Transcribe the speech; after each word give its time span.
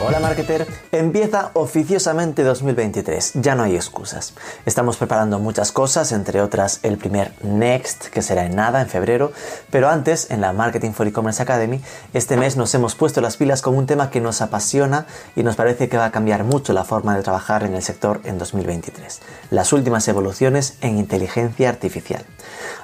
Hola 0.00 0.20
marketer, 0.20 0.64
empieza 0.92 1.50
oficiosamente 1.54 2.44
2023, 2.44 3.32
ya 3.34 3.56
no 3.56 3.64
hay 3.64 3.74
excusas. 3.74 4.32
Estamos 4.64 4.96
preparando 4.96 5.40
muchas 5.40 5.72
cosas, 5.72 6.12
entre 6.12 6.40
otras 6.40 6.78
el 6.84 6.98
primer 6.98 7.32
Next, 7.42 8.06
que 8.06 8.22
será 8.22 8.46
en 8.46 8.54
nada, 8.54 8.80
en 8.80 8.88
febrero, 8.88 9.32
pero 9.70 9.88
antes, 9.88 10.30
en 10.30 10.40
la 10.40 10.52
Marketing 10.52 10.92
for 10.92 11.06
E-Commerce 11.08 11.42
Academy, 11.42 11.80
este 12.14 12.36
mes 12.36 12.56
nos 12.56 12.72
hemos 12.74 12.94
puesto 12.94 13.20
las 13.20 13.36
pilas 13.36 13.60
con 13.60 13.76
un 13.76 13.86
tema 13.86 14.08
que 14.10 14.20
nos 14.20 14.40
apasiona 14.40 15.06
y 15.34 15.42
nos 15.42 15.56
parece 15.56 15.88
que 15.88 15.98
va 15.98 16.06
a 16.06 16.12
cambiar 16.12 16.44
mucho 16.44 16.72
la 16.72 16.84
forma 16.84 17.16
de 17.16 17.22
trabajar 17.22 17.64
en 17.64 17.74
el 17.74 17.82
sector 17.82 18.20
en 18.24 18.38
2023, 18.38 19.20
las 19.50 19.72
últimas 19.72 20.06
evoluciones 20.06 20.76
en 20.80 20.98
inteligencia 20.98 21.68
artificial. 21.68 22.24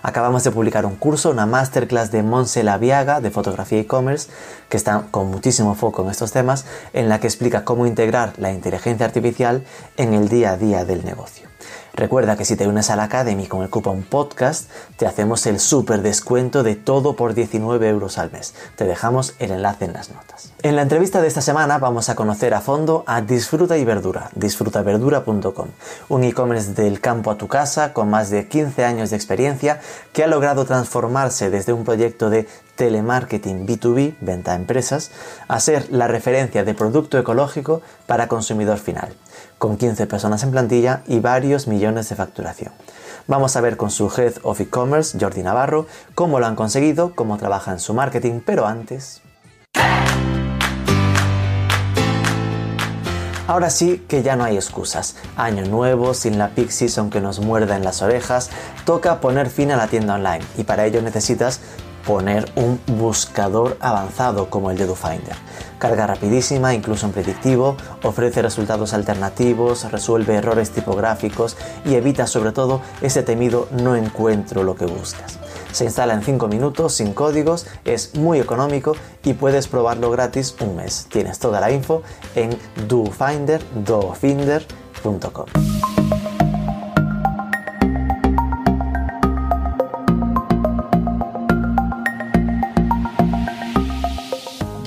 Acabamos 0.03 0.45
de 0.45 0.51
publicar 0.51 0.85
un 0.85 0.97
curso, 0.97 1.31
una 1.31 1.47
masterclass 1.47 2.11
de 2.11 2.23
Monse 2.23 2.63
Laviaga 2.63 3.21
de 3.21 3.31
fotografía 3.31 3.81
e-commerce, 3.81 4.29
que 4.69 4.77
está 4.77 5.07
con 5.11 5.31
muchísimo 5.31 5.75
foco 5.75 6.03
en 6.03 6.11
estos 6.11 6.33
temas, 6.33 6.67
en 6.93 7.04
la 7.09 7.21
que 7.21 7.27
explica 7.27 7.65
cómo 7.65 7.87
integrar 7.87 8.35
la 8.39 8.53
inteligencia 8.53 9.07
artificial 9.07 9.65
en 9.97 10.15
el 10.15 10.29
día 10.29 10.53
a 10.53 10.57
día 10.57 10.85
del 10.85 11.05
negocio. 11.05 11.49
Recuerda 11.97 12.37
que 12.37 12.45
si 12.45 12.57
te 12.57 12.67
unes 12.67 12.91
a 12.91 12.97
la 12.97 13.05
Academy 13.05 13.47
con 13.47 13.63
el 13.63 13.71
cupón 13.71 14.03
podcast, 14.03 14.69
te 14.97 15.07
hacemos 15.07 15.47
el 15.47 15.61
súper 15.61 16.03
descuento 16.03 16.65
de 16.65 16.75
todo 16.75 17.15
por 17.15 17.35
19 17.35 17.89
euros 17.89 18.19
al 18.19 18.33
mes. 18.33 18.53
Te 18.75 18.85
dejamos 18.85 19.35
el 19.39 19.53
enlace 19.53 19.85
en 19.85 19.93
las 19.93 20.11
notas. 20.11 20.53
En 20.63 20.75
la 20.75 20.83
entrevista 20.83 21.23
de 21.23 21.29
esta 21.29 21.41
semana 21.41 21.79
vamos 21.79 22.09
a 22.09 22.17
conocer 22.17 22.53
a 22.53 22.61
fondo 22.61 23.05
a 23.07 23.21
Disfruta 23.21 23.79
y 23.79 23.85
Verdura, 23.85 24.31
disfrutaverdura.com, 24.35 25.69
un 26.09 26.25
e-commerce 26.25 26.73
del 26.73 27.01
campo 27.01 27.31
a 27.31 27.39
tu 27.39 27.47
casa 27.47 27.93
con 27.93 28.11
más 28.11 28.29
de 28.29 28.49
15 28.49 28.85
años 28.85 29.11
de 29.11 29.17
experiencia 29.17 29.81
que 30.13 30.25
ha 30.25 30.27
logrado 30.27 30.65
transformarse 30.65 31.49
desde 31.49 31.73
un 31.73 31.85
proyecto 31.85 32.29
de 32.29 32.49
telemarketing 32.77 33.67
B2B, 33.67 34.17
venta 34.21 34.53
a 34.53 34.57
empresas, 34.57 35.11
a 35.49 35.61
ser 35.61 35.91
la 35.91 36.09
referencia 36.09 36.65
de 36.65 36.75
producto 36.75 37.19
ecológico 37.19 37.83
para 38.07 38.29
consumidor 38.29 38.79
final 38.79 39.15
con 39.59 39.77
15 39.77 40.07
personas 40.07 40.43
en 40.43 40.51
plantilla 40.51 41.03
y 41.07 41.21
varios 41.21 41.67
millones 41.67 42.09
de 42.09 42.17
facturación. 42.17 42.73
Vamos 43.27 43.57
a 43.57 43.63
ver 43.63 43.79
con 43.79 43.91
su 43.91 44.13
Head 44.15 44.35
of 44.43 44.61
E-Commerce, 44.61 45.17
Jordi 45.19 45.43
Navarro, 45.43 45.87
cómo 46.15 46.39
lo 46.39 46.47
han 46.47 46.57
conseguido, 46.57 47.15
cómo 47.15 47.39
trabaja 47.39 47.73
en 47.73 47.81
su 47.81 47.95
marketing, 47.95 48.41
pero 48.45 48.67
antes... 48.67 49.23
Ahora 53.47 53.69
sí 53.69 54.05
que 54.09 54.23
ya 54.23 54.37
no 54.37 54.45
hay 54.45 54.57
excusas. 54.57 55.17
Año 55.37 55.65
nuevo, 55.67 56.15
sin 56.15 56.39
la 56.39 56.49
peak 56.49 56.71
season 56.71 57.11
que 57.11 57.21
nos 57.21 57.41
muerda 57.41 57.77
en 57.77 57.85
las 57.85 58.01
orejas, 58.01 58.51
toca 58.87 59.21
poner 59.21 59.51
fin 59.51 59.71
a 59.71 59.77
la 59.77 59.87
tienda 59.87 60.15
online 60.15 60.45
y 60.57 60.65
para 60.65 60.87
ello 60.87 61.03
necesitas 61.03 61.61
poner 62.07 62.51
un 62.57 62.81
buscador 62.87 63.77
avanzado 63.81 64.51
como 64.51 64.71
el 64.71 64.79
de 64.79 64.87
DoFinder. 64.87 65.37
Carga 65.79 66.07
rapidísima, 66.07 66.75
incluso 66.75 67.07
en 67.07 67.13
predictivo, 67.13 67.77
ofrece 68.03 68.43
resultados 68.43 68.95
alternativos, 68.95 69.91
resuelve 69.91 70.35
errores 70.35 70.71
tipográficos 70.71 71.57
y 71.85 71.95
evita 71.95 72.27
sobre 72.27 72.53
todo 72.53 72.81
ese 73.03 73.23
temido 73.23 73.69
no 73.71 73.97
encuentro 73.97 74.63
lo 74.63 74.77
que 74.77 74.87
buscas. 74.87 75.39
Se 75.73 75.85
instala 75.85 76.15
en 76.15 76.23
5 76.23 76.47
minutos 76.49 76.95
sin 76.95 77.13
códigos, 77.15 77.67
es 77.85 78.15
muy 78.15 78.39
económico 78.39 78.95
y 79.25 79.35
puedes 79.35 79.67
probarlo 79.67 80.11
gratis 80.11 80.55
un 80.61 80.77
mes. 80.77 81.07
Tienes 81.11 81.39
toda 81.39 81.61
la 81.61 81.73
info 81.73 82.03
en 82.35 82.57
dofinder, 82.87 83.61
dofinder.com. 83.85 85.47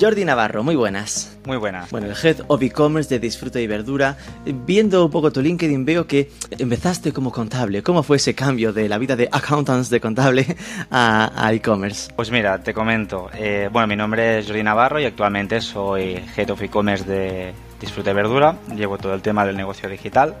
Jordi 0.00 0.24
Navarro, 0.24 0.62
muy 0.62 0.76
buenas. 0.76 1.36
Muy 1.44 1.56
buenas. 1.56 1.90
Bueno, 1.90 2.06
el 2.06 2.14
Head 2.14 2.44
of 2.46 2.62
E-Commerce 2.62 3.12
de 3.12 3.18
Disfruta 3.18 3.60
y 3.60 3.66
Verdura. 3.66 4.16
Viendo 4.44 5.04
un 5.04 5.10
poco 5.10 5.32
tu 5.32 5.42
LinkedIn 5.42 5.84
veo 5.84 6.06
que 6.06 6.30
empezaste 6.56 7.12
como 7.12 7.32
contable. 7.32 7.82
¿Cómo 7.82 8.04
fue 8.04 8.18
ese 8.18 8.32
cambio 8.32 8.72
de 8.72 8.88
la 8.88 8.96
vida 8.98 9.16
de 9.16 9.28
accountants 9.32 9.90
de 9.90 10.00
contable 10.00 10.56
a, 10.92 11.50
e-commerce? 11.52 12.12
Pues 12.14 12.30
mira, 12.30 12.62
te 12.62 12.72
comento. 12.72 13.28
Eh, 13.34 13.68
bueno, 13.72 13.88
mi 13.88 13.96
nombre 13.96 14.38
es 14.38 14.46
Jordi 14.46 14.62
Navarro 14.62 15.00
y 15.00 15.04
actualmente 15.04 15.60
soy 15.60 16.22
Head 16.36 16.50
of 16.50 16.62
E-Commerce 16.62 17.04
de 17.04 17.52
Disfruta 17.80 18.12
y 18.12 18.14
Verdura. 18.14 18.56
Llevo 18.76 18.98
todo 18.98 19.14
el 19.14 19.20
tema 19.20 19.44
del 19.44 19.56
negocio 19.56 19.88
digital. 19.88 20.36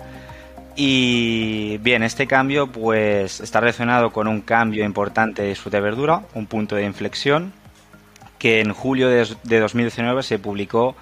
Y 0.76 1.78
bien, 1.78 2.04
este 2.04 2.28
cambio 2.28 2.68
pues 2.68 3.40
está 3.40 3.58
relacionado 3.58 4.12
con 4.12 4.28
un 4.28 4.40
cambio 4.40 4.84
importante 4.84 5.42
de 5.42 5.48
Disfruta 5.48 5.78
y 5.78 5.80
Verdura, 5.80 6.22
un 6.34 6.46
punto 6.46 6.76
de 6.76 6.84
inflexión 6.84 7.57
que 8.38 8.60
en 8.60 8.72
julio 8.72 9.08
de, 9.08 9.60
2019 9.60 10.22
se 10.22 10.38
publicó 10.38 10.96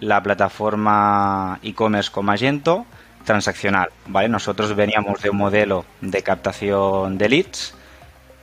la 0.00 0.22
plataforma 0.22 1.58
e-commerce 1.62 2.10
con 2.10 2.26
Magento 2.26 2.86
transaccional, 3.24 3.90
¿vale? 4.06 4.28
Nosotros 4.28 4.74
veníamos 4.76 5.20
de 5.20 5.30
un 5.30 5.36
modelo 5.36 5.84
de 6.00 6.22
captación 6.22 7.18
de 7.18 7.28
leads 7.28 7.74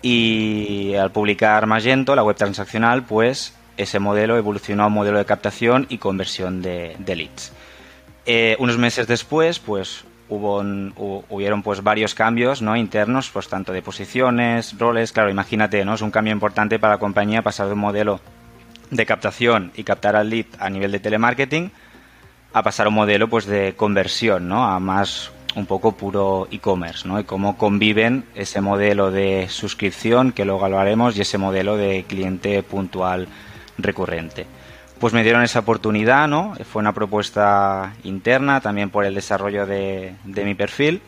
y 0.02 0.94
al 0.96 1.12
publicar 1.12 1.66
Magento, 1.68 2.16
la 2.16 2.24
web 2.24 2.36
transaccional, 2.36 3.04
pues 3.04 3.56
ese 3.78 4.00
modelo 4.00 4.38
evolucionó 4.38 4.84
a 4.84 4.88
un 4.88 4.94
modelo 4.94 5.18
de 5.18 5.26
captación 5.26 5.86
y 5.90 5.98
conversión 6.00 6.62
de, 6.62 6.98
leads. 7.08 7.54
Eh, 8.26 8.58
unos 8.60 8.78
meses 8.78 9.08
después, 9.08 9.60
pues 9.60 10.04
hubo 10.30 10.64
hubieron 11.30 11.64
pues 11.64 11.84
varios 11.84 12.16
cambios 12.16 12.62
no 12.62 12.76
internos 12.76 13.30
pues 13.32 13.48
tanto 13.48 13.74
de 13.74 13.82
posiciones 13.82 14.78
roles 14.78 15.12
claro 15.12 15.30
imagínate 15.30 15.84
no 15.86 15.94
es 15.94 16.02
un 16.02 16.12
cambio 16.12 16.34
importante 16.34 16.80
para 16.80 16.94
la 16.94 17.00
compañía 17.00 17.42
pasar 17.42 17.68
de 17.68 17.74
un 17.74 17.80
modelo 17.80 18.20
de 18.90 19.06
captación 19.06 19.72
y 19.76 19.84
captar 19.84 20.16
al 20.16 20.30
lead 20.30 20.46
a 20.60 20.70
nivel 20.70 20.92
de 20.92 21.00
telemarketing 21.00 21.72
a 22.54 22.64
pasar 22.64 22.86
a 22.86 22.90
un 22.90 22.96
modelo 22.96 23.28
pues 23.28 23.46
de 23.46 23.76
conversión 23.76 24.48
no 24.48 24.64
a 24.64 24.80
más 24.80 25.32
un 25.56 25.66
poco 25.66 25.92
puro 25.92 26.48
e-commerce 26.52 27.08
no 27.08 27.20
y 27.20 27.26
cómo 27.26 27.58
conviven 27.58 28.26
ese 28.34 28.62
modelo 28.62 29.12
de 29.12 29.48
suscripción 29.50 30.32
que 30.32 30.46
luego 30.46 30.66
hablaremos 30.66 31.18
y 31.18 31.22
ese 31.22 31.38
modelo 31.38 31.78
de 31.78 32.06
cliente 32.08 32.64
puntual 32.64 33.28
recurrente 33.78 34.48
pues 35.04 35.12
me 35.12 35.24
dieron 35.24 35.44
esa 35.44 35.60
oportunidad, 35.60 36.30
¿no? 36.30 36.56
Fue 36.72 36.80
una 36.80 36.94
propuesta 36.94 37.94
interna 38.06 38.62
también 38.62 38.90
por 38.90 39.04
el 39.04 39.14
desarrollo 39.14 39.66
de, 39.66 40.16
mi 40.24 40.56
perfil 40.56 41.02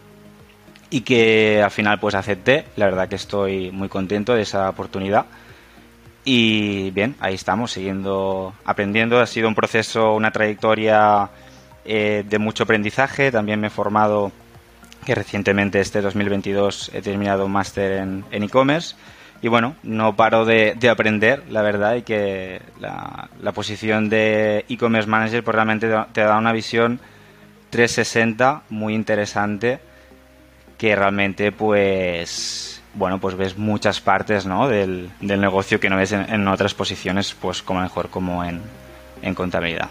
y 0.90 1.00
que 1.00 1.62
al 1.64 1.72
final 1.72 1.98
pues 2.02 2.14
acepté. 2.14 2.66
La 2.76 2.88
verdad 2.88 3.08
que 3.08 3.16
estoy 3.16 3.72
muy 3.72 3.88
contento 3.88 4.36
de 4.36 4.42
esa 4.42 4.68
oportunidad. 4.68 5.28
Y 6.26 6.92
bien, 6.92 7.16
ahí 7.22 7.36
estamos, 7.36 7.72
siguiendo 7.72 8.54
aprendiendo. 8.66 9.18
Ha 9.22 9.28
sido 9.28 9.48
un 9.48 9.56
proceso, 9.56 10.14
una 10.14 10.32
trayectoria 10.32 11.30
eh, 11.86 12.26
de 12.28 12.38
mucho 12.38 12.64
aprendizaje. 12.64 13.32
También 13.32 13.62
me 13.62 13.68
he 13.68 13.70
formado, 13.70 14.34
que 15.06 15.16
recientemente 15.16 15.80
este 15.80 16.02
2022 16.02 16.92
he 16.94 17.02
terminado 17.02 17.46
un 17.46 17.54
máster 17.54 17.94
en 17.94 18.44
e-commerce 18.44 18.98
y 19.42 19.48
bueno, 19.48 19.76
no 19.84 20.16
paro 20.16 20.46
de, 20.46 20.78
aprender, 20.90 21.44
la 21.50 21.62
verdad, 21.62 21.96
y 21.96 22.02
que 22.02 22.62
la, 22.80 23.30
posición 23.54 24.10
de 24.10 24.66
e-commerce 24.70 25.10
manager 25.10 25.44
pues 25.44 25.56
realmente 25.56 25.88
te 26.14 26.22
da 26.22 26.38
una 26.38 26.52
visión 26.52 27.00
360 27.70 28.64
muy 28.70 28.94
interesante 28.94 29.80
que 30.78 30.96
realmente 30.96 31.52
pues 31.52 32.82
bueno 32.96 33.20
pues 33.20 33.36
ves 33.36 33.58
muchas 33.58 34.02
partes 34.02 34.46
¿no? 34.46 34.68
del, 34.68 35.10
negocio 35.22 35.80
que 35.80 35.90
no 35.90 35.98
ves 35.98 36.12
en, 36.12 36.48
otras 36.48 36.74
posiciones 36.74 37.34
pues 37.34 37.62
como 37.62 37.82
mejor 37.82 38.10
como 38.10 38.44
en, 38.44 38.62
en 39.22 39.36
contabilidad. 39.36 39.90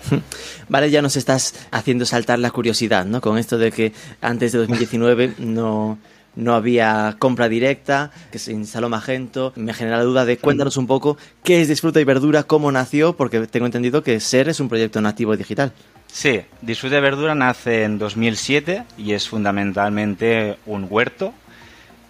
Vale, 0.69 0.91
ya 0.91 1.03
nos 1.03 1.17
estás 1.17 1.55
haciendo 1.71 2.07
saltar 2.07 2.39
la 2.39 2.51
curiosidad, 2.51 3.05
¿no? 3.05 3.21
Con 3.21 3.39
esto 3.39 3.59
de 3.59 3.73
que 3.73 3.93
antes 4.21 4.53
de 4.53 4.59
2019 4.59 5.35
no, 5.39 5.99
no 6.37 6.55
había 6.55 7.17
compra 7.19 7.49
directa, 7.49 8.11
que 8.31 8.39
se 8.39 8.53
instaló 8.53 8.89
Magento. 8.89 9.53
Me 9.57 9.75
genera 9.75 9.99
la 9.99 10.05
duda 10.05 10.25
de 10.25 10.39
cuéntanos 10.39 10.77
un 10.77 10.87
poco 10.87 11.17
qué 11.43 11.61
es 11.61 11.69
Disfruta 11.69 12.01
y 12.01 12.05
Verdura, 12.05 12.43
cómo 12.43 12.71
nació, 12.73 13.17
porque 13.17 13.47
tengo 13.47 13.67
entendido 13.67 14.03
que 14.03 14.21
SER 14.21 14.49
es 14.49 14.61
un 14.61 14.69
proyecto 14.69 15.01
nativo 15.01 15.37
digital. 15.37 15.73
Sí, 16.07 16.43
Disfruta 16.63 16.99
y 16.99 17.01
Verdura 17.01 17.35
nace 17.35 17.85
en 17.85 17.99
2007 17.99 18.85
y 18.99 19.13
es 19.13 19.29
fundamentalmente 19.29 20.57
un 20.67 20.87
huerto. 20.89 21.33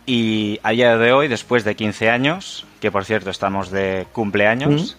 Y 0.06 0.60
a 0.62 0.70
día 0.70 0.98
de 0.98 1.12
hoy, 1.12 1.28
después 1.28 1.64
de 1.64 1.74
15 1.74 2.10
años, 2.10 2.66
que 2.80 2.90
por 2.90 3.04
cierto 3.06 3.30
estamos 3.30 3.70
de 3.70 4.06
cumpleaños, 4.12 4.98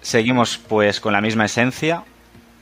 seguimos 0.00 0.58
pues 0.58 1.00
con 1.00 1.12
la 1.12 1.20
misma 1.20 1.46
esencia 1.46 2.04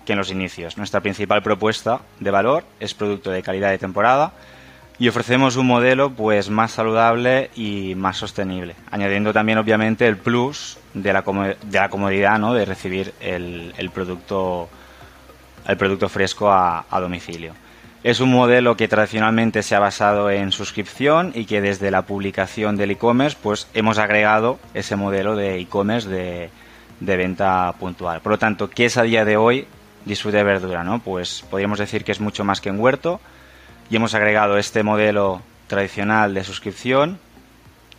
que 0.06 0.12
en 0.12 0.19
los 0.19 0.31
inicios. 0.31 0.78
Nuestra 0.78 1.00
principal 1.00 1.43
propuesta 1.43 2.00
de 2.20 2.31
valor 2.31 2.64
es 2.81 2.94
producto 2.94 3.31
de 3.31 3.43
calidad 3.43 3.70
de 3.70 3.78
temporada, 3.78 4.32
y 4.98 5.08
ofrecemos 5.08 5.56
un 5.56 5.66
modelo 5.66 6.10
pues 6.10 6.48
más 6.48 6.72
saludable 6.72 7.50
y 7.54 7.94
más 7.96 8.16
sostenible, 8.16 8.76
añadiendo 8.90 9.32
también 9.32 9.58
obviamente 9.58 10.06
el 10.06 10.16
plus 10.16 10.78
de 10.94 11.12
la, 11.12 11.22
comodidad 11.22 12.38
¿no? 12.38 12.54
de 12.54 12.64
recibir 12.64 13.12
el, 13.20 13.90
producto 13.93 14.69
el 15.66 15.76
producto 15.76 16.08
fresco 16.08 16.50
a, 16.50 16.84
domicilio. 16.90 17.52
Es 18.02 18.20
un 18.20 18.31
modelo 18.31 18.76
que 18.76 18.88
tradicionalmente 18.88 19.62
se 19.62 19.75
ha 19.75 19.81
basado 19.81 20.31
en 20.31 20.52
suscripción 20.52 21.32
y 21.34 21.44
que 21.44 21.60
desde 21.60 21.90
la 21.90 22.02
publicación 22.02 22.76
del 22.76 22.93
e-commerce 22.93 23.37
pues 23.43 23.69
hemos 23.75 23.98
agregado 23.98 24.60
ese 24.75 24.94
modelo 24.96 25.34
de 25.34 25.58
e-commerce 25.58 26.08
de, 26.08 26.50
venta 27.00 27.75
puntual. 27.78 28.20
Por 28.20 28.32
lo 28.32 28.38
tanto, 28.38 28.70
¿qué 28.70 28.87
es 28.87 28.96
a 28.96 29.02
día 29.02 29.25
de 29.25 29.37
hoy 29.37 29.66
disfrute 30.04 30.37
de 30.37 30.44
verdura? 30.44 30.84
¿no? 30.84 31.00
Pues 31.00 31.44
podríamos 31.50 31.81
decir 31.81 32.04
que 32.04 32.12
es 32.12 32.20
mucho 32.20 32.44
más 32.44 32.60
que 32.60 32.69
en 32.69 32.78
huerto 32.78 33.20
y 33.90 33.96
hemos 33.96 34.14
agregado 34.14 34.58
este 34.58 34.82
modelo 34.82 35.42
tradicional 35.66 36.34
de 36.34 36.44
suscripción 36.44 37.18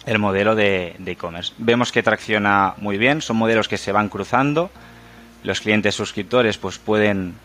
el 0.05 0.19
modelo 0.19 0.55
de 0.55 0.95
e-commerce. 1.05 1.53
Vemos 1.57 1.91
que 1.91 2.01
tracciona 2.01 2.75
muy 2.77 2.97
bien, 2.97 3.21
son 3.21 3.35
modelos 3.35 3.67
que 3.67 3.77
se 3.77 3.91
van 3.91 4.07
cruzando. 4.07 4.69
Los 5.43 5.59
clientes 5.59 5.95
suscriptores 5.95 6.57
pues 6.57 6.77
pueden 6.77 7.35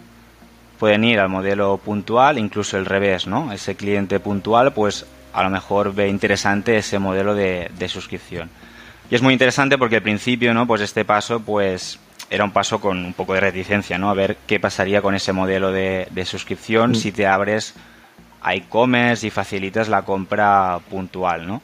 pueden 0.82 1.04
ir 1.04 1.20
al 1.20 1.28
modelo 1.28 1.76
puntual, 1.76 2.38
incluso 2.38 2.76
el 2.76 2.86
revés, 2.86 3.28
¿no? 3.28 3.52
Ese 3.52 3.76
cliente 3.76 4.18
puntual, 4.18 4.72
pues 4.72 5.06
a 5.32 5.44
lo 5.44 5.48
mejor 5.48 5.94
ve 5.94 6.08
interesante 6.08 6.76
ese 6.76 6.98
modelo 6.98 7.36
de, 7.36 7.70
suscripción. 7.86 8.50
Y 9.08 9.14
es 9.14 9.22
muy 9.22 9.32
interesante 9.32 9.78
porque 9.78 9.94
al 9.94 10.02
principio, 10.02 10.52
¿no? 10.52 10.66
Pues 10.66 10.80
este 10.80 11.04
paso, 11.04 11.38
pues 11.38 12.00
era 12.30 12.42
un 12.42 12.50
paso 12.50 12.80
con 12.80 12.98
un 12.98 13.12
poco 13.12 13.34
de 13.34 13.38
reticencia, 13.38 13.96
¿no? 13.96 14.10
A 14.10 14.14
ver 14.14 14.38
qué 14.48 14.58
pasaría 14.58 15.00
con 15.00 15.14
ese 15.14 15.32
modelo 15.32 15.70
de, 15.70 16.08
suscripción 16.26 16.90
mm. 16.90 16.94
si 16.96 17.12
te 17.12 17.28
abres 17.28 17.74
a 18.42 18.54
e-commerce 18.54 19.26
y 19.26 19.30
facilitas 19.30 19.88
la 19.88 20.02
compra 20.02 20.80
puntual, 20.90 21.46
¿no? 21.46 21.62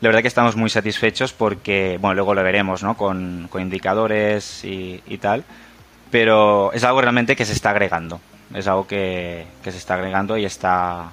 La 0.00 0.08
verdad 0.08 0.22
que 0.22 0.28
estamos 0.28 0.56
muy 0.56 0.68
satisfechos 0.68 1.32
porque, 1.32 1.98
bueno, 2.00 2.14
luego 2.14 2.34
lo 2.34 2.42
veremos, 2.42 2.82
¿no? 2.82 2.96
Con, 2.96 3.48
indicadores 3.58 4.64
y, 4.64 5.02
y 5.06 5.18
tal, 5.18 5.44
pero 6.10 6.72
es 6.72 6.84
algo 6.84 7.00
realmente 7.00 7.34
que 7.36 7.44
se 7.44 7.52
está 7.52 7.70
agregando 7.70 8.20
es 8.54 8.66
algo 8.66 8.86
que, 8.86 9.46
se 9.64 9.70
está 9.70 9.94
agregando 9.94 10.36
y 10.36 10.44
está 10.44 11.10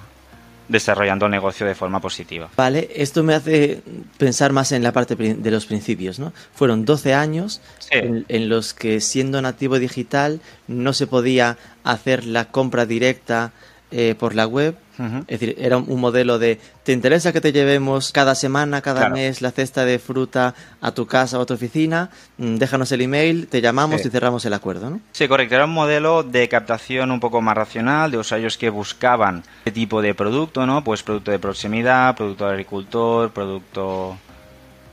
desarrollando 0.68 1.26
el 1.26 1.32
negocio 1.32 1.66
de 1.66 1.74
forma 1.74 2.00
positiva. 2.00 2.48
Vale, 2.56 2.88
esto 2.94 3.22
me 3.22 3.34
hace 3.34 3.82
pensar 4.16 4.52
más 4.52 4.72
en 4.72 4.82
la 4.82 4.92
parte 4.92 5.14
de 5.14 5.50
los 5.50 5.66
principios, 5.66 6.18
¿no? 6.18 6.32
Fueron 6.54 6.84
12 6.84 7.12
años 7.12 7.60
en, 7.90 8.48
los 8.48 8.72
que 8.72 9.00
siendo 9.00 9.42
nativo 9.42 9.78
digital 9.78 10.40
no 10.66 10.92
se 10.94 11.06
podía 11.06 11.58
hacer 11.82 12.24
la 12.24 12.46
compra 12.46 12.86
directa 12.86 13.52
eh, 13.90 14.14
por 14.18 14.34
la 14.34 14.46
web. 14.46 14.76
Es 14.98 15.40
decir, 15.40 15.56
era 15.58 15.76
un 15.76 16.00
modelo 16.00 16.38
de, 16.38 16.60
¿te 16.84 16.92
interesa 16.92 17.32
que 17.32 17.40
te 17.40 17.52
llevemos 17.52 18.12
cada 18.12 18.34
semana, 18.34 18.80
cada 18.80 19.08
mes 19.08 19.42
la 19.42 19.50
cesta 19.50 19.84
de 19.84 19.98
fruta 19.98 20.54
a 20.80 20.92
tu 20.92 21.06
casa 21.06 21.38
o 21.38 21.42
a 21.42 21.46
tu 21.46 21.54
oficina? 21.54 22.10
Mm, 22.38 22.56
déjanos 22.56 22.92
el 22.92 23.00
email, 23.00 23.48
te 23.48 23.60
llamamos 23.60 24.04
y 24.04 24.10
cerramos 24.10 24.44
el 24.44 24.52
acuerdo, 24.52 24.90
¿no? 24.90 25.00
Sí, 25.12 25.26
correcto. 25.26 25.56
Era 25.56 25.64
un 25.64 25.72
modelo 25.72 26.22
de 26.22 26.48
captación 26.48 27.10
un 27.10 27.20
poco 27.20 27.40
más 27.40 27.56
racional, 27.56 28.10
de 28.10 28.18
usuarios 28.18 28.56
que 28.56 28.70
buscaban 28.70 29.42
qué 29.64 29.72
tipo 29.72 30.00
de 30.00 30.14
producto, 30.14 30.64
¿no? 30.66 30.84
Pues 30.84 31.02
producto 31.02 31.30
de 31.30 31.38
proximidad, 31.38 32.14
producto 32.16 32.46
de 32.46 32.50
agricultor, 32.52 33.30
producto 33.32 34.16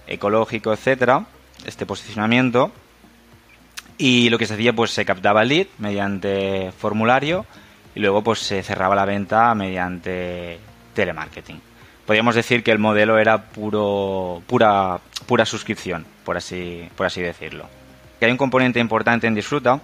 ecológico, 0.08 0.74
etcétera. 0.74 1.26
Este 1.66 1.86
posicionamiento. 1.86 2.72
Y 3.98 4.30
lo 4.30 4.40
que 4.40 4.48
se 4.48 4.56
hacía, 4.56 4.74
pues 4.74 4.90
se 4.92 5.06
captaba 5.06 5.44
el 5.44 5.50
lead 5.50 5.68
mediante 5.78 6.72
formulario 6.76 7.46
y 7.96 8.00
luego 8.00 8.24
pues 8.24 8.40
se 8.40 8.64
cerraba 8.64 8.96
la 8.96 9.06
venta 9.06 9.54
mediante 9.56 10.60
telemarketing. 10.94 11.62
Podríamos 12.06 12.36
decir 12.36 12.64
que 12.64 12.72
el 12.72 12.80
modelo 12.80 13.18
era 13.20 13.44
puro, 13.44 14.42
pura, 14.48 15.00
pura 15.28 15.46
suscripción, 15.46 16.06
por 16.24 16.38
así, 16.38 16.90
por 16.96 17.06
así 17.06 17.22
decirlo. 17.22 17.66
Que 18.20 18.26
hay 18.26 18.32
un 18.32 18.38
componente 18.38 18.80
importante 18.80 19.28
en 19.28 19.36
Disfruta 19.36 19.80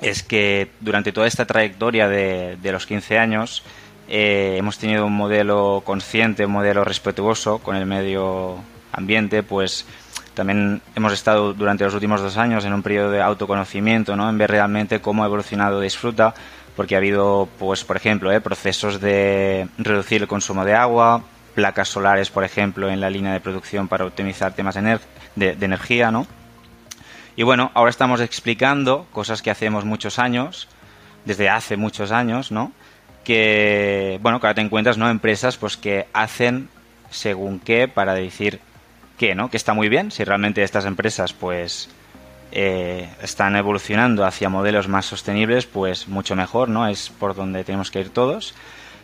es 0.00 0.22
que 0.22 0.70
durante 0.80 1.12
toda 1.12 1.26
esta 1.26 1.46
trayectoria 1.46 2.08
de, 2.08 2.56
de 2.56 2.72
los 2.72 2.86
15 2.86 3.18
años 3.18 3.62
eh, 4.08 4.56
hemos 4.58 4.78
tenido 4.78 5.06
un 5.06 5.14
modelo 5.14 5.82
consciente, 5.84 6.44
un 6.44 6.52
modelo 6.52 6.84
respetuoso 6.84 7.58
con 7.58 7.76
el 7.76 7.86
medio 7.86 8.56
ambiente, 8.92 9.42
pues 9.42 9.86
también 10.34 10.82
hemos 10.96 11.12
estado 11.12 11.52
durante 11.52 11.84
los 11.84 11.94
últimos 11.94 12.20
dos 12.20 12.36
años 12.36 12.64
en 12.64 12.72
un 12.72 12.82
periodo 12.82 13.10
de 13.10 13.22
autoconocimiento, 13.22 14.16
¿no? 14.16 14.28
en 14.28 14.36
ver 14.36 14.50
realmente 14.50 15.00
cómo 15.00 15.22
ha 15.22 15.26
evolucionado 15.26 15.80
Disfruta 15.80 16.34
porque 16.80 16.94
ha 16.94 16.98
habido, 16.98 17.46
pues, 17.58 17.84
por 17.84 17.98
ejemplo, 17.98 18.32
¿eh? 18.32 18.40
procesos 18.40 19.02
de 19.02 19.68
reducir 19.76 20.22
el 20.22 20.28
consumo 20.28 20.64
de 20.64 20.72
agua, 20.72 21.22
placas 21.54 21.90
solares, 21.90 22.30
por 22.30 22.42
ejemplo, 22.42 22.88
en 22.88 23.02
la 23.02 23.10
línea 23.10 23.34
de 23.34 23.40
producción 23.40 23.86
para 23.86 24.06
optimizar 24.06 24.54
temas 24.54 24.76
de, 24.76 25.50
energía, 25.60 26.10
¿no? 26.10 26.26
Y 27.36 27.42
bueno, 27.42 27.70
ahora 27.74 27.90
estamos 27.90 28.22
explicando 28.22 29.06
cosas 29.12 29.42
que 29.42 29.50
hacemos 29.50 29.84
muchos 29.84 30.18
años, 30.18 30.68
desde 31.26 31.50
hace 31.50 31.76
muchos 31.76 32.12
años, 32.12 32.50
¿no? 32.50 32.72
Que, 33.24 34.18
bueno, 34.22 34.40
que 34.40 34.46
ahora 34.46 34.54
te 34.54 34.62
encuentras, 34.62 34.96
¿no? 34.96 35.10
Empresas, 35.10 35.58
pues, 35.58 35.76
que 35.76 36.06
hacen 36.14 36.70
según 37.10 37.60
qué 37.60 37.88
para 37.88 38.14
decir 38.14 38.58
qué, 39.18 39.34
¿no? 39.34 39.50
Que 39.50 39.58
está 39.58 39.74
muy 39.74 39.90
bien, 39.90 40.10
si 40.10 40.24
realmente 40.24 40.62
estas 40.62 40.86
empresas, 40.86 41.34
pues, 41.34 41.90
eh, 42.52 43.08
están 43.22 43.56
evolucionando 43.56 44.24
hacia 44.24 44.48
modelos 44.48 44.88
más 44.88 45.06
sostenibles, 45.06 45.66
pues 45.66 46.08
mucho 46.08 46.36
mejor, 46.36 46.68
¿no? 46.68 46.86
Es 46.86 47.10
por 47.10 47.34
donde 47.34 47.64
tenemos 47.64 47.90
que 47.90 48.00
ir 48.00 48.10
todos. 48.10 48.54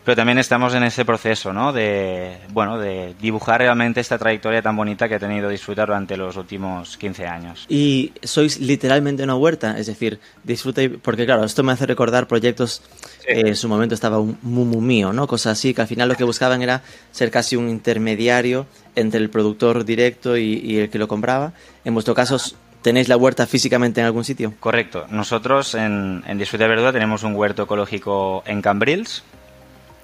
Pero 0.07 0.15
también 0.15 0.39
estamos 0.39 0.73
en 0.73 0.85
ese 0.85 1.05
proceso, 1.05 1.53
¿no? 1.53 1.73
De, 1.73 2.39
bueno, 2.51 2.79
de 2.79 3.17
dibujar 3.21 3.59
realmente 3.59 4.01
esta 4.01 4.17
trayectoria 4.17 4.63
tan 4.63 4.77
bonita 4.77 5.09
que 5.09 5.17
he 5.17 5.19
tenido 5.19 5.49
disfrutar 5.49 5.89
durante 5.89 6.17
los 6.17 6.37
últimos 6.37 6.97
15 6.97 7.27
años. 7.27 7.67
Y 7.69 8.13
sois 8.23 8.61
literalmente 8.61 9.25
una 9.25 9.35
huerta, 9.35 9.77
es 9.77 9.89
decir, 9.89 10.21
disfruta, 10.45 10.83
porque 11.03 11.27
claro, 11.27 11.43
esto 11.43 11.65
me 11.65 11.73
hace 11.73 11.87
recordar 11.87 12.29
proyectos, 12.29 12.83
eh, 13.27 13.43
en 13.47 13.57
su 13.57 13.69
momento 13.69 13.97
estaba 13.97 14.21
un 14.21 14.39
mumu 14.43 14.81
mío, 14.81 15.13
¿no? 15.13 15.27
Cosas 15.27 15.59
así, 15.59 15.75
que 15.75 15.81
al 15.81 15.89
final 15.89 16.09
lo 16.09 16.15
que 16.15 16.23
buscaban 16.23 16.63
era 16.63 16.85
ser 17.11 17.33
casi 17.33 17.57
un 17.57 17.69
intermediario 17.69 18.69
entre 18.95 19.19
el 19.19 19.29
productor 19.29 19.85
directo 19.85 20.37
y, 20.37 20.61
y 20.63 20.79
el 20.79 20.89
que 20.89 21.01
lo 21.01 21.09
compraba. 21.09 21.53
En 21.85 21.95
vuestro 21.95 22.15
caso, 22.15 22.39
¿Tenéis 22.87 23.09
la 23.09 23.17
huerta 23.17 23.49
físicamente 23.49 24.01
en 24.01 24.07
algún 24.07 24.23
sitio? 24.23 24.55
Correcto. 24.61 25.07
Nosotros 25.11 25.75
en, 25.75 26.23
en 26.25 26.39
Disfrute 26.39 26.63
de 26.63 26.69
Verdura 26.69 26.93
tenemos 26.93 27.25
un 27.25 27.35
huerto 27.35 27.65
ecológico 27.65 28.45
en 28.47 28.63
Cambrils, 28.63 29.25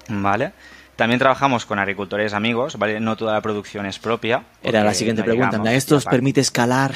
¿vale? 0.09 0.51
También 0.97 1.17
trabajamos 1.17 1.65
con 1.65 1.79
agricultores 1.79 2.33
amigos, 2.33 2.77
¿vale? 2.77 2.99
No 2.99 3.15
toda 3.15 3.35
la 3.35 3.41
producción 3.41 3.85
es 3.85 3.99
propia. 3.99 4.43
Era 4.61 4.83
la 4.83 4.93
siguiente 4.93 5.23
pregunta. 5.23 5.61
¿Esto 5.73 5.95
os 5.95 6.03
permite 6.03 6.41
escalar? 6.41 6.91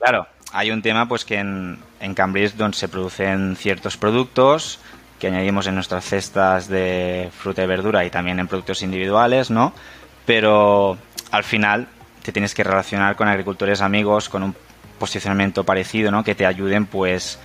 claro, 0.00 0.26
hay 0.50 0.72
un 0.72 0.82
tema 0.82 1.06
pues 1.06 1.24
que 1.24 1.36
en, 1.36 1.78
en 2.00 2.14
Cambrils 2.14 2.56
donde 2.56 2.76
se 2.76 2.88
producen 2.88 3.54
ciertos 3.54 3.96
productos 3.96 4.80
que 5.20 5.28
añadimos 5.28 5.68
en 5.68 5.76
nuestras 5.76 6.04
cestas 6.04 6.66
de 6.66 7.30
fruta 7.38 7.62
y 7.62 7.66
verdura 7.68 8.04
y 8.04 8.10
también 8.10 8.40
en 8.40 8.48
productos 8.48 8.82
individuales, 8.82 9.52
¿no? 9.52 9.72
Pero 10.26 10.98
al 11.30 11.44
final 11.44 11.86
te 12.26 12.32
tienes 12.32 12.54
que 12.54 12.64
relacionar 12.64 13.14
con 13.14 13.28
agricultores 13.28 13.80
amigos 13.80 14.28
con 14.28 14.42
un 14.42 14.56
posicionamiento 14.98 15.62
parecido, 15.62 16.10
¿no? 16.10 16.24
Que 16.24 16.34
te 16.34 16.44
ayuden, 16.44 16.86
pues, 16.86 17.38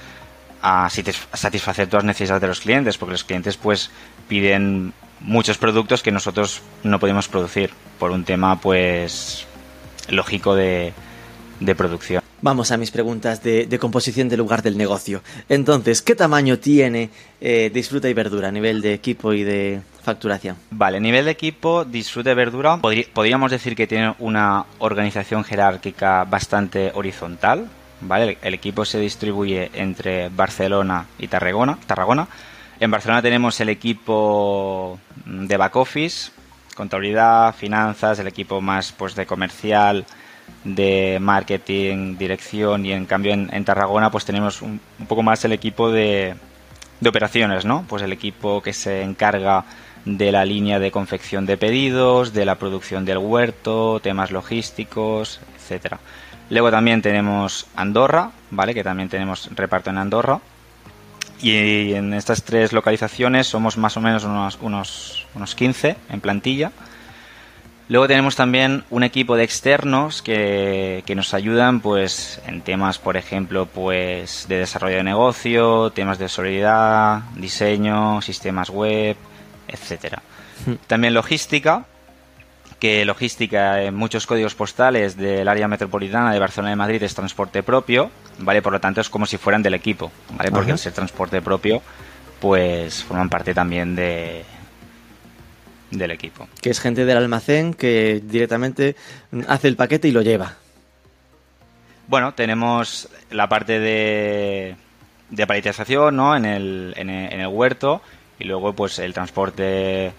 a 0.64 0.90
satisfacer 0.90 1.88
todas 1.88 2.04
las 2.04 2.16
necesidades 2.16 2.42
de 2.42 2.48
los 2.48 2.62
clientes, 2.62 2.98
porque 2.98 3.12
los 3.12 3.24
clientes, 3.24 3.58
pues, 3.58 3.92
piden 4.28 4.94
muchos 5.20 5.60
productos 5.60 6.02
que 6.02 6.12
nosotros 6.12 6.64
no 6.82 7.00
podemos 7.00 7.28
producir 7.28 7.70
por 8.00 8.10
un 8.10 8.24
tema, 8.24 8.60
pues, 8.60 9.46
lógico 10.10 10.56
de, 10.56 10.94
de 11.60 11.76
producción. 11.76 12.24
Vamos 12.44 12.72
a 12.72 12.78
mis 12.78 12.90
preguntas 12.90 13.44
de, 13.44 13.78
composición 13.80 14.28
del 14.28 14.40
lugar 14.40 14.64
del 14.64 14.76
negocio. 14.76 15.22
Entonces, 15.48 16.02
¿qué 16.02 16.16
tamaño 16.16 16.58
tiene 16.58 17.12
eh, 17.40 17.70
Disfruta 17.72 18.10
y 18.10 18.14
Verdura 18.14 18.48
a 18.48 18.52
nivel 18.52 18.82
de 18.82 18.96
equipo 18.96 19.32
y 19.34 19.44
de 19.44 19.82
facturación? 20.02 20.58
Vale, 20.72 20.98
a 20.98 21.00
nivel 21.00 21.26
de 21.26 21.32
equipo, 21.32 21.86
Disfruta 21.86 22.32
y 22.32 22.36
Verdura 22.36 22.80
podríamos 23.14 23.52
decir 23.52 23.76
que 23.76 23.86
tiene 23.86 24.16
una 24.18 24.66
organización 24.80 25.44
jerárquica 25.44 26.24
bastante 26.24 26.92
horizontal. 26.96 27.70
¿vale? 28.02 28.40
El, 28.42 28.54
equipo 28.56 28.86
se 28.86 29.00
distribuye 29.00 29.70
entre 29.74 30.30
Barcelona 30.30 31.06
y 31.20 31.28
Tarragona. 31.28 31.78
Tarragona. 31.86 32.28
En 32.80 32.90
Barcelona 32.90 33.22
tenemos 33.22 33.60
el 33.62 33.70
equipo 33.70 35.00
de 35.26 35.58
back 35.58 35.76
office, 35.76 36.32
contabilidad, 36.76 37.54
finanzas, 37.54 38.18
el 38.18 38.28
equipo 38.28 38.60
más 38.60 38.92
pues 38.92 39.14
de 39.14 39.28
comercial, 39.28 40.06
de 40.64 41.18
marketing, 41.20 42.18
dirección 42.18 42.86
y 42.86 42.92
en 42.92 43.06
cambio 43.06 43.34
en, 43.34 43.66
Tarragona 43.66 44.12
pues 44.12 44.26
tenemos 44.26 44.62
un, 44.62 44.80
poco 45.08 45.24
más 45.24 45.44
el 45.46 45.54
equipo 45.54 45.92
de, 45.92 46.36
de, 47.00 47.10
operaciones, 47.10 47.66
¿no? 47.66 47.86
Pues 47.88 48.04
el 48.04 48.12
equipo 48.12 48.62
que 48.62 48.74
se 48.74 49.02
encarga 49.02 49.66
de 50.06 50.32
la 50.32 50.46
línea 50.46 50.80
de 50.80 50.92
confección 50.92 51.46
de 51.46 51.58
pedidos, 51.58 52.34
de 52.34 52.46
la 52.46 52.56
producción 52.56 53.06
del 53.06 53.18
huerto, 53.20 54.00
temas 54.02 54.32
logísticos, 54.32 55.40
etcétera. 55.56 56.00
Luego 56.50 56.70
también 56.70 57.02
tenemos 57.02 57.68
Andorra, 57.76 58.32
¿vale? 58.50 58.74
Que 58.74 58.84
también 58.84 59.10
tenemos 59.10 59.50
reparto 59.56 59.90
en 59.90 59.98
Andorra. 59.98 60.40
Y 61.42 61.94
en 61.94 62.14
estas 62.14 62.44
tres 62.44 62.72
localizaciones 62.72 63.48
somos 63.48 63.78
más 63.78 63.98
o 63.98 64.02
menos 64.02 64.26
unos, 64.26 64.60
unos, 64.62 65.26
unos 65.34 65.56
15 65.56 65.96
en 66.10 66.22
plantilla 66.22 66.72
Luego 67.92 68.08
tenemos 68.08 68.38
también 68.38 68.86
un 68.90 69.04
equipo 69.04 69.36
de 69.36 69.44
externos 69.44 70.22
que, 70.22 71.04
que, 71.06 71.14
nos 71.14 71.34
ayudan 71.34 71.82
pues 71.82 72.42
en 72.48 72.62
temas, 72.62 73.00
por 73.00 73.18
ejemplo, 73.18 73.66
pues 73.66 74.46
de 74.48 74.60
desarrollo 74.60 74.96
de 74.96 75.04
negocio, 75.04 75.90
temas 75.90 76.18
de 76.18 76.30
solidaridad, 76.30 77.24
diseño, 77.36 78.22
sistemas 78.22 78.70
web, 78.70 79.18
etcétera. 79.68 80.22
Hmm. 80.66 80.76
También 80.88 81.14
logística, 81.14 81.84
que 82.80 83.04
logística 83.04 83.84
en 83.84 83.94
muchos 83.94 84.26
códigos 84.26 84.56
postales 84.56 85.18
del 85.18 85.50
área 85.50 85.68
metropolitana 85.68 86.32
de 86.32 86.40
Barcelona 86.40 86.72
y 86.72 86.78
Madrid 86.78 87.04
es 87.04 87.14
transporte 87.14 87.62
propio, 87.62 88.10
¿vale? 88.40 88.62
Por 88.62 88.72
lo 88.72 88.80
tanto 88.80 89.02
es 89.02 89.10
como 89.10 89.26
si 89.26 89.36
fueran 89.36 89.64
del 89.64 89.74
equipo, 89.74 90.14
¿vale? 90.38 90.50
Porque 90.50 90.72
al 90.72 90.80
ser 90.80 90.94
transporte 90.94 91.42
propio, 91.42 91.82
pues 92.40 93.04
forman 93.04 93.28
parte 93.28 93.54
también 93.54 93.98
de, 93.98 94.46
del 95.92 96.12
equipo. 96.12 96.48
Que 96.62 96.70
es 96.70 96.80
gente 96.80 97.06
del 97.06 97.18
almacén 97.18 97.74
que 97.74 98.22
directamente 98.24 98.96
hace 99.48 99.68
el 99.68 99.76
paquete 99.76 100.08
y 100.08 100.12
lo 100.12 100.22
lleva. 100.22 100.56
Bueno, 102.08 102.34
tenemos 102.34 103.08
la 103.30 103.48
parte 103.48 103.80
de, 103.80 104.76
de 105.30 105.48
paletización 105.48 106.16
¿no? 106.16 106.36
en, 106.36 106.46
el, 106.46 106.94
en, 106.98 107.10
el, 107.10 107.48
huerto 107.48 108.02
y 108.40 108.44
luego 108.46 108.74
pues 108.74 109.00
el 109.00 109.14
transporte 109.14 110.12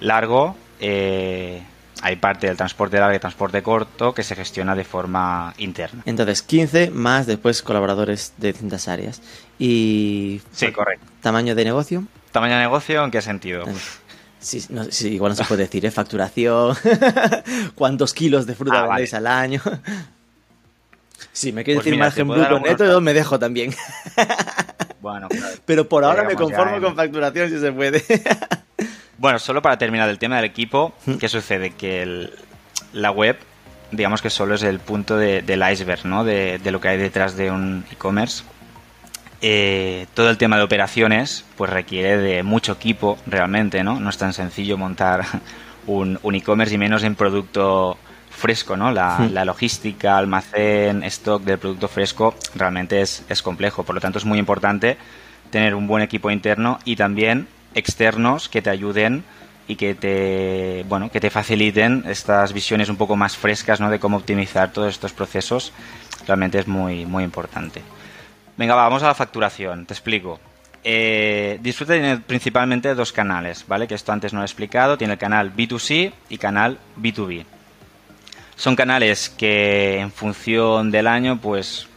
largo. 0.00 0.56
Eh, 0.80 1.62
hay 2.02 2.16
parte 2.16 2.48
del 2.48 2.56
transporte 2.56 2.98
largo 2.98 3.14
y 3.14 3.18
transporte 3.18 3.62
corto 3.62 4.12
que 4.12 4.22
se 4.22 4.34
gestiona 4.34 4.74
de 4.74 4.84
forma 4.84 5.54
interna. 5.58 6.02
Entonces, 6.04 6.42
15 6.42 6.90
más 6.90 7.26
después 7.26 7.62
colaboradores 7.62 8.34
de 8.36 8.48
distintas 8.48 8.88
áreas. 8.88 9.22
Y... 9.58 10.42
Sí, 10.50 10.72
correcto. 10.72 11.06
¿Tamaño 11.22 11.54
de 11.54 11.64
negocio? 11.64 12.04
¿Tamaño 12.32 12.56
de 12.56 12.62
negocio 12.62 13.04
en 13.04 13.10
qué 13.10 13.22
sentido? 13.22 13.64
Sí, 14.44 15.08
igual 15.08 15.32
no 15.32 15.36
se 15.36 15.44
puede 15.44 15.62
decir, 15.62 15.86
¿eh? 15.86 15.90
Facturación, 15.90 16.76
cuántos 17.74 18.12
kilos 18.12 18.46
de 18.46 18.54
fruta 18.54 18.82
ah, 18.82 18.86
vendéis 18.88 19.14
al 19.14 19.26
año. 19.26 19.62
Sí, 21.32 21.50
me 21.52 21.64
quieres 21.64 21.82
pues 21.82 21.86
decir 21.86 21.98
margen 21.98 22.28
bruto 22.28 22.60
neto, 22.60 23.00
me 23.00 23.14
dejo 23.14 23.38
también. 23.38 23.74
Bueno, 25.00 25.28
Pero 25.66 25.88
por 25.88 26.04
ahora 26.04 26.24
me 26.24 26.34
conformo 26.34 26.80
con 26.80 26.94
facturación 26.94 27.50
si 27.50 27.58
se 27.60 27.72
puede. 27.72 28.02
Bueno, 29.16 29.38
solo 29.38 29.62
para 29.62 29.78
terminar 29.78 30.10
el 30.10 30.18
tema 30.18 30.36
del 30.36 30.44
equipo, 30.44 30.92
mm. 31.06 31.14
¿qué 31.14 31.28
sucede? 31.28 31.70
Que 31.70 32.28
la 32.92 33.10
web, 33.12 33.38
digamos 33.92 34.20
que 34.20 34.28
solo 34.28 34.56
es 34.56 34.64
el 34.64 34.80
punto 34.80 35.16
del 35.16 35.62
iceberg, 35.72 36.04
¿no? 36.04 36.24
De, 36.24 36.58
de, 36.58 36.70
lo 36.72 36.80
que 36.80 36.88
hay 36.88 36.98
detrás 36.98 37.36
de 37.36 37.50
un 37.50 37.86
e-commerce. 37.92 38.42
Eh, 39.46 40.06
todo 40.14 40.30
el 40.30 40.38
tema 40.38 40.56
de 40.56 40.62
operaciones 40.62 41.44
pues 41.58 41.70
requiere 41.70 42.16
de 42.16 42.42
mucho 42.42 42.72
equipo 42.72 43.18
realmente, 43.26 43.84
¿no? 43.84 44.00
No 44.00 44.08
es 44.08 44.16
tan 44.16 44.32
sencillo 44.32 44.78
montar 44.78 45.26
un, 45.86 46.18
e-commerce 46.32 46.74
y 46.74 46.78
menos 46.78 47.02
en 47.02 47.14
producto 47.14 47.98
fresco, 48.30 48.74
¿no? 48.78 48.90
La, 48.90 49.28
la, 49.30 49.44
logística, 49.44 50.16
almacén, 50.16 51.04
stock 51.04 51.42
del 51.42 51.58
producto 51.58 51.88
fresco 51.88 52.34
realmente 52.54 53.02
es, 53.02 53.22
es 53.28 53.42
complejo. 53.42 53.82
Por 53.82 53.94
lo 53.94 54.00
tanto, 54.00 54.16
es 54.16 54.24
muy 54.24 54.38
importante 54.38 54.96
tener 55.50 55.74
un 55.74 55.86
buen 55.86 56.02
equipo 56.02 56.30
interno 56.30 56.78
y 56.86 56.96
también 56.96 57.46
externos 57.74 58.48
que 58.48 58.62
te 58.62 58.70
ayuden 58.70 59.24
y 59.68 59.76
que 59.76 59.94
te 59.94 60.86
bueno 60.88 61.10
que 61.10 61.20
te 61.20 61.28
faciliten 61.28 62.04
estas 62.08 62.54
visiones 62.54 62.88
un 62.88 62.96
poco 62.96 63.14
más 63.14 63.36
frescas 63.36 63.78
¿no? 63.78 63.90
de 63.90 63.98
cómo 63.98 64.16
optimizar 64.16 64.72
todos 64.72 64.88
estos 64.88 65.12
procesos 65.12 65.72
realmente 66.26 66.58
es 66.58 66.66
muy 66.66 67.04
muy 67.04 67.24
importante 67.24 67.82
Venga, 68.56 68.74
vamos 68.74 69.02
a 69.02 69.08
la 69.08 69.14
facturación, 69.14 69.86
te 69.86 69.94
explico. 69.94 70.38
Eh, 70.84 71.58
Disfruta 71.62 71.94
tiene 71.94 72.18
principalmente 72.18 72.94
dos 72.94 73.10
canales, 73.10 73.64
¿vale? 73.66 73.88
Que 73.88 73.94
esto 73.94 74.12
antes 74.12 74.32
no 74.32 74.40
lo 74.40 74.44
he 74.44 74.46
explicado. 74.46 74.98
Tiene 74.98 75.14
el 75.14 75.18
canal 75.18 75.54
B2C 75.54 76.12
y 76.28 76.38
canal 76.38 76.78
B2B. 77.00 77.44
Son 78.54 78.76
canales 78.76 79.30
que 79.30 79.98
en 79.98 80.12
función 80.12 80.90
del 80.90 81.06
año, 81.06 81.40
pues, 81.40 81.88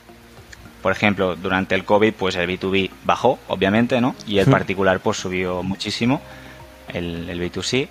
por 0.82 0.92
ejemplo, 0.92 1.36
durante 1.36 1.76
el 1.76 1.84
COVID, 1.84 2.14
pues 2.14 2.36
el 2.38 2.50
B2B 2.50 2.90
bajó, 3.04 3.38
obviamente, 3.50 4.02
¿no? 4.02 4.16
Y 4.26 4.40
el 4.40 4.48
particular, 4.48 5.00
pues 5.02 5.18
subió 5.18 5.62
muchísimo, 5.62 6.22
el, 6.88 7.30
el 7.30 7.40
B2C. 7.40 7.90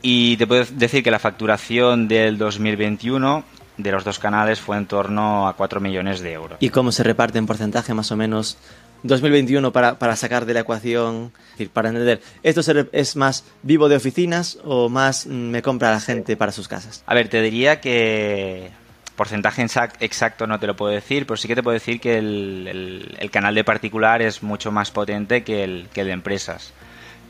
Y 0.00 0.36
te 0.36 0.46
puedo 0.46 0.64
decir 0.70 1.02
que 1.02 1.10
la 1.10 1.18
facturación 1.18 2.08
del 2.08 2.38
2021 2.38 3.44
de 3.76 3.92
los 3.92 4.04
dos 4.04 4.18
canales 4.18 4.60
fue 4.60 4.76
en 4.76 4.86
torno 4.86 5.48
a 5.48 5.56
4 5.56 5.80
millones 5.80 6.20
de 6.20 6.32
euros. 6.32 6.58
¿Y 6.60 6.70
cómo 6.70 6.92
se 6.92 7.02
reparte 7.02 7.38
en 7.38 7.46
porcentaje 7.46 7.94
más 7.94 8.10
o 8.12 8.16
menos 8.16 8.58
2021 9.02 9.72
para, 9.72 9.98
para 9.98 10.16
sacar 10.16 10.46
de 10.46 10.54
la 10.54 10.60
ecuación, 10.60 11.32
para 11.72 11.88
entender, 11.88 12.20
¿esto 12.42 12.60
es 12.92 13.16
más 13.16 13.44
vivo 13.62 13.88
de 13.88 13.96
oficinas 13.96 14.58
o 14.64 14.88
más 14.88 15.26
mm, 15.26 15.30
me 15.30 15.62
compra 15.62 15.90
la 15.90 16.00
gente 16.00 16.36
para 16.36 16.52
sus 16.52 16.68
casas? 16.68 17.02
A 17.06 17.14
ver, 17.14 17.28
te 17.28 17.42
diría 17.42 17.80
que 17.80 18.70
porcentaje 19.16 19.64
exacto 20.00 20.46
no 20.46 20.58
te 20.58 20.66
lo 20.66 20.76
puedo 20.76 20.92
decir, 20.92 21.26
pero 21.26 21.36
sí 21.36 21.46
que 21.46 21.54
te 21.54 21.62
puedo 21.62 21.74
decir 21.74 22.00
que 22.00 22.18
el, 22.18 23.16
el, 23.18 23.30
canal 23.30 23.54
de 23.54 23.62
particular 23.62 24.22
es 24.22 24.42
mucho 24.42 24.72
más 24.72 24.90
potente 24.90 25.44
que 25.44 25.64
el, 25.64 25.88
que 25.92 26.00
el 26.00 26.06
de 26.08 26.12
empresas. 26.12 26.72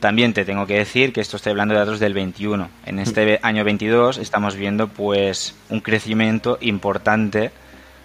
También 0.03 0.33
te 0.33 0.43
tengo 0.43 0.67
que 0.67 0.79
decir 0.79 1.13
que 1.13 1.21
esto 1.21 1.37
estoy 1.37 1.51
hablando 1.51 1.75
de 1.75 1.79
datos 1.79 2.01
del 2.01 2.13
21. 2.13 2.69
En 2.85 2.99
este 2.99 3.35
mm. 3.37 3.45
año 3.45 3.63
22 3.63 4.17
estamos 4.17 4.57
viendo 4.57 4.89
pues 4.89 5.55
un 5.69 5.79
crecimiento 5.79 6.57
importante 6.59 7.51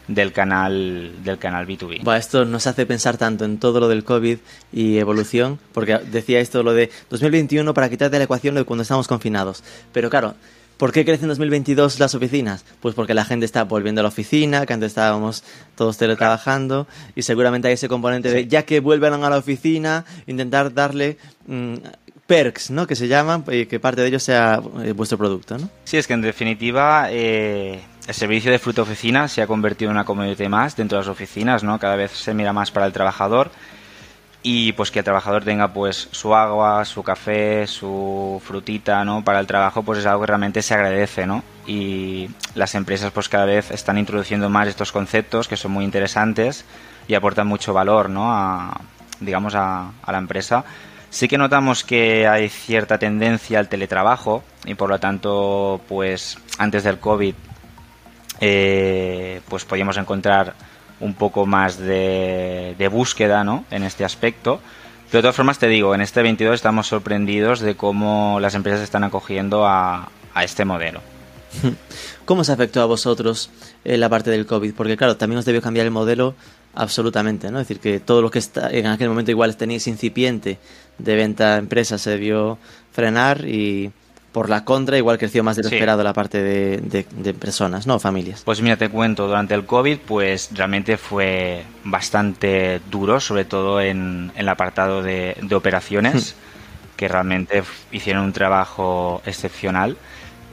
del 0.07 0.33
canal 0.33 1.13
del 1.25 1.39
canal 1.39 1.67
B2B. 1.67 2.05
Bueno, 2.05 2.15
esto 2.15 2.45
nos 2.45 2.69
hace 2.69 2.87
pensar 2.87 3.17
tanto 3.17 3.45
en 3.45 3.59
todo 3.59 3.81
lo 3.81 3.89
del 3.89 4.05
COVID 4.05 4.39
y 4.73 4.99
evolución, 4.99 5.59
porque 5.73 5.99
decía 5.99 6.39
esto 6.39 6.63
lo 6.63 6.73
de 6.73 6.89
2021 7.11 7.75
para 7.75 7.91
quitar 7.91 8.13
de 8.13 8.19
la 8.19 8.25
ecuación 8.27 8.55
lo 8.55 8.61
de 8.61 8.65
cuando 8.65 8.83
estamos 8.83 9.09
confinados. 9.09 9.65
Pero 9.93 10.09
claro, 10.09 10.37
¿Por 10.79 10.93
qué 10.93 11.05
crecen 11.05 11.25
en 11.25 11.31
2022 11.31 11.99
las 11.99 12.15
oficinas? 12.15 12.65
Pues 12.81 12.95
porque 12.95 13.13
la 13.13 13.25
gente 13.25 13.45
está 13.45 13.65
volviendo 13.65 14.01
a 14.01 14.05
la 14.05 14.09
oficina, 14.09 14.65
que 14.65 14.73
antes 14.73 14.93
estábamos 14.93 15.43
todos 15.75 15.99
teletrabajando, 15.99 16.87
y 17.17 17.23
seguramente 17.23 17.67
hay 17.67 17.75
ese 17.75 17.89
componente 17.89 18.31
de, 18.31 18.47
ya 18.47 18.63
que 18.63 18.79
vuelven 18.79 19.13
a 19.13 19.29
la 19.29 19.39
oficina, 19.39 20.05
intentar 20.29 20.73
darle 20.73 21.19
mm, 21.49 21.75
perks, 22.29 22.71
¿no? 22.71 22.87
Que 22.87 22.95
se 22.95 23.09
llaman, 23.09 23.45
y 23.51 23.67
que 23.67 23.81
parte 23.81 24.03
de 24.03 24.07
ellos 24.07 24.23
sea 24.23 24.63
eh, 24.85 24.93
vuestro 24.93 25.19
producto, 25.19 25.59
¿no? 25.59 25.69
Sí, 25.83 25.97
es 25.97 26.07
que 26.07 26.13
en 26.13 26.23
definitiva 26.23 27.09
eh, 27.11 27.81
el 28.07 28.15
servicio 28.15 28.53
de 28.53 28.61
fruta 28.61 28.83
oficina 28.83 29.27
se 29.27 29.43
ha 29.43 29.49
convertido 29.49 29.91
en 29.91 29.97
una 29.97 30.05
comodidad 30.05 30.49
más 30.49 30.77
dentro 30.77 30.97
de 30.97 31.03
las 31.03 31.11
oficinas, 31.11 31.65
¿no? 31.65 31.81
Cada 31.81 31.97
vez 31.97 32.13
se 32.13 32.35
mira 32.35 32.53
más 32.53 32.71
para 32.71 32.87
el 32.87 32.93
trabajador 32.93 33.51
y 34.43 34.73
pues 34.73 34.91
que 34.91 35.01
el 35.01 35.05
trabajador 35.05 35.45
tenga 35.45 35.73
pues 35.73 36.09
su 36.13 36.35
agua, 36.35 36.85
su 36.85 37.03
café, 37.03 37.67
su 37.67 38.41
frutita, 38.45 39.05
¿no? 39.05 39.25
Para 39.25 39.41
el 39.41 39.47
trabajo 39.47 39.83
pues 39.83 39.99
es 39.99 40.07
algo 40.07 40.21
que 40.21 40.27
realmente 40.29 40.63
se 40.63 40.75
agradece, 40.75 41.27
¿no? 41.27 41.43
Y 41.67 42.31
las 42.55 42.75
empresas 42.75 43.11
pues 43.11 43.29
cada 43.29 43.47
vez 43.47 43.71
están 43.71 43.99
introduciendo 43.99 44.49
más 44.49 44.69
estos 44.69 44.93
conceptos 44.93 45.49
que 45.49 45.57
son 45.57 45.73
muy 45.73 45.85
interesantes 45.85 46.65
y 47.09 47.15
aportan 47.15 47.49
mucho 47.49 47.73
valor, 47.73 48.09
¿no? 48.11 48.33
A, 48.33 48.81
digamos 49.21 49.55
a, 49.57 49.91
la 50.07 50.19
empresa. 50.19 50.65
Sí 51.11 51.27
que 51.27 51.39
notamos 51.39 51.85
que 51.85 52.29
hay 52.29 52.49
cierta 52.49 52.99
tendencia 52.99 53.59
al 53.59 53.69
teletrabajo 53.69 54.45
y 54.67 54.75
por 54.75 54.91
lo 54.91 55.01
tanto 55.01 55.81
pues 55.89 56.39
antes 56.59 56.85
del 56.85 57.01
COVID 57.01 57.35
eh, 58.41 59.41
pues 59.49 59.65
podíamos 59.65 59.97
encontrar 59.97 60.55
un 61.01 61.15
poco 61.15 61.47
más 61.47 61.79
de, 61.79 62.89
búsqueda 62.91 63.45
¿no? 63.45 63.65
en 63.71 63.83
este 63.83 64.05
aspecto. 64.05 64.61
Pero 65.11 65.19
de 65.19 65.23
todas 65.23 65.37
formas 65.37 65.59
te 65.59 65.69
digo, 65.69 65.95
en 65.95 66.01
este 66.01 66.23
22 66.23 66.55
estamos 66.55 66.87
sorprendidos 66.87 67.61
de 67.61 67.77
cómo 67.77 68.39
las 68.41 68.55
empresas 68.55 68.83
están 68.83 69.05
acogiendo 69.05 69.67
a, 69.67 70.11
este 70.43 70.65
modelo. 70.65 71.01
¿Cómo 72.25 72.45
se 72.45 72.53
afectó 72.53 72.81
a 72.81 72.85
vosotros 72.85 73.51
eh, 73.85 73.97
la 73.97 74.09
parte 74.09 74.31
del 74.31 74.47
COVID? 74.47 74.75
Porque 74.75 74.97
claro, 74.97 75.17
también 75.17 75.39
os 75.39 75.45
debió 75.45 75.61
cambiar 75.61 75.87
el 75.87 75.91
modelo 75.91 76.37
absolutamente, 76.75 77.51
¿no? 77.51 77.59
Es 77.59 77.67
decir, 77.67 77.81
que 77.81 77.99
todo 77.99 78.23
lo 78.23 78.31
que 78.31 78.39
está, 78.39 78.71
en 78.71 78.87
aquel 78.87 79.09
momento 79.09 79.33
igual 79.33 79.57
tenéis 79.57 79.89
incipiente 79.89 80.59
de 80.99 81.17
venta 81.17 81.55
a 81.55 81.59
empresas 81.59 82.01
se 82.03 82.11
debió 82.11 82.59
frenar 82.93 83.45
y 83.49 83.91
por 84.33 84.51
la 84.51 84.65
contra, 84.65 84.99
igual 84.99 85.19
creció 85.19 85.43
más 85.43 85.57
de 85.57 85.63
lo 85.63 85.69
esperado 85.69 86.03
la 86.03 86.13
parte 86.13 86.43
de, 86.43 87.35
personas, 87.35 87.87
¿no? 87.87 87.99
Familias. 87.99 88.43
Pues 88.45 88.61
mira, 88.61 88.77
te 88.77 88.89
cuento, 88.89 89.27
durante 89.27 89.55
el 89.55 89.65
COVID, 89.65 89.99
pues 90.07 90.51
realmente 90.53 90.97
fue 90.97 91.65
bastante 91.85 92.81
duro, 92.91 93.21
sobre 93.21 93.45
todo 93.45 93.81
en, 93.81 94.33
el 94.37 94.49
apartado 94.49 95.03
de, 95.03 95.37
operaciones, 95.53 96.35
hmm. 96.35 96.97
que 96.97 97.09
realmente 97.09 97.63
hicieron 97.91 98.25
un 98.25 98.33
trabajo 98.33 99.23
excepcional. 99.25 99.97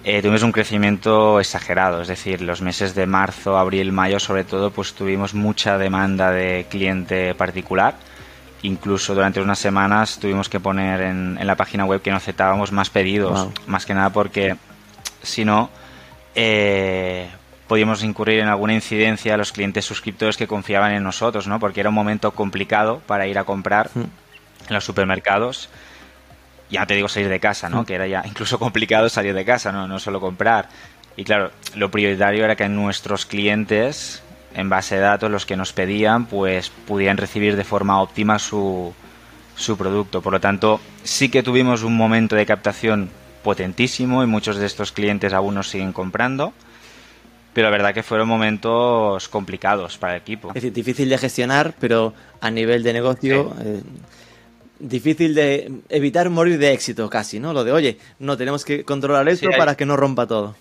Eh, 0.06 0.22
tuvimos 0.22 0.44
un 0.44 0.52
crecimiento 0.52 1.40
exagerado, 1.40 2.02
es 2.02 2.08
decir, 2.08 2.42
los 2.42 2.62
meses 2.62 2.94
de 2.94 3.08
marzo, 3.08 3.58
abril, 3.58 3.92
mayo, 3.92 4.20
sobre 4.20 4.44
todo, 4.44 4.70
pues 4.70 4.94
tuvimos 4.94 5.34
mucha 5.34 5.78
demanda 5.78 6.32
de 6.32 6.68
cliente 6.70 7.34
particular 7.34 7.96
Incluso 8.66 9.14
durante 9.14 9.42
unas 9.42 9.60
semanas 9.60 10.18
tuvimos 10.20 10.50
que 10.50 10.60
poner 10.60 11.02
en, 11.02 11.46
la 11.46 11.56
página 11.56 11.86
web 11.86 12.02
que 12.02 12.12
no 12.12 12.18
aceptábamos 12.18 12.72
más 12.72 12.90
pedidos, 12.90 13.48
más 13.68 13.86
que 13.86 13.94
nada 13.94 14.10
porque 14.10 14.56
si 15.22 15.46
no 15.46 15.70
eh, 16.34 17.30
podíamos 17.68 18.04
incurrir 18.04 18.40
en 18.40 18.48
alguna 18.48 18.74
incidencia 18.74 19.36
a 19.36 19.38
los 19.38 19.52
clientes 19.52 19.86
suscriptores 19.86 20.38
que 20.38 20.48
confiaban 20.48 20.94
en 20.94 21.04
nosotros, 21.04 21.48
¿no? 21.48 21.60
Porque 21.60 21.80
era 21.80 21.90
un 21.90 21.96
momento 21.96 22.32
complicado 22.32 23.02
para 23.06 23.28
ir 23.28 23.38
a 23.38 23.44
comprar 23.44 23.90
mm. 23.94 24.00
en 24.00 24.74
los 24.74 24.84
supermercados 24.84 25.70
ya 26.70 26.86
te 26.86 26.96
digo 26.96 27.08
salir 27.08 27.30
de 27.30 27.40
casa, 27.40 27.70
¿no? 27.70 27.82
Mm. 27.82 27.86
Que 27.86 27.94
era 27.96 28.08
ya 28.08 28.24
incluso 28.26 28.60
complicado 28.60 29.10
salir 29.10 29.34
de 29.34 29.46
casa, 29.46 29.72
¿no? 29.72 29.88
No 29.88 30.00
solo 30.00 30.20
comprar. 30.20 30.70
Y 31.18 31.24
claro, 31.24 31.52
lo 31.76 31.90
prioritario 31.90 32.44
era 32.44 32.56
que 32.56 32.68
nuestros 32.68 33.26
clientes, 33.26 34.22
en 34.56 34.70
base 34.70 34.96
de 34.96 35.02
datos, 35.02 35.30
los 35.30 35.46
que 35.46 35.58
nos 35.58 35.74
pedían, 35.74 36.26
pues 36.26 36.70
pudieran 36.70 37.18
recibir 37.18 37.56
de 37.56 37.64
forma 37.64 38.02
óptima 38.02 38.40
su, 38.40 38.94
su 39.56 39.78
producto. 39.78 40.22
Por 40.22 40.34
lo 40.34 40.40
tanto, 40.40 40.80
sí 41.04 41.30
que 41.30 41.44
tuvimos 41.44 41.84
un 41.84 41.96
momento 41.96 42.36
de 42.36 42.46
captación 42.46 43.10
potentísimo 43.44 44.24
y 44.24 44.28
muchos 44.28 44.58
de 44.58 44.66
estos 44.66 44.92
clientes 44.92 45.34
aún 45.34 45.56
nos 45.56 45.70
siguen 45.70 45.94
comprando. 45.94 46.54
Pero 47.54 47.70
la 47.70 47.72
verdad 47.72 47.94
que 47.94 48.04
fueron 48.04 48.28
momentos 48.28 49.30
complicados 49.30 49.98
para 49.98 50.16
el 50.16 50.22
equipo. 50.22 50.50
Es 50.50 50.56
decir, 50.56 50.74
difícil 50.74 51.08
de 51.08 51.18
gestionar, 51.18 51.74
pero 51.80 52.14
a 52.42 52.52
nivel 52.52 52.84
de 52.84 52.92
negocio, 52.92 53.56
eh, 53.64 53.82
difícil 54.80 55.34
de 55.34 55.72
evitar 55.88 56.30
morir 56.30 56.58
de 56.58 56.74
éxito 56.74 57.10
casi, 57.10 57.40
¿no? 57.40 57.54
Lo 57.54 57.64
de, 57.64 57.72
oye, 57.72 57.98
no, 58.20 58.36
tenemos 58.36 58.66
que 58.66 58.84
controlar 58.84 59.30
esto 59.30 59.48
para 59.58 59.76
que 59.76 59.86
no 59.86 59.96
rompa 59.96 60.28
todo. 60.28 60.56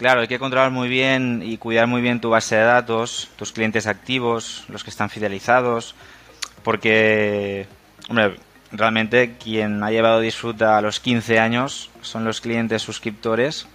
Claro, 0.00 0.22
hay 0.22 0.28
que 0.28 0.38
controlar 0.38 0.70
muy 0.70 0.88
bien 0.88 1.42
y 1.44 1.58
cuidar 1.58 1.86
muy 1.86 2.00
bien 2.00 2.22
tu 2.22 2.30
base 2.30 2.56
de 2.56 2.62
datos, 2.62 3.28
tus 3.36 3.52
clientes 3.52 3.86
activos, 3.86 4.64
los 4.70 4.82
que 4.82 4.88
están 4.88 5.10
fidelizados, 5.10 5.94
porque, 6.62 7.66
realmente 8.72 9.36
quien 9.36 9.82
ha 9.82 9.90
llevado 9.90 10.20
Disfruta 10.20 10.78
a 10.78 10.80
los 10.80 11.00
15 11.00 11.38
años 11.38 11.90
son 12.00 12.24
los 12.24 12.40
clientes 12.40 12.80
suscriptores 12.80 13.66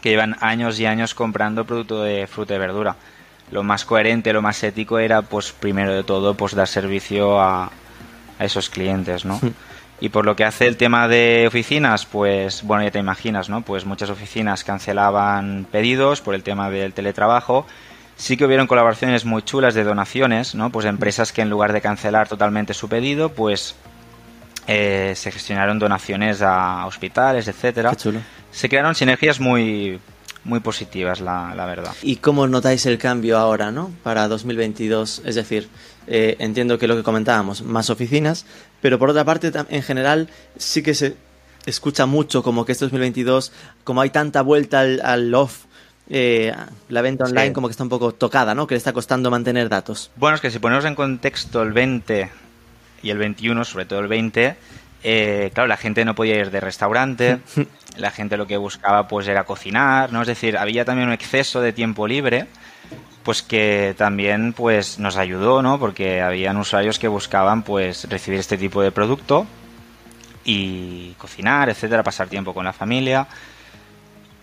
que 0.00 0.10
llevan 0.10 0.36
años 0.40 0.78
y 0.78 0.86
años 0.86 1.12
comprando 1.12 1.64
producto 1.64 2.04
de 2.04 2.28
fruta 2.28 2.54
y 2.54 2.58
verdura. 2.58 2.94
Lo 3.50 3.64
más 3.64 3.84
coherente, 3.84 4.32
lo 4.32 4.42
más 4.42 4.62
ético 4.62 5.00
era, 5.00 5.22
pues, 5.22 5.50
primero 5.50 5.92
de 5.92 6.04
todo, 6.04 6.34
pues, 6.34 6.54
dar 6.54 6.68
servicio 6.68 7.40
a, 7.40 7.72
a 8.38 8.44
esos 8.44 8.70
clientes, 8.70 9.24
¿no? 9.24 9.40
Y 10.00 10.10
por 10.10 10.24
lo 10.24 10.36
que 10.36 10.44
hace 10.44 10.66
el 10.66 10.76
tema 10.76 11.08
de 11.08 11.46
oficinas, 11.48 12.06
pues 12.06 12.62
bueno, 12.62 12.84
ya 12.84 12.90
te 12.90 12.98
imaginas, 13.00 13.48
¿no? 13.48 13.62
Pues 13.62 13.84
muchas 13.84 14.10
oficinas 14.10 14.62
cancelaban 14.62 15.66
pedidos 15.70 16.20
por 16.20 16.34
el 16.34 16.42
tema 16.42 16.70
del 16.70 16.92
teletrabajo. 16.92 17.66
Sí 18.16 18.36
que 18.36 18.44
hubieron 18.44 18.66
colaboraciones 18.66 19.24
muy 19.24 19.42
chulas 19.42 19.74
de 19.74 19.84
donaciones, 19.84 20.54
¿no? 20.54 20.70
Pues 20.70 20.86
empresas 20.86 21.32
que 21.32 21.42
en 21.42 21.50
lugar 21.50 21.72
de 21.72 21.80
cancelar 21.80 22.28
totalmente 22.28 22.74
su 22.74 22.88
pedido, 22.88 23.30
pues 23.30 23.74
eh, 24.68 25.14
se 25.16 25.32
gestionaron 25.32 25.78
donaciones 25.78 26.42
a 26.42 26.86
hospitales, 26.86 27.48
etcétera. 27.48 27.92
Se 28.50 28.68
crearon 28.68 28.94
sinergias 28.94 29.40
muy 29.40 29.98
muy 30.44 30.60
positivas, 30.60 31.20
la, 31.20 31.54
la, 31.54 31.66
verdad. 31.66 31.92
¿Y 32.02 32.16
cómo 32.16 32.46
notáis 32.46 32.86
el 32.86 32.96
cambio 32.98 33.38
ahora, 33.38 33.70
¿no? 33.70 33.90
Para 34.02 34.28
2022, 34.28 35.22
es 35.24 35.34
decir, 35.34 35.68
eh, 36.06 36.36
entiendo 36.38 36.78
que 36.78 36.88
lo 36.88 36.96
que 36.96 37.02
comentábamos, 37.02 37.62
más 37.62 37.90
oficinas, 37.90 38.46
pero 38.80 38.98
por 38.98 39.10
otra 39.10 39.24
parte, 39.24 39.52
en 39.68 39.82
general, 39.82 40.28
sí 40.56 40.82
que 40.82 40.94
se 40.94 41.16
escucha 41.66 42.06
mucho 42.06 42.42
como 42.42 42.64
que 42.64 42.72
este 42.72 42.84
2022, 42.86 43.52
como 43.84 44.00
hay 44.00 44.10
tanta 44.10 44.42
vuelta 44.42 44.80
al, 44.80 45.34
off, 45.34 45.64
eh, 46.10 46.52
la 46.88 47.02
venta 47.02 47.24
online 47.24 47.52
como 47.52 47.68
que 47.68 47.72
está 47.72 47.82
un 47.82 47.90
poco 47.90 48.12
tocada, 48.12 48.54
¿no? 48.54 48.66
Que 48.66 48.74
le 48.74 48.78
está 48.78 48.92
costando 48.92 49.30
mantener 49.30 49.68
datos. 49.68 50.10
Bueno, 50.16 50.36
es 50.36 50.40
que 50.40 50.50
si 50.50 50.58
ponemos 50.58 50.84
en 50.84 50.94
contexto 50.94 51.62
el 51.62 51.72
20 51.72 52.30
y 53.02 53.10
el 53.10 53.18
21, 53.18 53.64
sobre 53.64 53.84
todo 53.84 54.00
el 54.00 54.08
20, 54.08 54.56
eh, 55.04 55.50
claro, 55.52 55.68
la 55.68 55.76
gente 55.76 56.04
no 56.04 56.14
podía 56.14 56.36
ir 56.36 56.50
de 56.50 56.60
restaurante, 56.60 57.40
la 57.98 58.10
gente 58.10 58.36
lo 58.36 58.46
que 58.46 58.56
buscaba 58.56 59.06
pues 59.06 59.28
era 59.28 59.44
cocinar, 59.44 60.12
¿no? 60.12 60.22
Es 60.22 60.28
decir, 60.28 60.56
había 60.56 60.84
también 60.84 61.08
un 61.08 61.14
exceso 61.14 61.60
de 61.60 61.72
tiempo 61.72 62.06
libre 62.06 62.46
pues 63.22 63.42
que 63.42 63.94
también 63.98 64.52
pues 64.52 64.98
nos 64.98 65.16
ayudó, 65.16 65.62
¿no? 65.62 65.78
Porque 65.78 66.22
habían 66.22 66.56
usuarios 66.56 66.98
que 66.98 67.08
buscaban 67.08 67.62
pues 67.62 68.08
recibir 68.08 68.40
este 68.40 68.56
tipo 68.56 68.80
de 68.80 68.90
producto 68.90 69.46
y 70.44 71.12
cocinar, 71.18 71.68
etcétera, 71.68 72.02
pasar 72.02 72.28
tiempo 72.28 72.54
con 72.54 72.64
la 72.64 72.72
familia. 72.72 73.26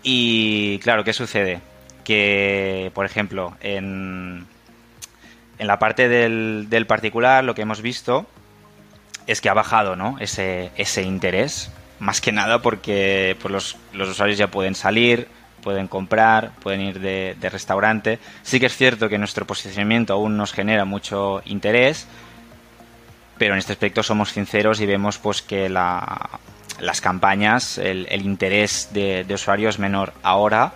Y 0.03 0.77
claro, 0.79 1.03
¿qué 1.03 1.13
sucede? 1.13 1.61
Que, 2.03 2.91
por 2.93 3.07
ejemplo, 3.07 3.55
en, 3.59 4.45
en 5.57 5.67
la 5.67 5.79
parte 5.79 6.07
del, 6.07 6.67
del 6.69 6.85
particular 6.85 7.43
lo 7.43 7.55
que 7.55 7.63
hemos 7.63 7.81
visto 7.81 8.27
es 9.25 9.41
que 9.41 9.49
ha 9.49 9.55
bajado, 9.55 9.95
¿no? 9.95 10.17
Ese, 10.19 10.69
ese 10.77 11.01
interés, 11.01 11.71
más 11.97 12.21
que 12.21 12.31
nada 12.31 12.61
porque 12.61 13.35
pues 13.41 13.51
los, 13.51 13.77
los 13.93 14.09
usuarios 14.09 14.37
ya 14.37 14.51
pueden 14.51 14.75
salir, 14.75 15.27
pueden 15.65 15.87
comprar, 15.87 16.51
pueden 16.61 16.81
ir 16.81 16.99
de, 16.99 17.49
restaurante. 17.49 18.19
Sí 18.43 18.59
que 18.59 18.67
es 18.67 18.77
cierto 18.77 19.09
que 19.09 19.17
nuestro 19.17 19.47
posicionamiento 19.47 20.13
aún 20.13 20.37
nos 20.37 20.53
genera 20.53 20.85
mucho 20.85 21.41
interés, 21.45 22.07
pero 23.39 23.55
en 23.55 23.59
este 23.59 23.73
aspecto 23.73 24.03
somos 24.03 24.29
sinceros 24.29 24.79
y 24.79 24.85
vemos 24.85 25.17
pues 25.17 25.41
que 25.41 25.67
las 25.67 27.01
campañas, 27.01 27.79
el, 27.79 28.21
interés 28.21 28.89
de, 28.93 29.23
de 29.23 29.67
es 29.67 29.79
menor 29.79 30.13
ahora 30.21 30.71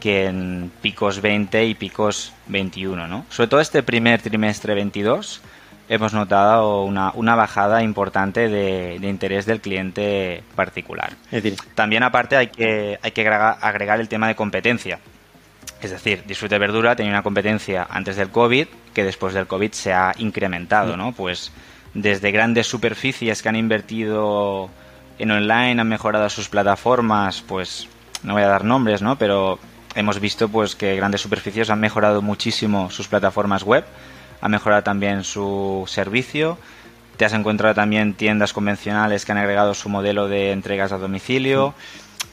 que 0.00 0.26
en 0.26 0.72
picos 0.82 1.22
20 1.22 1.64
y 1.64 1.74
picos 1.76 2.32
21, 2.48 3.06
¿no? 3.06 3.24
Sobre 3.30 3.48
todo 3.48 3.60
este 3.60 3.84
primer 3.84 4.20
trimestre 4.20 4.74
22 4.74 5.40
hemos 5.92 6.14
notado 6.14 6.84
una, 6.84 7.12
una 7.14 7.34
bajada 7.34 7.82
importante 7.82 8.48
de, 8.48 8.96
interés 9.02 9.44
del 9.44 9.60
cliente 9.60 10.42
particular. 10.56 11.12
También 11.74 12.02
aparte 12.02 12.34
hay 12.34 12.46
que, 12.46 12.98
hay 13.02 13.10
que 13.10 13.28
agregar, 13.28 14.00
el 14.00 14.08
tema 14.08 14.26
de 14.26 14.34
competencia. 14.34 15.00
Es 15.82 15.90
decir, 15.90 16.24
Disfrute 16.26 16.58
Verdura 16.58 16.96
tenía 16.96 17.12
una 17.12 17.22
competencia 17.22 17.86
antes 17.90 18.16
del 18.16 18.30
COVID 18.30 18.68
que 18.94 19.04
después 19.04 19.34
del 19.34 19.46
COVID 19.46 19.72
se 19.72 19.92
ha 19.92 20.14
incrementado, 20.16 20.96
¿no? 20.96 21.12
Pues 21.12 21.52
desde 21.92 22.30
grandes 22.30 22.66
superficies 22.66 23.42
que 23.42 23.50
han 23.50 23.56
invertido 23.56 24.70
en 25.18 25.30
online, 25.30 25.78
han 25.78 25.88
mejorado 25.88 26.30
sus 26.30 26.48
plataformas, 26.48 27.42
pues 27.46 27.86
no 28.22 28.32
voy 28.32 28.42
a 28.42 28.48
dar 28.48 28.64
nombres, 28.64 29.02
¿no? 29.02 29.18
Pero 29.18 29.58
hemos 29.94 30.20
visto 30.20 30.48
pues 30.48 30.74
que 30.74 30.96
grandes 30.96 31.20
superficies 31.20 31.68
han 31.68 31.80
mejorado 31.80 32.22
muchísimo 32.22 32.90
sus 32.90 33.08
plataformas 33.08 33.62
web 33.62 33.84
ha 34.42 34.48
mejorado 34.48 34.82
también 34.82 35.24
su 35.24 35.84
servicio. 35.86 36.58
Te 37.16 37.24
has 37.24 37.32
encontrado 37.32 37.74
también 37.74 38.14
tiendas 38.14 38.52
convencionales 38.52 39.24
que 39.24 39.32
han 39.32 39.38
agregado 39.38 39.72
su 39.72 39.88
modelo 39.88 40.28
de 40.28 40.50
entregas 40.50 40.92
a 40.92 40.98
domicilio, 40.98 41.74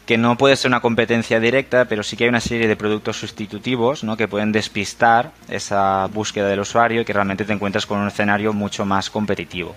que 0.05 0.17
no 0.17 0.35
puede 0.35 0.55
ser 0.55 0.69
una 0.69 0.81
competencia 0.81 1.39
directa, 1.39 1.85
pero 1.85 2.01
sí 2.01 2.17
que 2.17 2.23
hay 2.23 2.29
una 2.29 2.39
serie 2.39 2.67
de 2.67 2.75
productos 2.75 3.19
sustitutivos 3.19 4.03
¿no? 4.03 4.17
que 4.17 4.27
pueden 4.27 4.51
despistar 4.51 5.31
esa 5.49 6.07
búsqueda 6.07 6.47
del 6.47 6.61
usuario 6.61 7.01
y 7.01 7.05
que 7.05 7.13
realmente 7.13 7.45
te 7.45 7.53
encuentras 7.53 7.85
con 7.85 7.99
un 7.99 8.07
escenario 8.07 8.51
mucho 8.51 8.85
más 8.85 9.11
competitivo. 9.11 9.75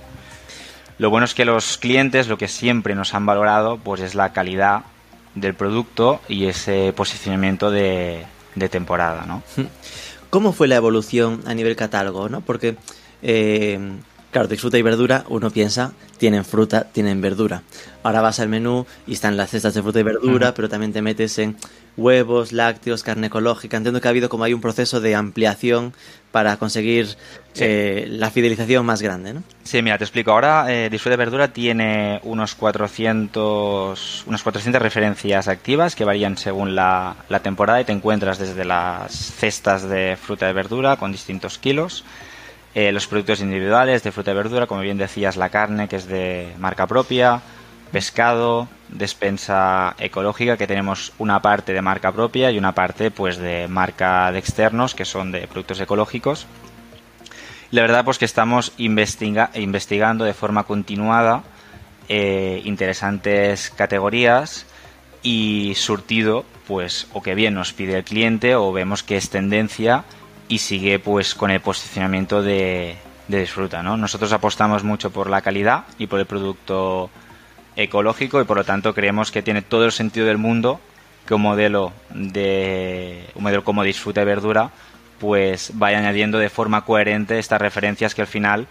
Lo 0.97 1.11
bueno 1.11 1.27
es 1.27 1.35
que 1.35 1.45
los 1.45 1.77
clientes 1.77 2.29
lo 2.29 2.38
que 2.38 2.49
siempre 2.49 2.95
nos 2.95 3.12
han 3.12 3.27
valorado 3.27 3.77
pues 3.77 4.01
es 4.01 4.14
la 4.14 4.33
calidad 4.33 4.85
del 5.35 5.53
producto 5.53 6.23
y 6.29 6.47
ese 6.47 6.95
posicionamiento 6.95 7.71
de, 7.71 8.25
temporada, 8.71 9.25
¿no? 9.27 9.42
¿Cómo 10.33 10.55
fue 10.55 10.66
la 10.66 10.77
evolución 10.77 11.42
a 11.45 11.53
nivel 11.53 11.77
catálogo? 11.77 12.31
¿no? 12.31 12.40
Porque, 12.40 12.79
eh, 13.21 13.79
claro, 14.31 14.49
de 14.49 14.57
fruta 14.57 14.79
y 14.79 14.83
verdura, 14.83 15.27
uno 15.29 15.51
piensa, 15.51 15.92
tienen 16.16 16.47
fruta, 16.47 16.85
tienen 16.90 17.21
verdura. 17.21 17.64
Ahora 18.03 18.23
vas 18.23 18.40
al 18.40 18.49
menú 18.49 18.87
y 19.07 19.12
están 19.12 19.37
las 19.37 19.51
cestas 19.51 19.75
de 19.75 19.83
fruta 19.83 20.01
y 20.01 20.05
verdura, 20.05 20.55
pero 20.55 20.71
también 20.71 20.95
te 20.95 21.03
metes 21.03 21.37
en 21.37 21.59
huevos, 21.96 22.52
lácteos, 22.52 23.02
carne 23.02 23.26
ecológica. 23.26 23.76
Entiendo 23.76 24.00
que 24.00 24.09
ha 24.09 24.11
habido 24.11 24.28
como 24.28 24.44
hay 24.44 24.55
un 24.55 24.61
proceso 24.61 25.00
de 25.00 25.14
ampliación 25.14 25.92
para 26.31 26.57
conseguir 26.57 27.09
eh, 27.57 28.07
la 28.09 28.31
fidelización 28.31 28.87
más 28.87 29.02
grande, 29.02 29.35
¿no? 29.35 29.42
Sí, 29.64 29.83
mira, 29.83 29.98
te 29.98 30.05
explico. 30.05 30.33
Ahora 30.33 30.72
eh, 30.72 30.88
Disfrute 30.90 31.16
Verdura 31.16 31.52
tiene 31.52 32.20
unos 32.24 32.55
400, 32.55 34.24
unas 34.26 34.42
400 34.42 34.81
referencias 34.81 35.48
activas 35.48 35.94
que 35.94 36.05
varían 36.05 36.38
según 36.38 36.74
la, 36.74 37.16
temporada 37.42 37.81
y 37.81 37.85
te 37.85 37.92
encuentras 37.92 38.38
desde 38.38 38.64
las 38.64 39.12
cestas 39.12 39.88
de 39.88 40.16
fruta 40.20 40.48
y 40.48 40.52
verdura 40.55 40.96
con 40.96 41.12
distintos 41.12 41.59
kilos, 41.59 42.05
eh, 42.74 42.92
los 42.92 43.07
productos 43.07 43.40
individuales 43.40 44.02
de 44.02 44.12
fruta 44.12 44.31
y 44.31 44.35
verdura, 44.35 44.66
como 44.66 44.81
bien 44.81 44.96
decías, 44.96 45.37
la 45.37 45.50
carne 45.50 45.88
que 45.88 45.96
es 45.96 46.07
de 46.07 46.55
marca 46.59 46.87
propia, 46.87 47.42
pescado, 47.90 48.68
despensa 48.92 49.94
ecológica, 49.98 50.57
que 50.57 50.66
tenemos 50.66 51.12
una 51.18 51.40
parte 51.40 51.72
de 51.72 51.83
marca 51.83 52.12
propia 52.12 52.50
y 52.50 52.59
una 52.59 52.72
parte 52.72 53.11
pues 53.11 53.37
de 53.38 53.68
marca 53.68 54.31
de 54.33 54.38
externos, 54.38 54.94
que 54.94 55.05
son 55.05 55.33
de 55.33 55.46
productos 55.46 55.81
ecológicos. 55.81 56.46
La 57.70 57.83
verdad 57.83 58.05
pues 58.05 58.18
que 58.18 58.26
estamos 58.26 58.72
investigando 58.76 60.24
de 60.24 60.35
forma 60.35 60.64
continuada 60.64 61.42
eh, 62.09 62.61
interesantes 62.64 63.70
categorías 63.70 64.66
y 65.22 65.72
surtido 65.76 66.44
pues 66.66 67.07
o 67.12 67.22
que 67.22 67.35
bien 67.35 67.55
nos 67.55 67.72
pide 67.72 67.96
el 67.96 68.05
cliente 68.05 68.57
o 68.57 68.72
vemos 68.72 69.02
que 69.02 69.16
es 69.16 69.31
tendencia 69.31 70.05
y 70.48 70.59
sigue 70.59 70.98
pues 70.98 71.35
con 71.35 71.50
el 71.50 71.61
posicionamiento 71.61 72.42
de, 72.42 72.96
de 73.28 73.40
disfruta. 73.40 73.83
¿no? 73.83 73.96
Nosotros 73.96 74.33
apostamos 74.33 74.85
mucho 74.85 75.11
por 75.11 75.31
la 75.31 75.40
calidad 75.40 75.85
y 75.98 76.07
por 76.07 76.20
el 76.20 76.26
producto 76.26 77.11
ecológico 77.76 78.40
y 78.40 78.44
por 78.44 78.56
lo 78.56 78.64
tanto 78.64 78.94
creemos 78.94 79.30
que 79.30 79.42
tiene 79.42 79.62
todo 79.62 79.85
el 79.85 79.92
sentido 79.92 80.26
del 80.26 80.38
mundo 80.38 80.80
que 81.26 81.35
un 81.35 81.42
modelo 81.42 81.92
de 82.11 83.24
un 83.35 83.44
modelo 83.44 83.64
como 83.64 83.82
disfruta 83.82 84.20
de 84.20 84.26
verdura 84.26 84.70
pues 85.18 85.70
vaya 85.74 85.98
añadiendo 85.98 86.38
de 86.38 86.50
forma 86.50 86.85
coherente 86.85 87.38
estas 87.38 87.61
referencias 87.61 88.14
que 88.14 88.22
al 88.22 88.26
final 88.26 88.66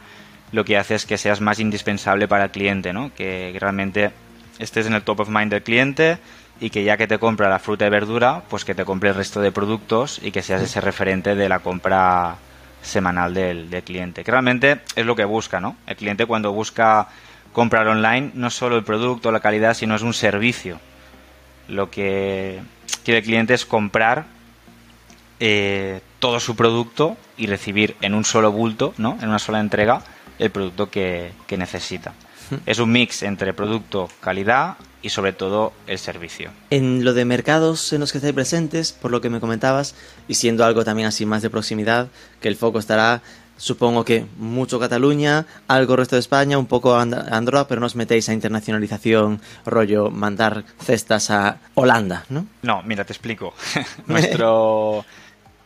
lo 0.51 0.65
que 0.65 0.77
hace 0.77 0.95
es 0.95 1.05
que 1.05 1.17
seas 1.17 1.39
más 1.41 1.59
indispensable 1.59 2.27
para 2.27 2.45
el 2.45 2.51
cliente, 2.51 2.91
¿no? 2.91 3.11
que 3.15 3.55
realmente 3.59 4.11
estés 4.59 4.85
en 4.85 4.93
el 4.93 5.01
top 5.01 5.21
of 5.21 5.29
mind 5.29 5.51
del 5.51 5.63
cliente 5.63 6.17
y 6.59 6.69
que 6.69 6.83
ya 6.83 6.97
que 6.97 7.07
te 7.07 7.17
compra 7.17 7.49
la 7.49 7.57
fruta 7.57 7.87
y 7.87 7.89
verdura, 7.89 8.43
pues 8.49 8.65
que 8.65 8.75
te 8.75 8.85
compre 8.85 9.09
el 9.09 9.15
resto 9.15 9.41
de 9.41 9.51
productos 9.51 10.19
y 10.21 10.31
que 10.31 10.43
seas 10.43 10.61
ese 10.61 10.79
referente 10.81 11.35
de 11.35 11.49
la 11.49 11.59
compra 11.59 12.35
semanal 12.81 13.33
del, 13.33 13.69
cliente. 13.83 14.23
Que 14.23 14.31
realmente 14.31 14.81
es 14.95 15.05
lo 15.05 15.15
que 15.15 15.25
busca, 15.25 15.59
¿no? 15.59 15.77
El 15.87 15.95
cliente 15.95 16.25
cuando 16.25 16.51
busca 16.51 17.07
comprar 17.53 17.87
online 17.87 18.31
no 18.33 18.49
solo 18.49 18.77
el 18.77 18.83
producto, 18.83 19.31
la 19.31 19.39
calidad, 19.39 19.73
sino 19.73 19.95
es 19.95 20.01
un 20.01 20.13
servicio. 20.13 20.79
Lo 21.67 21.89
que 21.89 22.61
quiere 23.03 23.19
el 23.19 23.25
cliente 23.25 23.53
es 23.53 23.65
comprar 23.65 24.25
eh, 25.39 26.01
todo 26.19 26.39
su 26.39 26.55
producto 26.55 27.17
y 27.37 27.47
recibir 27.47 27.95
en 28.01 28.13
un 28.13 28.25
solo 28.25 28.51
bulto, 28.51 28.93
¿no? 28.97 29.17
En 29.21 29.29
una 29.29 29.39
sola 29.39 29.59
entrega, 29.59 30.03
el 30.39 30.51
producto 30.51 30.89
que, 30.89 31.31
que 31.47 31.57
necesita. 31.57 32.13
Es 32.65 32.79
un 32.79 32.91
mix 32.91 33.23
entre 33.23 33.53
producto, 33.53 34.09
calidad 34.19 34.75
y 35.01 35.09
sobre 35.09 35.33
todo 35.33 35.73
el 35.87 35.97
servicio. 35.97 36.51
En 36.69 37.03
lo 37.03 37.13
de 37.13 37.25
mercados 37.25 37.93
en 37.93 38.01
los 38.01 38.11
que 38.11 38.17
estáis 38.17 38.33
presentes, 38.33 38.91
por 38.91 39.11
lo 39.11 39.21
que 39.21 39.29
me 39.29 39.39
comentabas, 39.39 39.95
y 40.27 40.35
siendo 40.35 40.65
algo 40.65 40.83
también 40.83 41.07
así 41.07 41.25
más 41.25 41.41
de 41.41 41.49
proximidad, 41.49 42.09
que 42.39 42.47
el 42.47 42.55
foco 42.55 42.79
estará, 42.79 43.21
supongo 43.61 44.03
que 44.03 44.25
mucho 44.37 44.79
Cataluña, 44.79 45.45
algo 45.67 45.95
resto 45.95 46.15
de 46.15 46.21
España, 46.21 46.57
un 46.57 46.65
poco 46.65 46.95
Andorra, 46.95 47.67
pero 47.67 47.79
no 47.79 47.85
os 47.85 47.95
metéis 47.95 48.27
a 48.29 48.33
internacionalización, 48.33 49.39
rollo 49.65 50.09
mandar 50.09 50.63
cestas 50.79 51.29
a 51.29 51.59
Holanda, 51.75 52.25
¿no? 52.29 52.47
No, 52.63 52.81
mira, 52.83 53.05
te 53.05 53.13
explico. 53.13 53.53
Nuestro... 54.07 55.05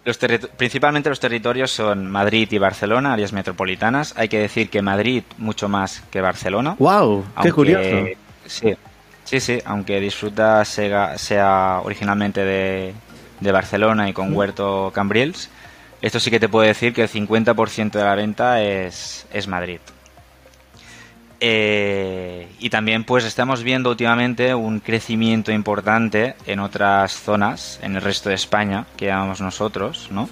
Los 0.03 0.19
principalmente 0.55 1.09
los 1.09 1.19
territorios 1.19 1.71
son 1.71 2.11
Madrid 2.11 2.47
y 2.51 2.59
Barcelona, 2.59 3.13
áreas 3.13 3.33
metropolitanas. 3.33 4.13
Hay 4.15 4.29
que 4.29 4.37
decir 4.37 4.69
que 4.69 4.83
Madrid 4.83 5.23
mucho 5.39 5.67
más 5.67 6.03
que 6.11 6.21
Barcelona. 6.21 6.75
¡Wow! 6.77 7.25
¡Qué 7.41 7.51
curioso! 7.51 8.05
Sí, 8.45 8.75
Sí, 9.25 9.39
sí, 9.39 9.59
aunque 9.65 9.99
Disfruta 9.99 10.63
sea, 10.63 11.81
originalmente 11.83 12.45
de, 12.45 12.93
Barcelona 13.51 14.07
y 14.07 14.13
con 14.13 14.33
Huerto 14.33 14.91
Cambrils, 14.93 15.49
esto 16.05 16.19
sí 16.19 16.29
que 16.29 16.39
te 16.39 16.47
puedo 16.47 16.67
decir 16.67 16.93
que 16.93 17.01
el 17.01 17.09
50% 17.09 17.91
de 17.91 18.03
la 18.03 18.13
venta 18.13 18.61
es, 18.61 19.25
Madrid. 19.47 19.79
Eh, 21.39 22.47
y 22.59 22.69
también 22.69 23.03
pues 23.03 23.25
estamos 23.25 23.63
viendo 23.63 23.89
últimamente 23.89 24.53
un 24.53 24.79
crecimiento 24.79 25.51
importante 25.51 26.35
en 26.45 26.59
otras 26.59 27.11
zonas, 27.11 27.79
en 27.81 27.95
el 27.95 28.01
resto 28.01 28.29
de 28.29 28.35
España, 28.35 28.85
que 28.95 29.07
llamamos 29.07 29.41
nosotros, 29.41 30.07
¿no? 30.11 30.29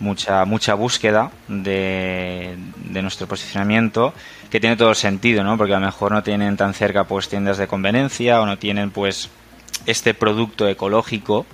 mucha, 0.00 0.44
mucha 0.44 0.74
búsqueda 0.74 1.30
de, 1.48 2.56
nuestro 2.90 3.26
posicionamiento 3.26 4.12
que 4.50 4.60
tiene 4.60 4.76
todo 4.76 4.90
el 4.90 4.96
sentido, 4.96 5.44
¿no? 5.44 5.56
Porque 5.56 5.74
a 5.74 5.78
lo 5.78 5.86
mejor 5.86 6.12
no 6.12 6.22
tienen 6.22 6.56
tan 6.56 6.74
cerca 6.74 7.04
pues 7.04 7.28
tiendas 7.28 7.58
de 7.58 7.66
conveniencia 7.66 8.40
o 8.40 8.46
no 8.46 8.58
tienen 8.58 8.90
pues 8.90 9.30
este 9.86 10.14
producto 10.14 10.68
ecológico 10.68 11.46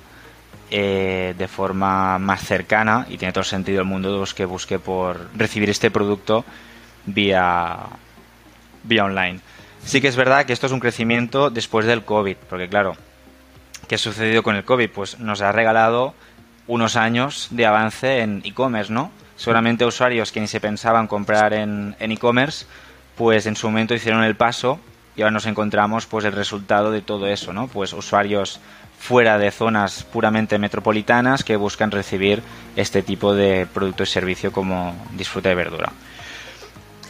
eh, 0.71 1.35
de 1.37 1.49
forma 1.49 2.19
más 2.19 2.43
cercana 2.43 3.07
y 3.09 3.19
tiene 3.19 3.33
todo 3.33 3.45
sentido 3.45 3.81
el 3.81 3.87
mundo 3.87 4.17
los 4.17 4.35
que 4.35 4.45
busque 4.45 4.79
por 4.79 5.29
recibir 5.37 5.69
este 5.71 5.91
producto 5.91 6.45
vía, 7.07 7.77
vía 8.85 9.05
online. 9.05 9.41
Sí 9.85 10.01
que 10.01 10.09
es 10.09 10.17
verdad 10.17 10.47
que 10.47 10.53
esto 10.53 10.67
es 10.67 10.73
un 10.73 10.81
crecimiento 10.81 11.51
después 11.51 11.87
del 11.87 12.05
COVID, 12.05 12.37
porque 12.49 12.69
claro, 12.69 12.97
¿qué 13.89 13.97
ha 13.97 13.99
sucedido 13.99 14.43
con 14.43 14.57
el 14.57 14.65
COVID? 14.65 14.91
Pues 14.91 15.19
nos 15.19 15.41
ha 15.43 15.53
regalado 15.53 16.15
unos 16.67 16.97
años 16.97 17.49
de 17.51 17.67
avance 17.67 18.21
en 18.21 18.43
e-commerce, 18.45 18.93
¿no? 18.93 19.11
Seguramente 19.37 19.85
usuarios 19.85 20.31
que 20.33 20.41
ni 20.41 20.47
se 20.47 20.61
pensaban 20.61 21.07
comprar 21.07 21.53
en 21.55 21.97
e-commerce, 21.99 22.67
pues 23.17 23.47
en 23.47 23.57
su 23.57 23.67
momento 23.67 23.95
hicieron 23.95 24.23
el 24.23 24.37
paso 24.37 24.79
y 25.17 25.23
ahora 25.23 25.33
nos 25.33 25.47
encontramos 25.47 26.07
pues 26.07 26.25
el 26.25 26.33
resultado 26.33 26.91
de 26.91 27.03
todo 27.03 27.27
eso, 27.27 27.53
¿no? 27.53 27.69
Pues 27.69 27.93
usuarios 27.93 28.61
fuera 29.01 29.39
de 29.39 29.51
zonas 29.51 30.05
puramente 30.05 30.59
metropolitanas 30.59 31.43
que 31.43 31.57
buscan 31.57 31.91
recibir 31.91 32.43
este 32.77 33.03
tipo 33.03 33.35
de 33.35 33.67
producto 33.67 34.03
y 34.03 34.07
servicio 34.07 34.53
como 34.53 34.95
disfrute 35.17 35.49
de 35.49 35.55
verdura. 35.55 35.91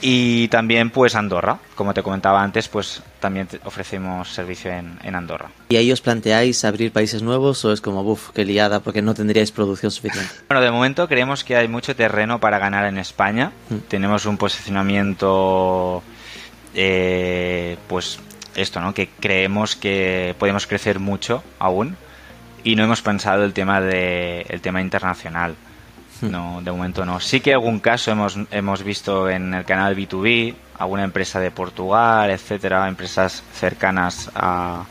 Y 0.00 0.48
también 0.48 0.90
pues 0.90 1.14
Andorra, 1.14 1.58
como 1.74 1.92
te 1.92 2.02
comentaba 2.02 2.42
antes, 2.42 2.68
pues 2.68 3.02
también 3.18 3.48
ofrecemos 3.64 4.32
servicio 4.32 4.70
en, 4.70 5.14
Andorra. 5.14 5.50
¿Y 5.68 5.76
ahí 5.76 5.92
os 5.92 6.00
planteáis 6.00 6.64
abrir 6.64 6.92
países 6.92 7.22
nuevos 7.22 7.62
o 7.64 7.72
es 7.72 7.80
como, 7.82 8.00
uff, 8.02 8.30
qué 8.30 8.44
liada, 8.44 8.80
porque 8.80 9.02
no 9.02 9.12
tendríais 9.12 9.50
producción 9.50 9.90
suficiente? 9.90 10.32
Bueno, 10.48 10.62
de 10.62 10.70
momento 10.70 11.06
creemos 11.06 11.44
que 11.44 11.56
hay 11.56 11.68
mucho 11.68 11.94
terreno 11.94 12.38
para 12.38 12.58
ganar 12.58 12.86
en 12.86 12.96
España. 12.98 13.52
Mm. 13.68 13.76
Tenemos 13.88 14.24
un 14.24 14.38
posicionamiento, 14.38 16.02
eh, 16.74 17.76
pues 17.88 18.20
esto, 18.60 18.80
¿no? 18.80 18.94
Que 18.94 19.08
creemos 19.08 19.76
que 19.76 20.34
podemos 20.38 20.66
crecer 20.66 20.98
mucho 20.98 21.42
aún 21.58 21.96
y 22.64 22.76
no 22.76 22.84
hemos 22.84 23.02
pensado 23.02 23.44
el 23.44 23.52
tema 23.52 23.80
de 23.80 24.46
el 24.48 24.60
tema 24.60 24.80
internacional. 24.80 25.54
No, 26.22 26.60
de 26.62 26.70
momento 26.70 27.06
no. 27.06 27.18
Sí 27.18 27.40
que 27.40 27.54
algún 27.54 27.80
caso 27.80 28.10
hemos, 28.10 28.36
hemos 28.50 28.82
visto 28.82 29.30
en 29.30 29.54
el 29.54 29.64
canal 29.64 29.96
B2B, 29.96 30.54
alguna 30.78 31.04
empresa 31.04 31.40
de 31.40 31.50
Portugal, 31.50 32.30
etcétera, 32.30 32.86
empresas 32.88 33.42
cercanas 33.54 34.30
a, 34.34 34.84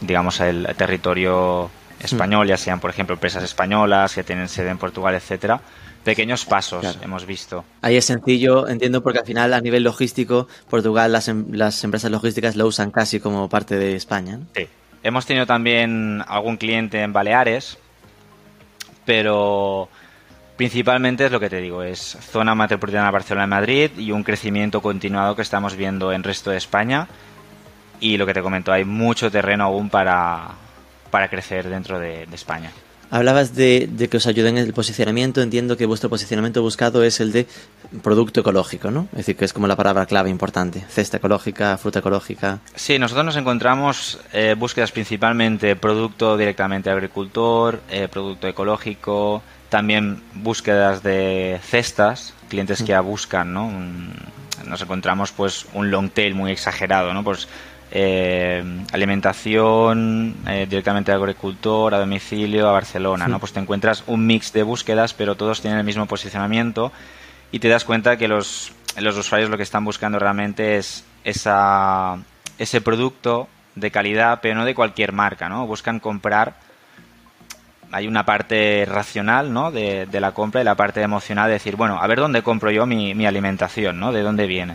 digamos, 0.00 0.40
al 0.40 0.74
territorio 0.76 1.70
español, 2.00 2.46
ya 2.46 2.56
sean, 2.56 2.80
por 2.80 2.90
ejemplo, 2.90 3.14
empresas 3.14 3.42
españolas 3.42 4.14
que 4.14 4.24
tienen 4.24 4.48
sede 4.48 4.70
en 4.70 4.78
Portugal, 4.78 5.14
etcétera. 5.14 5.60
Pequeños 6.04 6.44
pasos 6.44 6.98
hemos 7.02 7.26
visto. 7.26 7.64
Ahí 7.80 7.96
es 7.96 8.04
sencillo, 8.04 8.68
entiendo, 8.68 9.02
porque 9.02 9.20
al 9.20 9.26
final 9.26 9.54
a 9.54 9.60
nivel 9.60 9.82
logístico, 9.82 10.48
Portugal, 10.68 11.10
las, 11.12 11.28
em, 11.28 11.46
las 11.50 11.82
empresas 11.82 12.10
logísticas 12.10 12.56
lo 12.56 12.66
usan 12.66 12.90
casi 12.90 13.20
como 13.20 13.48
parte 13.48 13.76
de 13.76 13.96
España. 13.96 14.40
Sí. 14.54 14.68
Hemos 15.02 15.26
tenido 15.26 15.46
también 15.46 16.22
algún 16.26 16.56
cliente 16.56 17.00
en 17.02 17.12
Baleares, 17.12 17.78
pero 19.04 19.88
Principalmente 20.56 21.26
es 21.26 21.32
lo 21.32 21.40
que 21.40 21.50
te 21.50 21.60
digo, 21.60 21.82
es 21.82 22.16
zona 22.20 22.54
metropolitana 22.54 23.10
Barcelona 23.10 23.44
y 23.44 23.48
Madrid 23.48 23.90
y 23.98 24.12
un 24.12 24.22
crecimiento 24.22 24.80
continuado 24.80 25.34
que 25.34 25.42
estamos 25.42 25.74
viendo 25.74 26.12
en 26.12 26.22
resto 26.22 26.50
de 26.50 26.58
España. 26.58 27.08
Y 27.98 28.16
lo 28.16 28.26
que 28.26 28.34
te 28.34 28.42
comento, 28.42 28.72
hay 28.72 28.84
mucho 28.84 29.30
terreno 29.32 29.64
aún 29.64 29.90
para, 29.90 30.50
para 31.10 31.28
crecer 31.28 31.68
dentro 31.68 31.98
de, 31.98 32.28
España. 32.32 32.70
Hablabas 33.10 33.54
de, 33.54 34.08
que 34.10 34.16
os 34.16 34.26
ayuden 34.26 34.58
en 34.58 34.64
el 34.64 34.72
posicionamiento. 34.72 35.42
Entiendo 35.42 35.76
que 35.76 35.86
vuestro 35.86 36.10
posicionamiento 36.10 36.62
buscado 36.62 37.04
es 37.04 37.20
el 37.20 37.32
de 37.32 37.46
producto 38.02 38.40
ecológico, 38.40 38.90
¿no? 38.90 39.08
Es 39.12 39.18
decir, 39.18 39.36
que 39.36 39.44
es 39.44 39.52
como 39.52 39.66
la 39.66 39.76
palabra 39.76 40.06
clave 40.06 40.30
importante. 40.30 40.84
Cesta 40.88 41.18
ecológica, 41.18 41.76
fruta 41.76 42.00
ecológica. 42.00 42.60
Sí, 42.74 42.98
nosotros 42.98 43.24
nos 43.24 43.36
encontramos 43.36 44.18
eh, 44.32 44.54
búsquedas 44.58 44.92
principalmente 44.92 45.76
producto 45.76 46.36
directamente 46.36 46.90
agricultor, 46.90 47.80
eh, 47.90 48.08
producto 48.10 48.48
ecológico, 48.48 49.42
también 49.68 50.22
búsquedas 50.34 51.02
de 51.02 51.60
cestas, 51.62 52.34
clientes 52.48 52.80
que 52.80 52.88
ya 52.88 53.00
buscan, 53.00 53.52
¿no? 53.52 53.70
nos 54.66 54.80
encontramos 54.80 55.32
pues 55.32 55.66
un 55.74 55.90
long 55.90 56.10
tail 56.10 56.34
muy 56.34 56.52
exagerado, 56.52 57.12
¿no? 57.12 57.24
Pues 57.24 57.48
eh, 57.90 58.62
alimentación 58.92 60.34
eh, 60.46 60.66
directamente 60.68 61.12
al 61.12 61.20
agricultor, 61.20 61.94
a 61.94 61.98
domicilio, 61.98 62.68
a 62.68 62.72
Barcelona, 62.72 63.28
¿no? 63.28 63.38
Pues 63.38 63.52
te 63.52 63.60
encuentras 63.60 64.04
un 64.06 64.26
mix 64.26 64.52
de 64.52 64.62
búsquedas, 64.62 65.14
pero 65.14 65.36
todos 65.36 65.60
tienen 65.60 65.78
el 65.78 65.84
mismo 65.84 66.06
posicionamiento 66.06 66.92
y 67.52 67.58
te 67.58 67.68
das 67.68 67.84
cuenta 67.84 68.16
que 68.16 68.28
los, 68.28 68.72
los 68.98 69.16
usuarios 69.16 69.50
lo 69.50 69.56
que 69.56 69.62
están 69.62 69.84
buscando 69.84 70.18
realmente 70.18 70.76
es 70.76 71.04
esa, 71.24 72.18
ese 72.58 72.80
producto 72.80 73.48
de 73.74 73.90
calidad, 73.90 74.40
pero 74.42 74.54
no 74.56 74.64
de 74.64 74.74
cualquier 74.74 75.12
marca, 75.12 75.48
¿no? 75.48 75.66
Buscan 75.66 76.00
comprar 76.00 76.54
hay 77.94 78.08
una 78.08 78.24
parte 78.24 78.84
racional 78.88 79.52
¿no? 79.52 79.70
de, 79.70 80.08
la 80.10 80.32
compra 80.32 80.60
y 80.60 80.64
la 80.64 80.74
parte 80.74 81.00
emocional 81.00 81.46
de 81.46 81.54
decir, 81.54 81.76
bueno, 81.76 82.00
a 82.00 82.06
ver 82.08 82.18
dónde 82.18 82.42
compro 82.42 82.72
yo 82.72 82.86
mi, 82.86 83.24
alimentación, 83.24 84.00
¿no? 84.00 84.10
De 84.10 84.22
dónde 84.22 84.48
viene. 84.48 84.74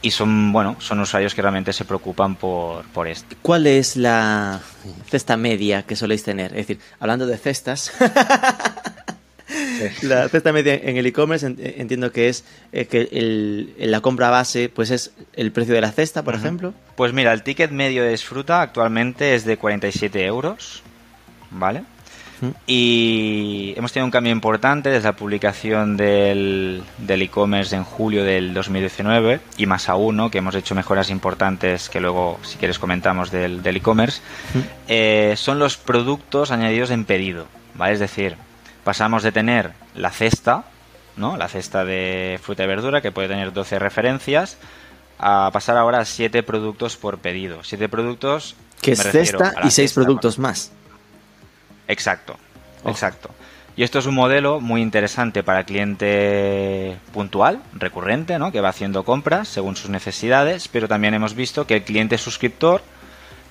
Y 0.00 0.12
son, 0.12 0.52
bueno, 0.52 0.76
son 0.78 1.00
usuarios 1.00 1.34
que 1.34 1.42
realmente 1.42 1.72
se 1.72 1.84
preocupan 1.84 2.36
por, 2.36 2.84
por 2.86 3.08
esto. 3.08 3.34
¿Cuál 3.42 3.66
es 3.66 3.96
la 3.96 4.60
cesta 5.06 5.36
media 5.36 5.82
que 5.82 5.96
soléis 5.96 6.22
tener? 6.22 6.52
Es 6.52 6.68
decir, 6.68 6.78
hablando 7.00 7.26
de 7.26 7.36
cestas, 7.36 7.92
la 10.02 10.28
cesta 10.28 10.52
media 10.52 10.74
en 10.74 10.96
el 10.96 11.06
e-commerce 11.06 11.46
entiendo 11.46 12.12
que 12.12 12.28
es 12.28 12.44
eh, 12.72 12.86
que 12.86 13.08
el, 13.12 13.74
la 13.78 14.00
compra 14.00 14.30
base 14.30 14.68
pues 14.68 14.90
es 14.90 15.12
el 15.34 15.52
precio 15.52 15.74
de 15.74 15.80
la 15.80 15.90
cesta, 15.90 16.22
por 16.22 16.34
ejemplo. 16.34 16.74
Pues 16.96 17.12
mira, 17.12 17.32
el 17.32 17.42
ticket 17.42 17.70
medio 17.70 18.04
de 18.04 18.16
fruta 18.18 18.62
actualmente 18.62 19.34
es 19.34 19.44
de 19.44 19.56
47 19.56 20.24
euros, 20.24 20.82
¿vale? 21.50 21.82
Y 22.66 23.74
hemos 23.76 23.92
tenido 23.92 24.06
un 24.06 24.10
cambio 24.10 24.32
importante 24.32 24.90
desde 24.90 25.08
la 25.08 25.16
publicación 25.16 25.96
del 25.96 26.82
e-commerce 27.08 27.74
en 27.74 27.84
julio 27.84 28.24
del 28.24 28.54
2019 28.54 29.40
y 29.56 29.66
más 29.66 29.88
aún, 29.88 30.30
que 30.30 30.38
hemos 30.38 30.54
hecho 30.54 30.74
mejoras 30.74 31.10
importantes 31.10 31.88
que 31.88 32.00
luego, 32.00 32.38
si 32.42 32.56
quieres, 32.58 32.78
comentamos 32.78 33.30
del 33.30 33.76
e-commerce. 33.76 34.20
Eh, 34.88 35.34
son 35.36 35.58
los 35.58 35.76
productos 35.76 36.50
añadidos 36.50 36.90
en 36.90 37.04
pedido, 37.04 37.46
¿vale? 37.74 37.94
Es 37.94 38.00
decir, 38.00 38.36
pasamos 38.84 39.22
de 39.22 39.32
tener 39.32 39.72
la 39.94 40.10
cesta, 40.10 40.64
¿no? 41.16 41.36
La 41.36 41.48
cesta 41.48 41.84
de 41.84 42.38
fruta 42.42 42.64
y 42.64 42.66
verdura 42.66 43.00
que 43.00 43.12
puede 43.12 43.28
tener 43.28 43.52
12 43.52 43.78
referencias 43.78 44.58
a 45.18 45.50
pasar 45.52 45.76
ahora 45.76 45.98
a 45.98 46.04
7 46.04 46.42
productos 46.42 46.96
por 46.96 47.18
pedido. 47.18 47.58
7 47.62 47.88
productos... 47.88 48.54
Que 48.80 48.92
es 48.92 49.02
cesta 49.02 49.54
y 49.64 49.70
6 49.70 49.92
productos 49.92 50.38
más. 50.38 50.70
Exacto, 51.88 52.36
exacto. 52.84 53.30
Y 53.76 53.84
esto 53.84 54.00
es 54.00 54.06
un 54.06 54.16
modelo 54.16 54.60
muy 54.60 54.82
interesante 54.82 55.42
para 55.42 55.60
el 55.60 55.64
cliente 55.64 56.98
puntual, 57.12 57.62
recurrente, 57.74 58.38
¿no? 58.38 58.50
que 58.50 58.60
va 58.60 58.70
haciendo 58.70 59.04
compras 59.04 59.46
según 59.46 59.76
sus 59.76 59.88
necesidades, 59.88 60.66
pero 60.66 60.88
también 60.88 61.14
hemos 61.14 61.34
visto 61.34 61.66
que 61.66 61.76
el 61.76 61.84
cliente 61.84 62.18
suscriptor 62.18 62.82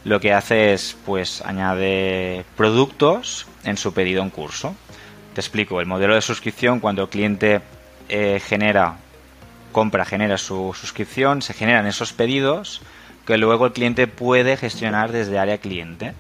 lo 0.04 0.20
que 0.20 0.34
hace 0.34 0.74
es 0.74 0.98
pues 1.06 1.42
añade 1.42 2.46
productos 2.56 3.48
en 3.64 3.78
su 3.78 3.94
pedido 3.94 4.22
en 4.22 4.30
curso. 4.30 4.76
Te 5.34 5.42
explico, 5.42 5.80
el 5.80 5.86
modelo 5.86 6.16
de 6.16 6.22
suscripción 6.22 6.80
cuando 6.82 7.04
el 7.04 7.10
cliente 7.10 7.62
eh, 8.10 8.42
genera 8.46 8.98
compra, 9.72 10.06
genera 10.06 10.38
su 10.38 10.76
suscripción, 10.78 11.42
se 11.42 11.54
generan 11.54 11.88
esos 11.88 12.12
pedidos 12.12 12.82
que 13.26 13.38
luego 13.38 13.66
el 13.68 13.74
cliente 13.74 14.08
puede 14.08 14.58
gestionar 14.58 15.12
desde 15.12 15.40
área 15.40 15.58
cliente. 15.58 16.14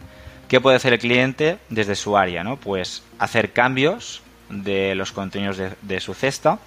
¿Qué 0.48 0.62
puede 0.62 0.78
hacer 0.78 0.94
el 0.94 1.00
cliente 1.00 1.58
desde 1.70 1.96
su 1.96 2.18
área? 2.18 2.44
¿no? 2.44 2.58
Pues 2.58 3.04
hacer 3.20 3.52
cambios 3.52 4.22
de 4.50 4.96
los 4.96 5.12
contenidos 5.12 5.58
de, 5.58 6.00
su 6.00 6.14
cesta. 6.14 6.60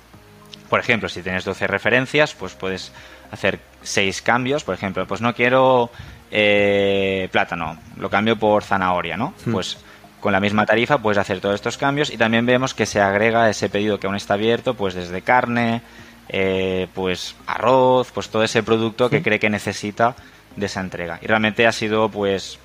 Por 0.69 0.81
ejemplo, 0.81 1.09
si 1.09 1.23
tienes 1.23 1.45
12 1.45 1.67
referencias, 1.67 2.35
pues 2.35 2.55
puedes 2.55 2.93
hacer 3.31 3.61
6 3.83 4.23
cambios. 4.23 4.65
Por 4.65 4.75
ejemplo, 4.75 5.07
pues 5.07 5.21
no 5.21 5.35
quiero 5.35 5.91
eh, 6.31 7.29
plátano, 7.33 7.79
lo 7.97 8.11
cambio 8.11 8.37
por 8.37 8.63
zanahoria, 8.65 9.17
¿no? 9.17 9.35
Hmm. 9.47 9.53
Pues 9.53 9.79
con 10.21 10.33
la 10.33 10.41
misma 10.41 10.67
tarifa 10.67 10.99
puedes 10.99 11.19
hacer 11.19 11.41
todos 11.41 11.55
estos 11.55 11.79
cambios 11.79 12.11
y 12.11 12.19
también 12.19 12.45
vemos 12.45 12.75
que 12.75 12.85
se 12.85 13.01
agrega 13.01 13.49
ese 13.49 13.71
pedido 13.71 13.99
que 13.99 14.07
aún 14.07 14.17
está 14.17 14.35
abierto, 14.35 14.75
pues 14.75 14.93
desde 14.95 15.23
carne, 15.23 15.81
eh, 16.29 16.89
pues 16.95 17.35
arroz, 17.47 18.13
pues 18.13 18.29
todo 18.29 18.45
ese 18.45 18.63
producto 18.63 19.09
que 19.09 19.21
hmm. 19.21 19.25
cree 19.25 19.39
que 19.39 19.51
necesita 19.51 20.15
de 20.57 20.67
esa 20.67 20.81
entrega. 20.81 21.19
Y 21.23 21.27
realmente 21.27 21.67
ha 21.67 21.73
sido 21.73 22.11
pues 22.11 22.59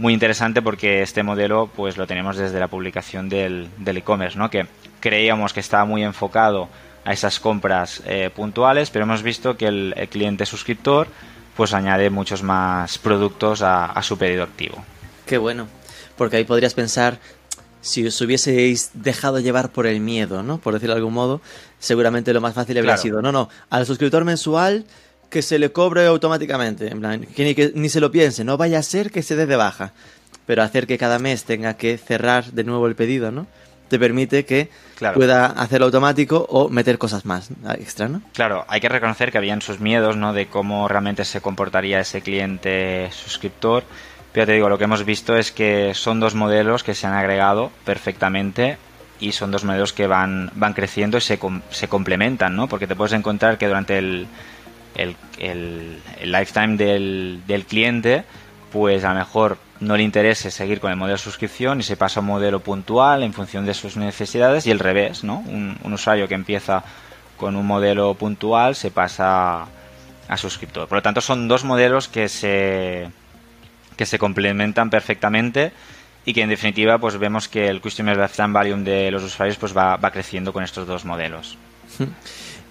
muy 0.00 0.14
interesante 0.14 0.62
porque 0.62 1.02
este 1.02 1.22
modelo 1.22 1.70
pues 1.76 1.98
lo 1.98 2.06
tenemos 2.06 2.38
desde 2.38 2.58
la 2.58 2.68
publicación 2.68 3.28
del 3.28 3.68
e-commerce, 3.84 4.38
¿no? 4.38 4.48
que 4.48 4.66
creíamos 4.98 5.52
que 5.52 5.60
estaba 5.60 5.84
muy 5.84 6.02
enfocado 6.02 6.68
a 7.04 7.12
esas 7.12 7.38
compras 7.38 8.02
eh, 8.06 8.30
puntuales, 8.34 8.88
pero 8.88 9.04
hemos 9.04 9.22
visto 9.22 9.58
que 9.58 9.66
el, 9.66 9.94
cliente 10.10 10.46
suscriptor 10.46 11.08
pues 11.54 11.74
añade 11.74 12.08
muchos 12.08 12.42
más 12.42 12.96
productos 12.96 13.60
a, 13.62 14.00
su 14.02 14.16
pedido 14.16 14.42
activo. 14.42 14.82
Qué 15.26 15.36
bueno, 15.36 15.66
porque 16.16 16.38
ahí 16.38 16.44
podrías 16.44 16.72
pensar, 16.72 17.18
si 17.82 18.06
os 18.06 18.18
hubieseis 18.22 18.92
dejado 18.94 19.38
llevar 19.40 19.70
por 19.70 19.86
el 19.86 20.00
miedo, 20.00 20.42
¿no? 20.42 20.58
Por 20.58 20.72
decirlo 20.72 20.94
de 20.94 21.00
algún 21.00 21.14
modo, 21.14 21.42
seguramente 21.78 22.32
lo 22.32 22.40
más 22.40 22.54
fácil 22.54 22.78
habría 22.78 22.96
sido, 22.96 23.20
no, 23.20 23.32
no, 23.32 23.50
al 23.68 23.84
suscriptor 23.84 24.24
mensual 24.24 24.86
que 25.30 25.42
se 25.42 25.58
le 25.58 25.72
cobre 25.72 26.06
automáticamente. 26.06 26.88
En 26.88 27.00
plan, 27.00 27.20
que 27.24 27.72
ni, 27.74 27.88
se 27.88 28.00
lo 28.00 28.10
piense, 28.10 28.44
no 28.44 28.56
vaya 28.56 28.80
a 28.80 28.82
ser 28.82 29.10
que 29.10 29.22
se 29.22 29.36
dé 29.36 29.46
de 29.46 29.56
baja. 29.56 29.92
Pero 30.44 30.62
hacer 30.62 30.86
que 30.86 30.98
cada 30.98 31.18
mes 31.18 31.44
tenga 31.44 31.74
que 31.74 31.96
cerrar 31.96 32.46
de 32.46 32.64
nuevo 32.64 32.86
el 32.86 32.96
pedido, 32.96 33.30
¿no? 33.30 33.46
Te 33.88 33.98
permite 33.98 34.44
que 34.44 34.68
pueda 35.14 35.46
hacerlo 35.46 35.86
automático 35.86 36.46
o 36.48 36.68
meter 36.68 36.98
cosas 36.98 37.24
más 37.24 37.50
extra, 37.78 38.08
¿no? 38.08 38.22
Claro, 38.32 38.64
hay 38.68 38.80
que 38.80 38.88
reconocer 38.88 39.32
que 39.32 39.38
habían 39.38 39.62
sus 39.62 39.80
miedos, 39.80 40.16
¿no? 40.16 40.32
De 40.32 40.46
cómo 40.46 40.86
realmente 40.88 41.24
se 41.24 41.40
comportaría 41.40 42.00
ese 42.00 42.20
cliente 42.20 43.08
suscriptor. 43.12 43.84
Pero 44.32 44.46
te 44.46 44.52
digo, 44.52 44.68
lo 44.68 44.78
que 44.78 44.84
hemos 44.84 45.04
visto 45.04 45.36
es 45.36 45.50
que 45.50 45.92
son 45.94 46.20
dos 46.20 46.34
modelos 46.34 46.84
que 46.84 46.94
se 46.94 47.06
han 47.06 47.14
agregado 47.14 47.70
perfectamente 47.84 48.78
y 49.18 49.32
son 49.32 49.50
dos 49.50 49.64
modelos 49.64 49.92
que 49.92 50.06
van, 50.06 50.50
van 50.54 50.72
creciendo 50.72 51.18
y 51.18 51.20
se, 51.20 51.38
se 51.70 51.88
complementan, 51.88 52.54
¿no? 52.54 52.68
Porque 52.68 52.86
te 52.86 52.96
puedes 52.96 53.12
encontrar 53.12 53.58
que 53.58 53.66
durante 53.66 53.98
el, 53.98 54.28
el, 54.94 55.16
el, 55.38 56.02
lifetime 56.24 56.76
del, 56.76 57.42
del, 57.46 57.64
cliente, 57.64 58.24
pues 58.72 59.04
a 59.04 59.12
lo 59.12 59.18
mejor 59.18 59.58
no 59.80 59.96
le 59.96 60.02
interese 60.02 60.50
seguir 60.50 60.80
con 60.80 60.90
el 60.90 60.96
modelo 60.96 61.16
de 61.16 61.22
suscripción 61.22 61.80
y 61.80 61.82
se 61.82 61.96
pasa 61.96 62.20
a 62.20 62.22
un 62.22 62.26
modelo 62.26 62.60
puntual 62.60 63.22
en 63.22 63.32
función 63.32 63.64
de 63.64 63.74
sus 63.74 63.96
necesidades 63.96 64.66
y 64.66 64.70
el 64.70 64.78
revés, 64.78 65.24
¿no? 65.24 65.38
Un, 65.38 65.78
usuario 65.92 66.28
que 66.28 66.34
empieza 66.34 66.84
con 67.36 67.56
un 67.56 67.66
modelo 67.66 68.14
puntual 68.14 68.74
se 68.74 68.90
pasa 68.90 69.66
a 70.28 70.36
suscriptor. 70.36 70.86
Por 70.86 70.98
lo 70.98 71.02
tanto, 71.02 71.20
son 71.20 71.48
dos 71.48 71.64
modelos 71.64 72.08
que 72.08 72.28
se, 72.28 73.10
que 73.96 74.06
se 74.06 74.18
complementan 74.18 74.90
perfectamente 74.90 75.72
y 76.24 76.34
que 76.34 76.42
en 76.42 76.50
definitiva 76.50 76.98
pues 76.98 77.16
vemos 77.16 77.48
que 77.48 77.68
el 77.68 77.80
Customer 77.80 78.16
Lifetime 78.16 78.52
Value 78.52 78.84
de 78.84 79.10
los 79.10 79.22
usuarios 79.22 79.56
pues 79.56 79.74
va, 79.74 79.96
va 79.96 80.10
creciendo 80.10 80.52
con 80.52 80.62
estos 80.62 80.86
dos 80.86 81.04
modelos. 81.06 81.56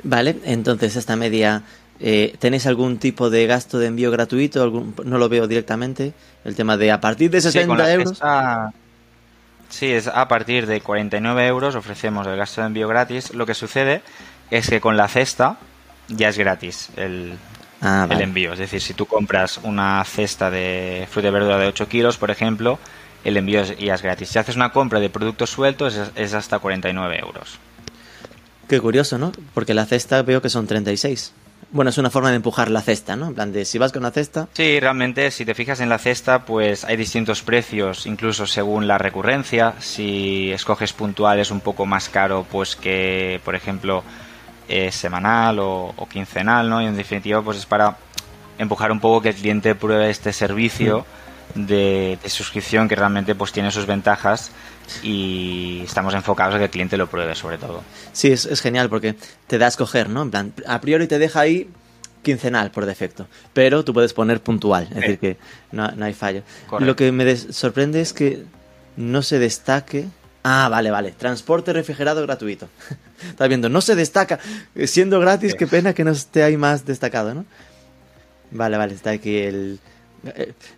Vale, 0.03 0.37
entonces 0.45 0.95
esta 0.95 1.15
media 1.15 1.63
eh, 2.01 2.35
¿Tenéis 2.39 2.65
algún 2.65 2.97
tipo 2.97 3.29
de 3.29 3.45
gasto 3.45 3.77
de 3.77 3.87
envío 3.87 4.09
gratuito? 4.09 4.63
Algún, 4.63 4.95
no 5.03 5.17
lo 5.17 5.27
veo 5.27 5.47
directamente. 5.47 6.13
El 6.45 6.55
tema 6.55 6.77
de 6.77 6.91
a 6.91 7.01
partir 7.01 7.29
de 7.29 7.41
60 7.41 7.93
euros. 7.93 8.21
sí, 9.69 9.87
es 9.87 10.07
a 10.07 10.27
partir 10.27 10.65
de 10.65 10.79
49 10.79 11.47
euros 11.47 11.75
ofrecemos 11.75 12.25
el 12.27 12.37
gasto 12.37 12.61
de 12.61 12.67
envío 12.67 12.87
gratis. 12.87 13.33
Lo 13.33 13.45
que 13.45 13.53
sucede 13.53 14.01
es 14.49 14.69
que 14.69 14.79
con 14.79 14.95
la 14.95 15.09
cesta 15.09 15.57
ya 16.07 16.29
es 16.29 16.37
gratis 16.37 16.89
el, 16.95 17.33
ah, 17.81 18.07
el 18.09 18.21
envío. 18.21 18.53
Es 18.53 18.59
decir, 18.59 18.81
si 18.81 18.93
tú 18.93 19.05
compras 19.05 19.59
una 19.63 20.01
cesta 20.05 20.49
de 20.49 21.05
fruta 21.11 21.27
y 21.27 21.31
verdura 21.31 21.57
de 21.57 21.67
8 21.67 21.89
kilos, 21.89 22.17
por 22.17 22.31
ejemplo, 22.31 22.79
el 23.25 23.35
envío 23.35 23.61
ya 23.63 23.95
es 23.95 24.01
gratis. 24.01 24.29
Si 24.29 24.39
haces 24.39 24.55
una 24.55 24.71
compra 24.71 25.01
de 25.01 25.09
productos 25.09 25.49
sueltos 25.49 25.95
es, 25.95 26.11
es 26.15 26.33
hasta 26.33 26.59
49 26.59 27.19
euros. 27.19 27.59
Qué 28.69 28.79
curioso, 28.79 29.17
¿no? 29.17 29.33
Porque 29.53 29.73
la 29.73 29.85
cesta 29.85 30.21
veo 30.21 30.41
que 30.41 30.49
son 30.49 30.65
36. 30.65 31.33
Bueno, 31.71 31.89
es 31.89 31.97
una 31.99 32.09
forma 32.09 32.29
de 32.29 32.37
empujar 32.37 32.71
la 32.71 32.81
cesta, 32.81 33.15
¿no? 33.15 33.27
En 33.27 33.35
plan 33.35 33.53
de 33.53 33.63
si 33.63 33.77
vas 33.77 33.91
con 33.91 34.01
la 34.01 34.11
cesta. 34.11 34.47
Sí, 34.53 34.79
realmente, 34.79 35.29
si 35.29 35.45
te 35.45 35.53
fijas 35.53 35.79
en 35.81 35.89
la 35.89 35.99
cesta, 35.99 36.45
pues 36.45 36.83
hay 36.83 36.97
distintos 36.97 37.43
precios, 37.43 38.07
incluso 38.07 38.47
según 38.47 38.87
la 38.87 38.97
recurrencia. 38.97 39.75
Si 39.79 40.51
escoges 40.51 40.93
puntual 40.93 41.39
es 41.39 41.51
un 41.51 41.61
poco 41.61 41.85
más 41.85 42.09
caro, 42.09 42.45
pues 42.51 42.75
que, 42.75 43.39
por 43.45 43.53
ejemplo, 43.53 44.03
eh, 44.67 44.91
semanal 44.91 45.59
o, 45.59 45.93
quincenal, 46.11 46.69
¿no? 46.69 46.81
Y 46.81 46.85
en 46.85 46.97
definitiva, 46.97 47.41
pues 47.43 47.59
es 47.59 47.65
para 47.67 47.97
empujar 48.57 48.91
un 48.91 48.99
poco 48.99 49.21
que 49.21 49.29
el 49.29 49.35
cliente 49.35 49.75
pruebe 49.75 50.09
este 50.09 50.33
servicio. 50.33 50.99
Mm 50.99 51.28
de, 51.55 52.17
suscripción 52.27 52.87
que 52.87 52.95
realmente 52.95 53.35
pues 53.35 53.51
tiene 53.51 53.71
sus 53.71 53.85
ventajas 53.85 54.51
y 55.03 55.81
estamos 55.83 56.13
enfocados 56.13 56.55
a 56.55 56.57
que 56.57 56.65
el 56.65 56.69
cliente 56.69 56.97
lo 56.97 57.07
pruebe 57.07 57.35
sobre 57.35 57.57
todo. 57.57 57.83
Sí, 58.11 58.31
es, 58.31 58.61
genial 58.61 58.89
porque 58.89 59.15
te 59.47 59.57
da 59.57 59.65
a 59.65 59.69
escoger, 59.69 60.09
¿no? 60.09 60.23
En 60.23 60.31
plan, 60.31 60.53
a 60.67 60.81
priori 60.81 61.07
te 61.07 61.19
deja 61.19 61.41
ahí 61.41 61.69
quincenal 62.23 62.71
por 62.71 62.85
defecto, 62.85 63.27
pero 63.53 63.83
tú 63.85 63.93
puedes 63.93 64.13
poner 64.13 64.41
puntual, 64.41 64.87
es 64.89 64.95
decir, 64.95 65.19
que 65.19 65.37
no, 65.71 65.89
hay 66.01 66.13
fallo. 66.13 66.43
Lo 66.79 66.95
que 66.95 67.11
me 67.11 67.35
sorprende 67.35 68.01
es 68.01 68.13
que 68.13 68.43
no 68.97 69.21
se 69.21 69.39
destaque... 69.39 70.07
Ah, 70.41 70.69
vale, 70.69 70.89
vale, 70.89 71.11
transporte 71.11 71.73
refrigerado 71.73 72.21
gratuito. 72.21 72.69
Estás 73.29 73.49
viendo, 73.49 73.67
no 73.67 73.81
se 73.81 73.95
destaca, 73.95 74.39
siendo 74.85 75.19
gratis, 75.19 75.53
qué 75.53 75.67
pena 75.67 75.93
que 75.93 76.05
no 76.05 76.11
esté 76.11 76.43
ahí 76.43 76.55
más 76.55 76.85
destacado, 76.85 77.33
¿no? 77.33 77.45
Vale, 78.51 78.77
vale, 78.77 78.95
está 78.95 79.11
aquí 79.11 79.37
el, 79.37 79.79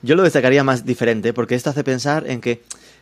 yo 0.02 0.16
lo 0.16 0.24
destacaría 0.24 0.64
más 0.64 0.86
diferente, 0.86 1.34
porque 1.34 1.56
esto 1.56 1.70
hace 1.70 1.84
pensar 1.84 2.26
en 2.28 2.42
que 2.42 2.62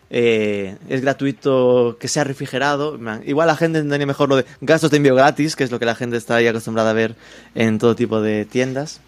eh, 0.10 0.76
es 0.88 1.02
gratuito 1.02 1.98
que 2.00 2.08
sea 2.08 2.24
refrigerado. 2.24 3.00
Igual 3.26 3.48
la 3.48 3.56
gente 3.56 3.80
entendería 3.80 4.08
mejor 4.08 4.30
lo 4.30 4.38
de 4.38 4.46
gastos 4.62 4.92
de 4.92 4.98
envío 4.98 5.16
gratis, 5.16 5.56
que 5.56 5.64
es 5.64 5.72
lo 5.72 5.80
que 5.80 5.86
la 5.86 5.96
gente 5.96 6.18
está 6.18 6.36
ahí 6.36 6.48
acostumbrada 6.48 6.92
a 6.92 6.94
ver 6.94 7.16
en 7.56 7.78
todo 7.78 7.96
tipo 7.96 8.22
de 8.22 8.46
tiendas. 8.46 9.02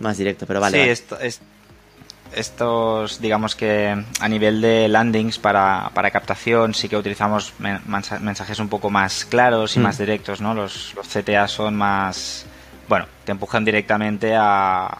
Más 0.00 0.18
directo, 0.18 0.46
pero 0.46 0.60
vale. 0.60 0.94
Sí, 0.94 1.04
estos, 2.34 3.20
digamos 3.20 3.54
que 3.54 3.94
a 4.20 4.28
nivel 4.28 4.60
de 4.60 4.88
landings 4.88 5.38
para, 5.38 5.90
captación, 6.12 6.74
sí 6.74 6.88
que 6.88 6.96
utilizamos 6.96 7.54
mensajes 7.58 8.58
un 8.58 8.68
poco 8.68 8.90
más 8.90 9.24
claros 9.24 9.76
y 9.76 9.78
mm. 9.78 9.82
más 9.82 9.98
directos, 9.98 10.40
¿no? 10.40 10.52
Los, 10.52 10.94
los 10.94 11.06
CTA 11.06 11.46
son 11.48 11.76
más. 11.76 12.44
Bueno, 12.88 13.06
te 13.24 13.32
empujan 13.32 13.64
directamente 13.64 14.34
a, 14.36 14.98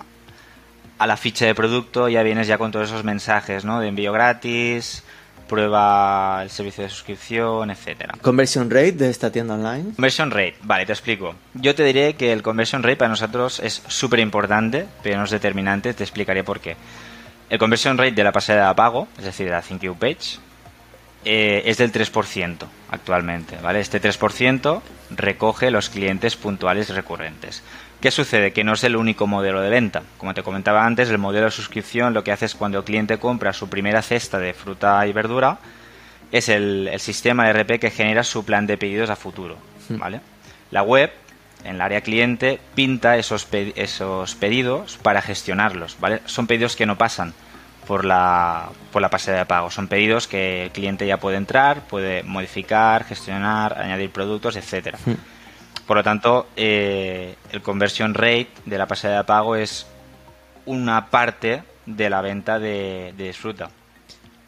a 1.05 1.07
la 1.07 1.19
ficha 1.19 1.45
de 1.45 1.55
producto 1.55 2.09
ya 2.09 2.23
vienes 2.23 2.47
ya 2.47 2.57
con 2.57 2.73
todos 2.73 2.89
esos 2.89 3.05
mensajes, 3.05 3.63
¿no? 3.63 3.79
De 3.79 3.89
envío 3.89 4.11
gratis, 4.11 5.05
prueba 5.47 6.41
el 6.43 6.49
servicio 6.49 6.83
de 6.83 6.89
suscripción, 6.89 7.71
etcétera. 7.71 8.15
¿Conversion 8.23 8.71
rate 8.71 8.93
de 8.93 9.11
esta 9.11 9.31
tienda 9.31 9.53
online? 9.53 9.93
Conversion 9.97 10.31
rate, 10.31 10.57
vale, 10.63 10.87
te 10.87 10.93
explico. 10.93 11.35
Yo 11.53 11.75
te 11.75 11.85
diré 11.85 12.15
que 12.15 12.33
el 12.33 12.43
conversion 12.43 12.83
rate 12.83 12.97
para 12.97 13.11
nosotros 13.11 13.61
es 13.61 13.83
súper 13.87 14.21
importante, 14.21 14.87
pero 15.03 15.19
no 15.19 15.25
es 15.25 15.31
determinante, 15.31 15.93
te 15.93 16.05
explicaré 16.05 16.43
por 16.43 16.61
qué. 16.61 16.75
El 17.51 17.59
conversion 17.59 17.99
rate 17.99 18.13
de 18.13 18.25
la 18.25 18.33
pasada 18.33 18.69
de 18.69 18.75
pago, 18.75 19.07
es 19.19 19.25
decir, 19.25 19.45
de 19.45 19.53
la 19.53 19.61
Thank 19.61 19.83
You 19.83 19.95
Page, 19.97 20.39
eh, 21.27 21.63
es 21.67 21.77
del 21.77 21.93
3% 21.93 22.67
actualmente, 22.91 23.59
¿vale? 23.63 23.81
Este 23.81 24.01
3% 24.01 24.81
recoge 25.11 25.71
los 25.71 25.91
clientes 25.91 26.37
puntuales 26.37 26.89
recurrentes. 26.89 27.63
¿Qué 28.05 28.11
sucede? 28.11 28.53
Que 28.53 28.65
no 28.65 28.75
es 28.75 28.85
el 28.85 28.97
único 28.97 29.27
modelo 29.27 29.63
de 29.63 29.71
venta. 29.71 30.03
Como 30.19 30.35
te 30.35 30.43
comentaba 30.43 30.85
antes, 30.85 31.09
el 31.09 31.17
modelo 31.17 31.47
de 31.47 31.51
suscripción 31.51 32.13
lo 32.13 32.23
que 32.23 32.33
hace 32.33 32.45
es 32.45 32.55
cuando 32.55 32.77
el 32.77 32.85
cliente 32.85 33.17
compra 33.17 33.55
su 33.55 33.71
primera 33.71 34.03
cesta 34.03 34.39
de 34.39 34.53
fruta 34.53 35.07
y 35.07 35.15
verdura, 35.15 35.57
es 36.31 36.51
el, 36.51 36.91
sistema 36.99 37.47
de 37.47 37.55
RP 37.55 37.81
que 37.81 37.91
genera 37.91 38.23
su 38.23 38.45
plan 38.45 38.67
de 38.67 38.77
pedidos 38.77 39.09
a 39.09 39.17
futuro. 39.17 39.57
Hmm. 39.89 39.97
¿vale? 39.97 40.21
La 40.71 40.83
web 40.83 41.13
en 41.65 41.77
el 41.77 41.81
área 41.81 42.03
cliente 42.03 42.61
pinta 42.75 43.17
esos, 43.17 43.49
esos 43.51 44.35
pedidos 44.35 44.99
para 44.99 45.23
gestionarlos, 45.23 45.97
¿vale? 45.99 46.21
Son 46.27 46.47
pedidos 46.47 46.77
que 46.77 46.85
no 46.85 46.99
pasan 46.99 47.33
por 47.87 48.05
la, 48.05 48.69
por 48.93 49.01
la 49.01 49.09
pasarela 49.09 49.45
de 49.45 49.47
pago. 49.47 49.71
Son 49.71 49.89
pedidos 49.89 50.29
que 50.29 50.65
el 50.65 50.73
cliente 50.73 51.07
ya 51.07 51.17
puede 51.17 51.39
entrar, 51.39 51.81
puede 51.87 52.23
modificar, 52.23 53.05
gestionar, 53.05 53.81
añadir 53.81 54.11
productos, 54.11 54.57
etcétera. 54.57 54.99
Hmm. 55.07 55.15
Por 55.87 55.97
lo 55.99 56.03
tanto, 56.03 56.47
eh, 56.57 57.35
el 57.53 57.63
conversion 57.63 58.15
rate 58.15 58.49
de 58.65 58.79
la 58.79 58.87
pasarela 58.87 59.19
de 59.19 59.25
pago 59.25 59.57
es 59.57 59.87
una 60.67 61.11
parte 61.11 61.63
de 61.87 62.11
la 62.11 62.23
venta 62.23 62.59
de, 62.59 63.13
disfruta. 63.17 63.71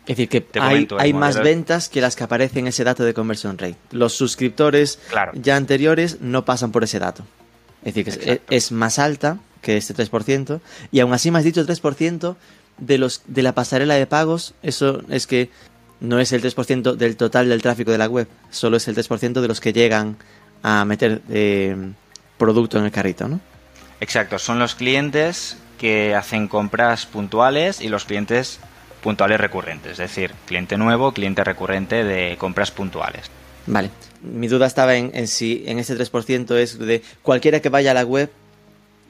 Es 0.07 0.17
decir, 0.17 0.29
que 0.29 0.47
hay, 0.61 1.13
más 1.13 1.43
ventas 1.43 1.89
que 1.89 2.01
las 2.01 2.15
que 2.15 2.25
aparecen 2.25 2.61
en 2.61 2.69
ese 2.69 2.85
dato 2.85 3.05
de 3.05 3.13
conversion 3.13 3.59
rate. 3.59 3.77
Los 3.91 4.13
suscriptores 4.13 5.01
ya 5.35 5.57
anteriores 5.57 6.21
no 6.21 6.45
pasan 6.45 6.71
por 6.71 6.85
ese 6.85 7.01
dato. 7.01 7.25
Es 7.85 7.95
decir, 7.95 8.19
que 8.19 8.41
es, 8.49 8.73
más 8.73 8.99
alta 8.99 9.39
que 9.63 9.77
este 9.77 9.95
3%, 9.95 10.61
y 10.93 11.01
aún 11.01 11.13
así 11.13 11.31
me 11.31 11.39
has 11.39 11.45
dicho 11.45 11.67
3% 11.67 12.37
de, 12.79 12.99
los, 12.99 13.23
de 13.27 13.43
la 13.43 13.53
pasarela 13.53 13.95
de 13.95 14.07
pagos, 14.07 14.55
eso 14.63 15.03
es 15.09 15.27
que 15.27 15.51
no 16.01 16.21
es 16.21 16.33
el 16.33 16.43
3% 16.43 16.95
del 16.95 17.17
total 17.17 17.49
del 17.49 17.63
tráfico 17.63 17.91
de 17.91 17.99
la 17.99 18.07
web, 18.07 18.29
solo 18.51 18.77
es 18.77 18.87
el 18.87 18.97
3% 18.97 19.41
de 19.41 19.49
los 19.49 19.61
que 19.61 19.73
llegan 19.73 20.17
a 20.69 20.85
meter 20.85 21.23
eh, 21.31 21.77
producto 22.37 22.77
en 22.77 22.87
el 22.87 22.91
carrito, 22.91 23.29
¿no? 23.29 23.39
Exacto, 24.01 24.37
son 24.41 24.59
los 24.59 24.75
clientes 24.75 25.57
que 25.79 26.17
hacen 26.17 26.49
compras 26.49 27.07
puntuales 27.07 27.81
y 27.81 27.89
los 27.89 28.05
clientes 28.05 28.59
puntuales 29.01 29.39
recurrentes, 29.39 29.93
es 29.93 29.99
decir, 29.99 30.33
cliente 30.45 30.77
nuevo, 30.77 31.13
cliente 31.13 31.45
recurrente 31.45 32.03
de 32.03 32.37
compras 32.37 32.73
puntuales. 32.73 33.31
Vale, 33.69 33.91
mi 34.23 34.49
duda 34.49 34.67
estaba 34.67 34.97
en, 34.97 35.13
en 35.15 35.29
si 35.29 35.63
en 35.67 35.79
ese 35.79 35.97
3% 35.97 36.57
es 36.57 36.81
de 36.81 37.01
cualquiera 37.23 37.61
que 37.61 37.69
vaya 37.69 37.93
a 37.93 37.95
la 37.95 38.05
web 38.05 38.29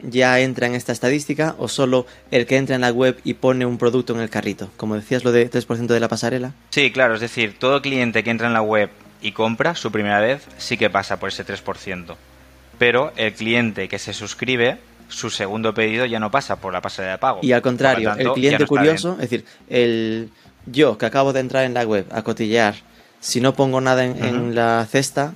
ya 0.03 0.39
entra 0.41 0.67
en 0.67 0.75
esta 0.75 0.93
estadística 0.93 1.55
o 1.59 1.69
solo 1.69 2.05
el 2.31 2.45
que 2.45 2.59
entra 2.59 2.75
en 2.75 2.83
la 2.83 2.91
web 2.91 3.19
y 3.25 3.33
pone 3.33 3.65
un 3.65 3.79
producto 3.79 4.15
en 4.15 4.21
el 4.21 4.29
carrito? 4.29 4.69
Como 4.77 4.95
decías, 4.95 5.25
lo 5.25 5.33
de 5.33 5.51
3% 5.51 5.87
de 5.87 6.01
la 6.01 6.09
pasarela. 6.09 6.53
Sí, 6.69 6.93
claro, 6.93 7.15
es 7.15 7.23
decir, 7.23 7.59
todo 7.59 7.81
cliente 7.81 8.23
que 8.23 8.31
entra 8.31 8.47
en 8.47 8.53
la 8.53 8.61
web 8.61 8.91
y 9.27 9.33
compra 9.33 9.75
su 9.75 9.91
primera 9.91 10.21
vez 10.21 10.43
sí 10.57 10.77
que 10.77 10.89
pasa 10.89 11.19
por 11.19 11.31
ese 11.31 11.45
3%. 11.45 12.15
Pero 12.79 13.13
el 13.17 13.33
cliente 13.33 13.89
que 13.89 13.99
se 13.99 14.13
suscribe, 14.13 14.79
su 15.09 15.31
segundo 15.31 15.75
pedido 15.75 16.07
ya 16.07 16.21
no 16.21 16.31
pasa 16.31 16.57
por 16.57 16.73
la 16.73 16.81
pasarela 16.81 17.13
de 17.13 17.19
pago. 17.19 17.41
Y 17.43 17.51
al 17.51 17.61
contrario, 17.61 18.15
el 18.17 18.33
cliente 18.33 18.67
curioso, 18.67 19.15
es 19.15 19.31
decir, 19.31 19.45
el 19.69 20.31
yo 20.67 20.97
que 20.97 21.07
acabo 21.07 21.33
de 21.33 21.41
entrar 21.41 21.65
en 21.65 21.75
la 21.75 21.83
web 21.83 22.07
a 22.13 22.23
cotillear, 22.23 22.77
si 23.19 23.41
no 23.41 23.55
pongo 23.55 23.81
nada 23.81 24.05
en 24.05 24.55
la 24.55 24.87
cesta, 24.89 25.35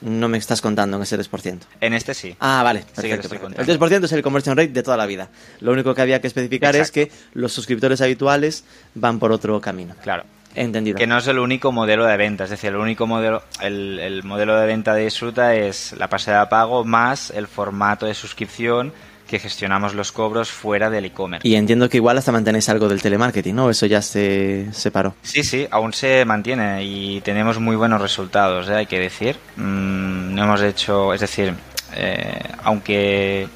no 0.00 0.28
me 0.30 0.38
estás 0.38 0.62
contando 0.62 0.96
en 0.96 1.02
ese 1.02 1.18
3%. 1.18 1.58
En 1.82 1.92
este 1.92 2.14
sí. 2.14 2.34
Ah, 2.40 2.62
vale. 2.62 2.84
Perfecto, 2.94 3.28
el 3.34 3.78
3% 3.78 4.04
es 4.04 4.12
el 4.12 4.22
conversion 4.22 4.56
rate 4.56 4.72
de 4.72 4.82
toda 4.82 4.96
la 4.96 5.04
vida. 5.04 5.28
Lo 5.60 5.72
único 5.72 5.94
que 5.94 6.00
había 6.00 6.22
que 6.22 6.26
especificar 6.26 6.74
es 6.74 6.90
que 6.90 7.10
los 7.34 7.52
suscriptores 7.52 8.00
habituales 8.00 8.64
van 8.94 9.18
por 9.18 9.30
otro 9.30 9.60
camino. 9.60 9.94
Claro. 10.02 10.24
Entendido. 10.54 10.98
Que 10.98 11.06
no 11.06 11.18
es 11.18 11.26
el 11.26 11.38
único 11.38 11.72
modelo 11.72 12.04
de 12.06 12.16
venta, 12.16 12.44
es 12.44 12.50
decir, 12.50 12.70
el 12.70 12.76
único 12.76 13.06
modelo, 13.06 13.42
el, 13.60 13.98
el 14.00 14.24
modelo 14.24 14.56
de 14.56 14.66
venta 14.66 14.94
de 14.94 15.04
disfruta 15.04 15.54
es 15.54 15.92
la 15.96 16.08
pasada 16.08 16.40
de 16.40 16.46
pago 16.46 16.84
más 16.84 17.30
el 17.30 17.46
formato 17.46 18.06
de 18.06 18.14
suscripción 18.14 18.92
que 19.30 19.38
gestionamos 19.38 19.94
los 19.94 20.10
cobros 20.10 20.50
fuera 20.50 20.90
del 20.90 21.04
e-commerce. 21.04 21.46
Y 21.46 21.54
entiendo 21.54 21.88
que 21.88 21.98
igual 21.98 22.18
hasta 22.18 22.32
mantenéis 22.32 22.68
algo 22.68 22.88
del 22.88 23.00
telemarketing, 23.00 23.54
¿no? 23.54 23.70
Eso 23.70 23.86
ya 23.86 24.02
se 24.02 24.66
separó. 24.72 25.14
Sí, 25.22 25.44
sí, 25.44 25.68
aún 25.70 25.92
se 25.92 26.24
mantiene 26.24 26.82
y 26.82 27.20
tenemos 27.20 27.60
muy 27.60 27.76
buenos 27.76 28.02
resultados, 28.02 28.68
¿eh? 28.68 28.74
hay 28.74 28.86
que 28.86 28.98
decir. 28.98 29.36
Mm, 29.54 30.34
no 30.34 30.42
hemos 30.42 30.62
hecho, 30.62 31.14
es 31.14 31.20
decir, 31.20 31.54
eh, 31.94 32.40
aunque 32.64 33.46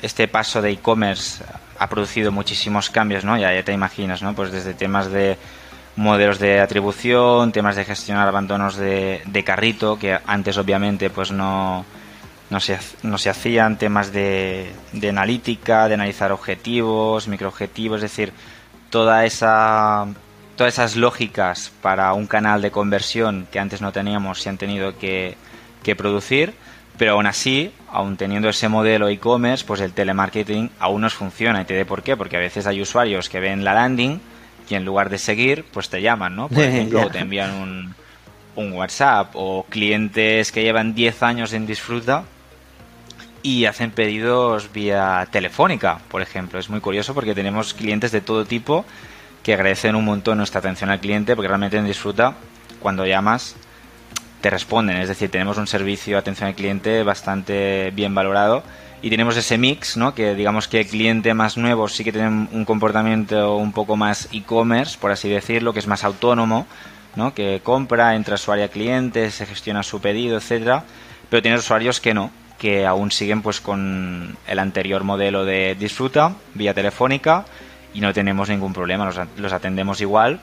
este 0.00 0.28
paso 0.28 0.62
de 0.62 0.70
e-commerce 0.70 1.42
ha 1.76 1.88
producido 1.88 2.30
muchísimos 2.30 2.88
cambios, 2.88 3.24
¿no? 3.24 3.36
Ya, 3.36 3.52
ya 3.52 3.64
te 3.64 3.72
imaginas, 3.72 4.22
¿no? 4.22 4.32
Pues 4.34 4.52
desde 4.52 4.74
temas 4.74 5.10
de 5.10 5.36
modelos 5.98 6.38
de 6.38 6.60
atribución, 6.60 7.50
temas 7.50 7.74
de 7.74 7.84
gestionar 7.84 8.28
abandonos 8.28 8.76
de, 8.76 9.20
de 9.26 9.44
carrito, 9.44 9.98
que 9.98 10.16
antes 10.26 10.56
obviamente 10.56 11.10
pues 11.10 11.32
no 11.32 11.84
no 12.50 12.60
se, 12.60 12.78
no 13.02 13.18
se 13.18 13.28
hacían 13.28 13.76
temas 13.76 14.12
de, 14.12 14.72
de 14.92 15.08
analítica, 15.10 15.88
de 15.88 15.94
analizar 15.94 16.32
objetivos, 16.32 17.28
microobjetivos, 17.28 17.96
es 17.96 18.10
decir, 18.10 18.32
toda 18.88 19.26
esa, 19.26 20.06
todas 20.56 20.72
esas 20.72 20.96
lógicas 20.96 21.72
para 21.82 22.14
un 22.14 22.26
canal 22.26 22.62
de 22.62 22.70
conversión 22.70 23.46
que 23.52 23.58
antes 23.58 23.82
no 23.82 23.92
teníamos 23.92 24.40
se 24.40 24.48
han 24.48 24.56
tenido 24.56 24.96
que, 24.96 25.36
que 25.82 25.94
producir, 25.94 26.54
pero 26.96 27.12
aún 27.12 27.26
así, 27.26 27.72
aún 27.90 28.16
teniendo 28.16 28.48
ese 28.48 28.68
modelo 28.68 29.08
e-commerce, 29.08 29.64
pues 29.66 29.80
el 29.80 29.92
telemarketing 29.92 30.70
aún 30.78 31.02
nos 31.02 31.14
funciona. 31.14 31.60
¿Y 31.60 31.64
te 31.64 31.74
diré 31.74 31.84
por 31.84 32.02
qué? 32.02 32.16
Porque 32.16 32.36
a 32.36 32.40
veces 32.40 32.66
hay 32.66 32.80
usuarios 32.80 33.28
que 33.28 33.40
ven 33.40 33.62
la 33.62 33.74
landing 33.74 34.20
y 34.68 34.74
en 34.74 34.84
lugar 34.84 35.10
de 35.10 35.18
seguir, 35.18 35.64
pues 35.72 35.88
te 35.88 36.02
llaman, 36.02 36.36
¿no? 36.36 36.48
Por 36.48 36.62
ejemplo, 36.64 37.10
te 37.10 37.18
envían 37.18 37.54
un, 37.54 37.94
un 38.56 38.72
WhatsApp 38.72 39.30
o 39.34 39.64
clientes 39.68 40.52
que 40.52 40.62
llevan 40.62 40.94
10 40.94 41.22
años 41.22 41.52
en 41.52 41.66
disfruta 41.66 42.24
y 43.42 43.64
hacen 43.66 43.90
pedidos 43.90 44.72
vía 44.72 45.26
telefónica, 45.30 46.00
por 46.08 46.22
ejemplo. 46.22 46.58
Es 46.58 46.68
muy 46.68 46.80
curioso 46.80 47.14
porque 47.14 47.34
tenemos 47.34 47.72
clientes 47.72 48.12
de 48.12 48.20
todo 48.20 48.44
tipo 48.44 48.84
que 49.42 49.54
agradecen 49.54 49.96
un 49.96 50.04
montón 50.04 50.38
nuestra 50.38 50.58
atención 50.58 50.90
al 50.90 51.00
cliente 51.00 51.34
porque 51.34 51.48
realmente 51.48 51.76
en 51.76 51.86
Disfruta, 51.86 52.34
cuando 52.80 53.06
llamas, 53.06 53.56
te 54.40 54.50
responden. 54.50 54.98
Es 54.98 55.08
decir, 55.08 55.30
tenemos 55.30 55.56
un 55.56 55.66
servicio 55.66 56.14
de 56.14 56.18
atención 56.18 56.48
al 56.48 56.54
cliente 56.54 57.02
bastante 57.02 57.90
bien 57.94 58.14
valorado 58.14 58.62
y 59.00 59.10
tenemos 59.10 59.36
ese 59.36 59.58
mix, 59.58 59.96
¿no? 59.96 60.14
Que 60.14 60.34
digamos 60.34 60.66
que 60.66 60.80
el 60.80 60.86
cliente 60.86 61.32
más 61.34 61.56
nuevo 61.56 61.88
sí 61.88 62.02
que 62.04 62.12
tiene 62.12 62.28
un 62.28 62.64
comportamiento 62.64 63.56
un 63.56 63.72
poco 63.72 63.96
más 63.96 64.28
e-commerce, 64.32 64.98
por 64.98 65.12
así 65.12 65.28
decirlo, 65.28 65.72
que 65.72 65.78
es 65.78 65.86
más 65.86 66.04
autónomo, 66.04 66.66
¿no? 67.14 67.32
Que 67.32 67.60
compra, 67.62 68.16
entra 68.16 68.34
a 68.34 68.38
su 68.38 68.50
área 68.50 68.68
cliente, 68.68 69.30
se 69.30 69.46
gestiona 69.46 69.82
su 69.82 70.00
pedido, 70.00 70.38
etcétera. 70.38 70.84
Pero 71.30 71.42
tiene 71.42 71.58
usuarios 71.58 72.00
que 72.00 72.14
no, 72.14 72.30
que 72.58 72.86
aún 72.86 73.12
siguen 73.12 73.42
pues 73.42 73.60
con 73.60 74.36
el 74.46 74.58
anterior 74.58 75.04
modelo 75.04 75.44
de 75.44 75.76
disfruta 75.78 76.34
vía 76.54 76.74
telefónica 76.74 77.44
y 77.94 78.00
no 78.00 78.12
tenemos 78.12 78.48
ningún 78.48 78.72
problema, 78.72 79.10
los, 79.36 79.52
atendemos 79.52 80.00
igual. 80.00 80.40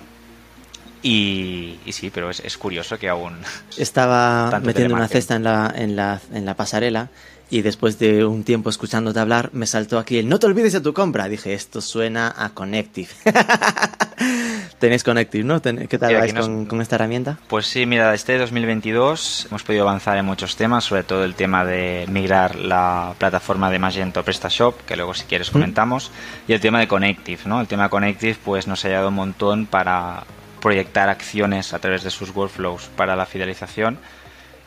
Y, 1.04 1.78
sí, 1.92 2.10
pero 2.12 2.32
es, 2.32 2.58
curioso 2.58 2.98
que 2.98 3.10
aún... 3.10 3.38
Estaba 3.78 4.60
metiendo 4.64 4.96
una 4.96 5.08
cesta 5.08 5.36
en 5.36 5.44
la, 5.44 5.72
en, 5.76 5.96
la, 5.96 6.20
en 6.34 6.46
la 6.46 6.56
pasarela 6.56 7.10
y 7.50 7.62
después 7.62 8.00
de 8.00 8.26
un 8.26 8.44
tiempo 8.44 8.70
escuchándote 8.70 9.20
hablar 9.20 9.50
me 9.54 9.68
saltó 9.68 10.00
aquí 10.00 10.18
el 10.18 10.30
no 10.30 10.40
te 10.40 10.48
olvides 10.48 10.74
de 10.74 10.82
tu 10.82 10.94
compra. 10.94 11.28
Dije, 11.28 11.54
esto 11.54 11.82
suena 11.82 12.34
a 12.38 12.50
Connective. 12.50 13.10
Tenéis 14.80 15.04
Connective, 15.04 15.44
¿no? 15.44 15.62
¿Qué 15.62 15.98
tal 15.98 16.16
vais 16.16 16.34
con, 16.34 16.82
esta 16.82 16.96
herramienta? 16.96 17.38
Pues 17.48 17.66
sí, 17.66 17.86
mira, 17.86 18.14
este 18.14 18.38
2022 18.38 19.48
hemos 19.50 19.64
podido 19.64 19.84
avanzar 19.84 20.18
en 20.18 20.26
muchos 20.26 20.56
temas, 20.56 20.84
sobre 20.84 21.04
todo 21.04 21.24
el 21.24 21.34
tema 21.36 21.64
de 21.64 22.06
migrar 22.10 22.56
la 22.56 23.14
plataforma 23.18 23.72
de 23.72 23.80
Magento 23.80 24.24
PrestaShop, 24.24 24.82
que 24.86 24.96
luego 24.96 25.14
si 25.14 25.26
quieres 25.26 25.50
comentamos, 25.50 26.12
y 26.48 26.54
el 26.54 26.60
tema 26.60 26.80
de 26.80 26.88
Connective, 26.88 27.42
¿no? 27.46 27.62
El 27.62 27.68
tema 27.68 27.84
de 27.84 27.90
Connective 27.90 28.38
pues 28.44 28.68
nos 28.68 28.84
ha 28.84 28.90
ayudado 28.90 29.10
un 29.10 29.16
montón 29.16 29.66
para 29.66 30.24
proyectar 30.62 31.10
acciones 31.10 31.74
a 31.74 31.80
través 31.80 32.04
de 32.04 32.10
sus 32.10 32.36
workflows 32.36 32.90
para 32.96 33.16
la 33.16 33.26
fidelización 33.26 33.98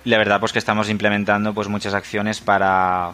la 0.09 0.17
verdad 0.17 0.41
pues 0.41 0.53
que 0.53 0.59
estamos 0.59 0.89
implementando 0.89 1.53
pues 1.53 1.69
muchas 1.69 1.93
acciones 1.93 2.41
para 2.41 3.13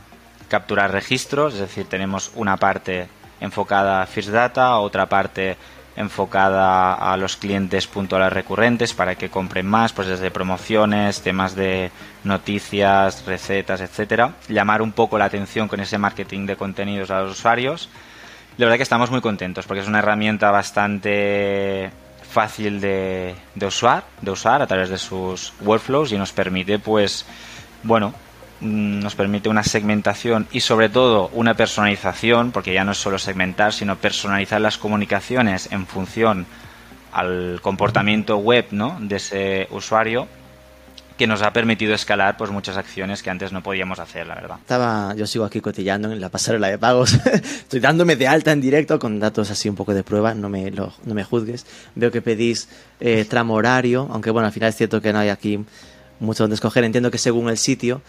capturar 0.49 0.93
registros, 0.93 1.55
es 1.55 1.61
decir, 1.61 1.87
tenemos 1.87 2.31
una 2.37 2.57
parte 2.57 3.09
enfocada 3.41 4.03
a 4.03 4.07
First 4.07 4.29
Data, 4.29 4.79
otra 4.79 5.07
parte 5.07 5.57
enfocada 5.97 6.95
a 6.95 7.17
los 7.17 7.37
clientes 7.37 7.89
puntuales 7.89 8.33
recurrentes 8.33 8.95
para 8.95 9.17
que 9.17 9.29
compren 9.29 9.67
más, 9.67 9.93
pues 9.93 10.07
desde 10.07 10.31
promociones, 10.31 11.21
temas 11.21 11.57
de 11.57 11.91
noticias, 12.23 13.25
recetas, 13.27 13.81
etcétera, 13.81 14.35
llamar 14.49 14.81
un 14.81 14.93
poco 14.93 15.19
la 15.19 15.25
atención 15.25 15.67
con 15.67 15.81
ese 15.81 15.99
marketing 15.99 16.47
de 16.47 16.57
contenidos 16.57 17.11
a 17.11 17.23
los 17.23 17.33
usuarios. 17.33 17.89
La 18.57 18.67
verdad 18.67 18.77
que 18.77 18.85
estamos 18.85 19.11
muy 19.11 19.21
contentos 19.21 19.67
porque 19.67 19.81
es 19.81 19.89
una 19.89 19.99
herramienta 19.99 20.53
bastante 20.53 21.91
fácil 22.35 22.81
de, 22.81 23.37
usar, 23.63 24.05
de 24.21 24.31
usar 24.33 24.61
a 24.61 24.67
través 24.67 24.89
de 24.91 24.99
sus 24.99 25.53
workflows 25.61 26.11
y 26.11 26.19
nos 26.19 26.33
permite, 26.33 26.81
pues, 26.81 27.25
bueno, 27.85 28.13
mm, 28.61 28.99
nos 28.99 29.15
permite 29.15 29.49
una 29.49 29.63
segmentación 29.63 30.49
y 30.51 30.61
sobre 30.61 30.89
todo 30.89 31.31
una 31.33 31.55
personalización, 31.55 32.51
porque 32.51 32.75
ya 32.75 32.85
no 32.85 32.91
es 32.93 32.99
solo 32.99 33.19
segmentar, 33.19 33.73
sino 33.73 33.97
personalizar 33.97 34.61
las 34.61 34.77
comunicaciones 34.79 35.71
en 35.71 35.87
función 35.87 36.47
al 37.13 37.61
comportamiento 37.63 38.39
web 38.39 38.67
¿no? 38.73 38.99
de 39.01 39.17
ese 39.17 39.69
usuario 39.71 40.27
que 41.17 41.27
nos 41.27 41.43
ha 41.43 41.53
permitido 41.53 41.95
escalar 41.95 42.37
pues 42.37 42.51
muchas 42.51 42.77
acciones 42.77 43.23
que 43.23 43.31
antes 43.31 43.53
no 43.53 43.63
podíamos 43.63 43.99
hacer, 43.99 44.27
la 44.27 44.35
verdad. 44.35 44.57
Estaba, 44.61 45.15
yo 45.15 45.27
sigo 45.27 45.45
aquí 45.45 45.61
cotillando 45.61 46.11
en 46.11 46.21
la 46.21 46.29
pasarela 46.29 46.69
de 46.69 46.79
pagos. 46.79 47.15
Estoy 47.35 47.81
dándome 47.81 48.17
de 48.17 48.27
alta 48.27 48.53
en 48.53 48.61
directo 48.61 48.99
con 48.99 49.21
datos 49.21 49.51
así 49.51 49.69
un 49.69 49.77
poco 49.77 49.95
de 49.95 50.03
prueba, 50.03 50.35
no 50.35 50.49
me, 50.49 50.71
no 50.71 50.93
me 51.05 51.25
juzgues. 51.25 51.67
Veo 51.95 52.11
que 52.11 52.23
pedís 52.23 52.69
eh, 53.01 53.25
tramo 53.29 53.55
horario, 53.55 54.09
aunque 54.11 54.31
bueno, 54.31 54.47
al 54.47 54.53
final 54.53 54.71
es 54.71 54.77
cierto 54.77 55.01
que 55.01 55.13
no 55.13 55.21
hay 55.21 55.29
aquí 55.29 55.65
mucho 56.21 56.45
donde 56.45 56.55
escoger. 56.55 56.85
Entiendo 56.85 57.11
que 57.11 57.19
según 57.19 57.49
el 57.49 57.59
sitio 57.59 58.03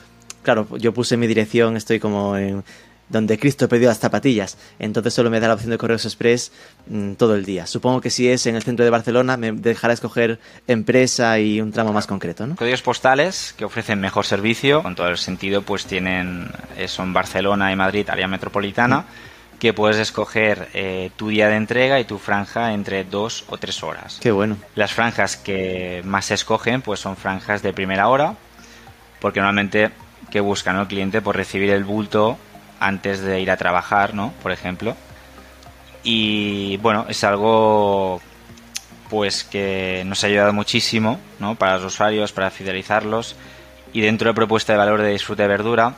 claro, 0.46 0.68
yo 0.78 0.94
puse 0.94 1.18
mi 1.18 1.28
dirección, 1.28 1.76
estoy 1.76 2.00
como 2.00 2.38
en 2.38 2.64
donde 3.10 3.38
Cristo 3.38 3.70
perdió 3.70 3.88
las 3.88 4.00
zapatillas. 4.00 4.58
Entonces 4.80 5.14
solo 5.14 5.30
me 5.30 5.40
da 5.40 5.48
la 5.48 5.54
opción 5.54 5.72
de 5.72 5.78
correos 5.78 6.06
express 6.06 6.52
mm, 6.88 7.14
todo 7.14 7.36
el 7.36 7.46
día. 7.46 7.68
Supongo 7.68 8.02
que 8.02 8.10
si 8.10 8.30
es 8.30 8.46
en 8.48 8.56
el 8.56 8.64
centro 8.64 8.84
de 8.84 8.92
Barcelona 8.92 9.38
me 9.38 9.52
dejará 9.52 9.94
escoger 9.94 10.40
empresa 10.68 11.40
y 11.40 11.62
un 11.62 11.72
tramo 11.72 11.94
más 11.94 12.08
concreto, 12.08 12.48
¿no? 12.48 12.56
Códigos 12.56 12.82
postales 12.82 13.54
que 13.58 13.66
ofrecen 13.66 14.00
mejor 14.00 14.26
servicio, 14.26 14.82
con 14.82 14.96
todo 14.96 15.10
el 15.10 15.18
sentido, 15.18 15.62
pues 15.62 15.86
tienen, 15.86 16.50
eh, 16.78 16.88
son 16.88 17.14
Barcelona 17.14 17.72
y 17.72 17.76
Madrid, 17.76 18.10
área 18.10 18.28
metropolitana, 18.28 19.06
que 19.60 19.74
puedes 19.74 19.98
escoger 19.98 20.70
eh, 20.74 21.12
tu 21.16 21.30
día 21.30 21.48
de 21.48 21.56
entrega 21.56 22.00
y 22.00 22.06
tu 22.06 22.18
franja 22.18 22.74
entre 22.74 23.04
dos 23.04 23.46
o 23.48 23.58
tres 23.58 23.84
horas. 23.84 24.20
Qué 24.22 24.32
bueno. 24.32 24.58
Las 24.76 24.94
franjas 24.94 25.38
que 25.38 26.02
más 26.04 26.26
se 26.26 26.34
escogen, 26.34 26.82
pues 26.82 27.00
son 27.00 27.16
franjas 27.16 27.62
de 27.62 27.72
primera 27.72 28.10
hora, 28.10 28.36
porque 29.20 29.40
normalmente 29.40 29.92
que 30.30 30.40
buscan 30.42 30.78
el 30.78 30.88
cliente 30.88 31.22
por 31.22 31.36
recibir 31.36 31.70
el 31.70 31.84
bulto 31.84 32.38
antes 32.80 33.22
de 33.22 33.42
ir 33.42 33.52
a 33.52 33.58
trabajar, 33.58 34.14
¿no? 34.14 34.34
Por 34.42 34.52
ejemplo. 34.52 34.96
Y 36.04 36.78
bueno, 36.78 37.06
es 37.10 37.24
algo 37.24 38.22
pues 39.10 39.44
que 39.44 40.04
nos 40.06 40.24
ha 40.24 40.28
ayudado 40.28 40.54
muchísimo, 40.54 41.20
¿no? 41.40 41.56
Para 41.56 41.76
los 41.76 41.86
usuarios, 41.94 42.32
para 42.32 42.52
fidelizarlos. 42.52 43.36
Y 43.94 44.02
dentro 44.02 44.30
de 44.30 44.34
propuesta 44.34 44.74
de 44.74 44.80
valor 44.80 45.02
de 45.02 45.12
disfrute 45.12 45.44
de 45.44 45.48
verdura, 45.48 45.96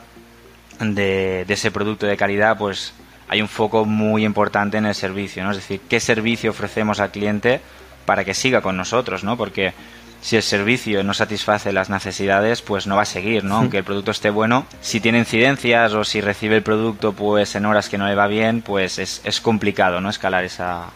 de, 0.78 1.44
ese 1.48 1.70
producto 1.70 2.06
de 2.06 2.16
calidad, 2.16 2.56
pues 2.56 2.92
hay 3.28 3.42
un 3.42 3.48
foco 3.48 3.84
muy 3.84 4.24
importante 4.24 4.78
en 4.78 4.86
el 4.86 4.94
servicio, 4.94 5.44
¿no? 5.44 5.50
Es 5.50 5.56
decir, 5.58 5.80
qué 5.88 6.00
servicio 6.00 6.50
ofrecemos 6.50 7.00
al 7.00 7.10
cliente 7.10 7.60
para 8.06 8.24
que 8.24 8.34
siga 8.34 8.62
con 8.62 8.76
nosotros, 8.76 9.24
¿no? 9.24 9.36
Porque 9.36 9.74
si 10.20 10.36
el 10.36 10.42
servicio 10.42 11.02
no 11.04 11.14
satisface 11.14 11.72
las 11.72 11.90
necesidades, 11.90 12.62
pues 12.62 12.86
no 12.86 12.96
va 12.96 13.02
a 13.02 13.06
seguir, 13.06 13.44
¿no? 13.44 13.56
Aunque 13.56 13.78
el 13.78 13.84
producto 13.84 14.10
esté 14.10 14.30
bueno, 14.30 14.66
si 14.80 15.00
tiene 15.00 15.18
incidencias 15.18 15.92
o 15.94 16.04
si 16.04 16.20
recibe 16.20 16.56
el 16.56 16.62
producto 16.62 17.12
pues 17.12 17.54
en 17.54 17.66
horas 17.66 17.88
que 17.88 17.98
no 17.98 18.08
le 18.08 18.14
va 18.14 18.26
bien, 18.26 18.62
pues 18.62 18.98
es, 18.98 19.20
es 19.24 19.40
complicado, 19.40 20.00
¿no? 20.00 20.10
Escalar 20.10 20.44
esa, 20.44 20.86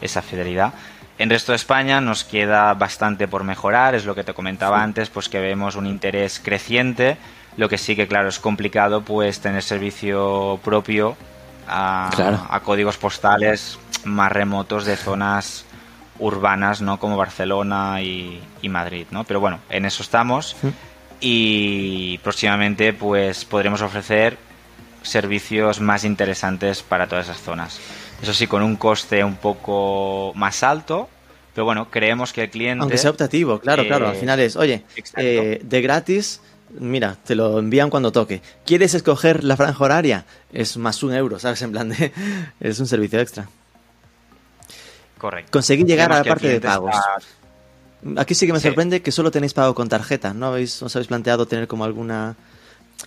esa 0.00 0.22
fidelidad. 0.22 0.72
En 1.18 1.30
resto 1.30 1.52
de 1.52 1.56
España 1.56 2.00
nos 2.00 2.24
queda 2.24 2.74
bastante 2.74 3.28
por 3.28 3.44
mejorar, 3.44 3.94
es 3.94 4.04
lo 4.04 4.14
que 4.14 4.24
te 4.24 4.34
comentaba 4.34 4.82
antes, 4.82 5.10
pues 5.10 5.28
que 5.28 5.40
vemos 5.40 5.76
un 5.76 5.86
interés 5.86 6.40
creciente, 6.42 7.16
lo 7.56 7.68
que 7.68 7.78
sí 7.78 7.94
que 7.94 8.08
claro 8.08 8.28
es 8.28 8.40
complicado 8.40 9.02
pues 9.02 9.40
tener 9.40 9.62
servicio 9.62 10.58
propio 10.64 11.16
a, 11.68 12.10
a 12.50 12.60
códigos 12.60 12.98
postales 12.98 13.78
más 14.04 14.32
remotos 14.32 14.84
de 14.84 14.96
zonas 14.96 15.64
urbanas, 16.18 16.80
¿no? 16.80 16.98
Como 16.98 17.16
Barcelona 17.16 18.02
y, 18.02 18.40
Madrid, 18.68 19.06
¿no? 19.10 19.24
Pero 19.24 19.40
bueno, 19.40 19.60
en 19.68 19.84
eso 19.84 20.02
estamos 20.02 20.56
y 21.20 22.18
próximamente 22.18 22.92
pues 22.92 23.44
podremos 23.44 23.82
ofrecer 23.82 24.36
servicios 25.02 25.80
más 25.80 26.04
interesantes 26.04 26.82
para 26.82 27.06
todas 27.06 27.26
esas 27.26 27.40
zonas. 27.40 27.78
Eso 28.22 28.32
sí, 28.32 28.46
con 28.46 28.62
un 28.62 28.76
coste 28.76 29.22
un 29.22 29.36
poco 29.36 30.32
más 30.34 30.62
alto, 30.62 31.08
pero 31.54 31.64
bueno, 31.64 31.90
creemos 31.90 32.32
que 32.32 32.44
el 32.44 32.50
cliente... 32.50 32.82
Aunque 32.82 32.98
sea 32.98 33.10
optativo, 33.10 33.58
claro, 33.60 33.86
claro, 33.86 34.08
al 34.08 34.16
final 34.16 34.40
es, 34.40 34.56
oye, 34.56 34.84
eh, 35.16 35.60
de 35.62 35.82
gratis, 35.82 36.40
mira, 36.78 37.16
te 37.22 37.34
lo 37.34 37.58
envían 37.58 37.90
cuando 37.90 38.12
toque. 38.12 38.40
¿Quieres 38.64 38.94
escoger 38.94 39.44
la 39.44 39.56
franja 39.56 39.84
horaria? 39.84 40.24
Es 40.52 40.76
más 40.76 41.02
un 41.02 41.14
euro, 41.14 41.38
¿sabes? 41.38 41.60
En 41.62 41.72
plan 41.72 41.90
de... 41.90 42.12
es 42.60 42.80
un 42.80 42.86
servicio 42.86 43.20
extra. 43.20 43.48
Correcto. 45.24 45.52
Conseguí 45.52 45.84
llegar 45.84 46.12
a 46.12 46.18
la 46.18 46.24
parte 46.24 46.48
de 46.48 46.60
pagos. 46.60 46.94
Aquí 48.18 48.34
sí 48.34 48.46
que 48.46 48.52
me 48.52 48.60
sorprende 48.60 49.00
que 49.00 49.10
solo 49.10 49.30
tenéis 49.30 49.54
pago 49.54 49.74
con 49.74 49.88
tarjeta. 49.88 50.34
¿No 50.34 50.48
habéis, 50.48 50.82
os 50.82 50.94
habéis 50.94 51.08
planteado 51.08 51.46
tener 51.46 51.66
como 51.66 51.86
alguna 51.86 52.36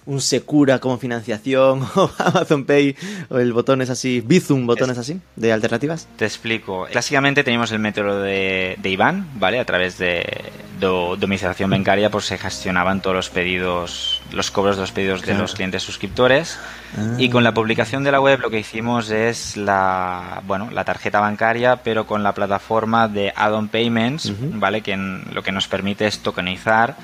un 0.05 0.21
Secura 0.21 0.79
como 0.79 0.97
financiación 0.97 1.81
o 1.95 2.11
Amazon 2.17 2.65
Pay 2.65 2.95
o 3.29 3.37
el 3.39 3.53
botón 3.53 3.81
es 3.81 3.89
así, 3.89 4.21
Bizum 4.21 4.65
botones 4.65 4.97
así 4.97 5.19
de 5.35 5.51
alternativas? 5.51 6.07
Te 6.17 6.25
explico. 6.25 6.87
Clásicamente 6.91 7.43
teníamos 7.43 7.71
el 7.71 7.79
método 7.79 8.21
de, 8.21 8.77
de 8.81 8.89
Iván, 8.89 9.27
¿vale? 9.35 9.59
A 9.59 9.65
través 9.65 9.97
de 9.97 10.51
domiciliación 10.79 11.69
bancaria 11.69 12.09
pues 12.09 12.25
se 12.25 12.37
gestionaban 12.37 13.01
todos 13.01 13.15
los 13.15 13.29
pedidos, 13.29 14.21
los 14.31 14.51
cobros 14.51 14.75
de 14.75 14.81
los 14.81 14.91
pedidos 14.91 15.21
de 15.23 15.33
los 15.33 15.55
clientes 15.55 15.81
suscriptores 15.81 16.59
ah. 16.97 17.15
y 17.17 17.29
con 17.29 17.43
la 17.43 17.53
publicación 17.53 18.03
de 18.03 18.11
la 18.11 18.19
web 18.19 18.39
lo 18.39 18.49
que 18.49 18.59
hicimos 18.59 19.09
es 19.09 19.57
la, 19.57 20.41
bueno, 20.45 20.69
la 20.71 20.83
tarjeta 20.83 21.19
bancaria 21.19 21.77
pero 21.77 22.05
con 22.05 22.23
la 22.23 22.33
plataforma 22.33 23.07
de 23.07 23.33
add-on 23.35 23.69
payments, 23.69 24.31
¿vale? 24.53 24.81
Que 24.81 24.95
lo 24.97 25.41
que 25.41 25.51
nos 25.51 25.67
permite 25.67 26.07
es 26.07 26.19
tokenizar 26.19 26.95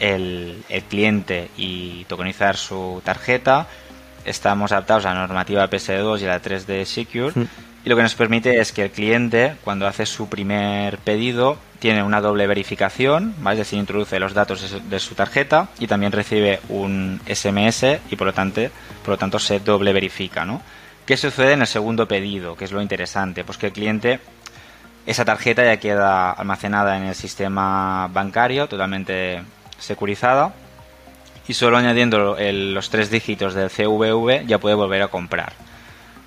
el, 0.00 0.64
cliente 0.88 1.50
y 1.56 2.04
tokenizar 2.04 2.56
su 2.56 3.02
tarjeta. 3.04 3.66
Estamos 4.24 4.72
adaptados 4.72 5.06
a 5.06 5.14
la 5.14 5.20
normativa 5.20 5.68
PS2 5.68 6.20
y 6.20 6.24
a 6.24 6.28
la 6.28 6.42
3D 6.42 6.84
Secure. 6.84 7.32
Y 7.84 7.88
lo 7.88 7.94
que 7.94 8.02
nos 8.02 8.16
permite 8.16 8.58
es 8.58 8.72
que 8.72 8.84
el 8.84 8.90
cliente, 8.90 9.54
cuando 9.62 9.86
hace 9.86 10.06
su 10.06 10.28
primer 10.28 10.98
pedido, 10.98 11.56
tiene 11.78 12.02
una 12.02 12.20
doble 12.20 12.46
verificación, 12.48 13.34
es 13.48 13.58
decir, 13.58 13.78
introduce 13.78 14.18
los 14.18 14.34
datos 14.34 14.74
de 14.90 14.98
su, 14.98 15.14
tarjeta 15.14 15.68
y 15.78 15.86
también 15.86 16.10
recibe 16.10 16.58
un 16.68 17.20
SMS 17.26 18.00
y 18.10 18.16
por 18.16 18.26
lo 18.26 18.32
tanto, 18.32 18.62
por 19.02 19.10
lo 19.10 19.18
tanto 19.18 19.38
se 19.38 19.60
doble 19.60 19.92
verifica. 19.92 20.44
¿no? 20.44 20.62
¿Qué 21.04 21.16
sucede 21.16 21.52
en 21.52 21.60
el 21.60 21.66
segundo 21.68 22.08
pedido? 22.08 22.56
Que 22.56 22.64
es 22.64 22.72
lo 22.72 22.82
interesante, 22.82 23.44
pues 23.44 23.56
que 23.58 23.66
el 23.66 23.72
cliente 23.72 24.18
esa 25.06 25.24
tarjeta 25.24 25.64
ya 25.64 25.76
queda 25.76 26.32
almacenada 26.32 26.96
en 26.96 27.04
el 27.04 27.14
sistema 27.14 28.08
bancario 28.12 28.66
totalmente 28.66 29.40
securizada 29.78 30.54
y 31.48 31.54
solo 31.54 31.76
añadiendo 31.76 32.36
los 32.38 32.90
tres 32.90 33.10
dígitos 33.10 33.54
del 33.54 33.70
CVV 33.70 34.46
ya 34.46 34.58
puede 34.58 34.74
volver 34.74 35.02
a 35.02 35.08
comprar. 35.08 35.52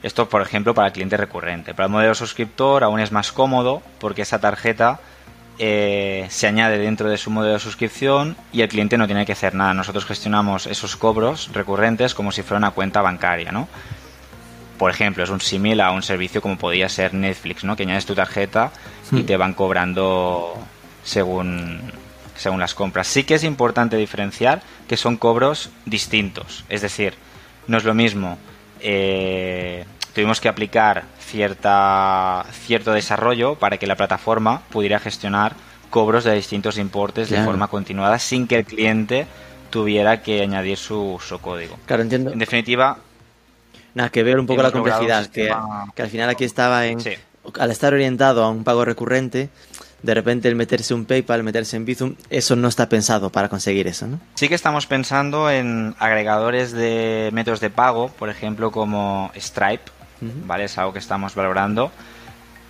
Esto, 0.02 0.30
por 0.30 0.42
ejemplo, 0.42 0.74
para 0.74 0.88
el 0.88 0.94
cliente 0.94 1.18
recurrente. 1.18 1.74
Para 1.74 1.88
el 1.88 1.92
modelo 1.92 2.16
suscriptor 2.16 2.84
aún 2.84 3.00
es 3.00 3.12
más 3.12 3.32
cómodo 3.32 3.82
porque 4.00 4.22
esa 4.22 4.40
tarjeta 4.40 5.00
eh, 5.58 6.26
se 6.30 6.48
añade 6.48 6.78
dentro 6.78 7.10
de 7.10 7.18
su 7.18 7.32
modelo 7.32 7.56
de 7.56 7.60
suscripción 7.60 8.38
y 8.54 8.62
el 8.62 8.70
cliente 8.70 8.98
no 8.98 9.08
tiene 9.08 9.26
que 9.26 9.34
hacer 9.34 9.56
nada. 9.56 9.74
Nosotros 9.74 10.06
gestionamos 10.06 10.68
esos 10.68 10.96
cobros 10.96 11.50
recurrentes 11.54 12.14
como 12.14 12.32
si 12.32 12.44
fuera 12.44 12.60
una 12.60 12.72
cuenta 12.72 13.02
bancaria, 13.02 13.52
¿no? 13.52 13.68
Por 14.78 14.90
ejemplo, 14.90 15.26
es 15.26 15.30
un 15.30 15.42
símil 15.42 15.82
a 15.82 15.92
un 15.92 16.02
servicio 16.02 16.42
como 16.42 16.58
podría 16.58 16.88
ser 16.88 17.14
Netflix, 17.14 17.66
¿no? 17.66 17.76
Que 17.76 17.84
añades 17.84 18.06
tu 18.06 18.16
tarjeta 18.16 18.72
y 19.12 19.24
te 19.24 19.36
van 19.36 19.54
cobrando 19.54 20.54
según 21.04 21.82
según 22.40 22.60
las 22.60 22.74
compras. 22.74 23.08
Sí 23.08 23.24
que 23.24 23.36
es 23.36 23.44
importante 23.44 23.98
diferenciar 23.98 24.62
que 24.88 24.98
son 24.98 25.18
cobros 25.18 25.70
distintos. 25.86 26.64
Es 26.70 26.82
decir, 26.82 27.14
no 27.68 27.78
es 27.78 27.84
lo 27.84 27.94
mismo. 27.94 28.38
Eh, 28.80 29.86
tuvimos 30.14 30.40
que 30.40 30.48
aplicar 30.48 31.04
cierta, 31.20 32.46
cierto 32.66 32.94
desarrollo 32.94 33.56
para 33.56 33.78
que 33.78 33.88
la 33.88 33.96
plataforma 33.96 34.62
pudiera 34.70 35.00
gestionar 35.00 35.54
cobros 35.90 36.24
de 36.24 36.34
distintos 36.34 36.78
importes 36.78 37.30
de 37.30 37.44
forma 37.44 37.68
continuada 37.68 38.20
sin 38.20 38.48
que 38.48 38.58
el 38.58 38.66
cliente 38.66 39.28
tuviera 39.70 40.22
que 40.22 40.42
añadir 40.42 40.78
su, 40.78 41.20
su 41.22 41.40
código. 41.40 41.78
Claro, 41.86 42.04
entiendo. 42.04 42.32
En 42.32 42.40
definitiva... 42.40 42.98
Nada, 43.96 44.10
que 44.10 44.24
ver 44.24 44.40
un 44.40 44.46
poco 44.46 44.62
la 44.62 44.72
complejidad, 44.72 45.26
que, 45.28 45.52
que, 45.96 46.02
al 46.02 46.10
final 46.10 46.30
aquí 46.30 46.44
estaba 46.44 46.86
en... 46.86 47.00
Al 47.60 47.72
estar 47.72 47.92
orientado 47.92 48.44
a 48.44 48.50
un 48.50 48.64
pago 48.64 48.86
recurrente, 48.86 49.50
de 50.04 50.14
repente 50.14 50.48
el 50.48 50.56
meterse 50.56 50.94
un 50.94 51.06
PayPal, 51.06 51.44
meterse 51.44 51.76
en 51.78 51.86
Bizum, 51.86 52.16
eso 52.30 52.56
no 52.56 52.68
está 52.68 52.88
pensado 52.90 53.30
para 53.30 53.50
conseguir 53.50 53.88
eso, 53.88 54.08
¿no? 54.08 54.20
Sí 54.36 54.48
que 54.48 54.56
estamos 54.56 54.88
pensando 54.88 55.50
en 55.50 55.96
agregadores 56.00 56.72
de 56.72 57.30
métodos 57.34 57.60
de 57.60 57.70
pago, 57.70 58.10
por 58.10 58.30
ejemplo 58.30 58.72
como 58.72 59.32
Stripe, 59.36 59.92
¿vale? 60.46 60.66
Es 60.66 60.78
algo 60.78 60.94
que 60.94 61.00
estamos 61.00 61.36
valorando. 61.36 61.92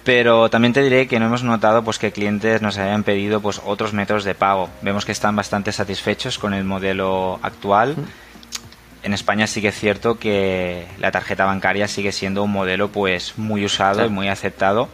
Pero 0.04 0.50
también 0.50 0.74
te 0.74 0.82
diré 0.82 1.08
que 1.08 1.20
no 1.20 1.28
hemos 1.28 1.44
notado 1.44 1.84
pues 1.84 2.00
que 2.00 2.12
clientes 2.12 2.62
nos 2.62 2.78
hayan 2.78 3.04
pedido 3.04 3.42
pues 3.42 3.62
otros 3.64 3.94
métodos 3.94 4.24
de 4.24 4.34
pago. 4.34 4.70
Vemos 4.82 5.06
que 5.06 5.12
están 5.12 5.36
bastante 5.36 5.72
satisfechos 5.72 6.40
con 6.40 6.54
el 6.54 6.64
modelo 6.64 7.40
actual. 7.44 7.96
En 9.04 9.14
España 9.14 9.46
sí 9.46 9.62
que 9.62 9.68
es 9.68 9.76
cierto 9.78 10.18
que 10.18 10.88
la 11.00 11.12
tarjeta 11.12 11.46
bancaria 11.46 11.88
sigue 11.88 12.12
siendo 12.12 12.44
un 12.44 12.52
modelo 12.52 12.90
pues 12.90 13.38
muy 13.38 13.64
usado 13.66 14.06
y 14.06 14.10
muy 14.10 14.30
aceptado 14.30 14.90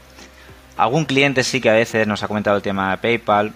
Algún 0.78 1.06
cliente 1.06 1.44
sí 1.44 1.62
que 1.62 1.70
a 1.70 1.74
veces 1.74 2.06
nos 2.08 2.24
ha 2.24 2.28
comentado 2.28 2.58
el 2.58 2.62
tema 2.62 2.92
de 2.92 2.98
PayPal. 2.98 3.54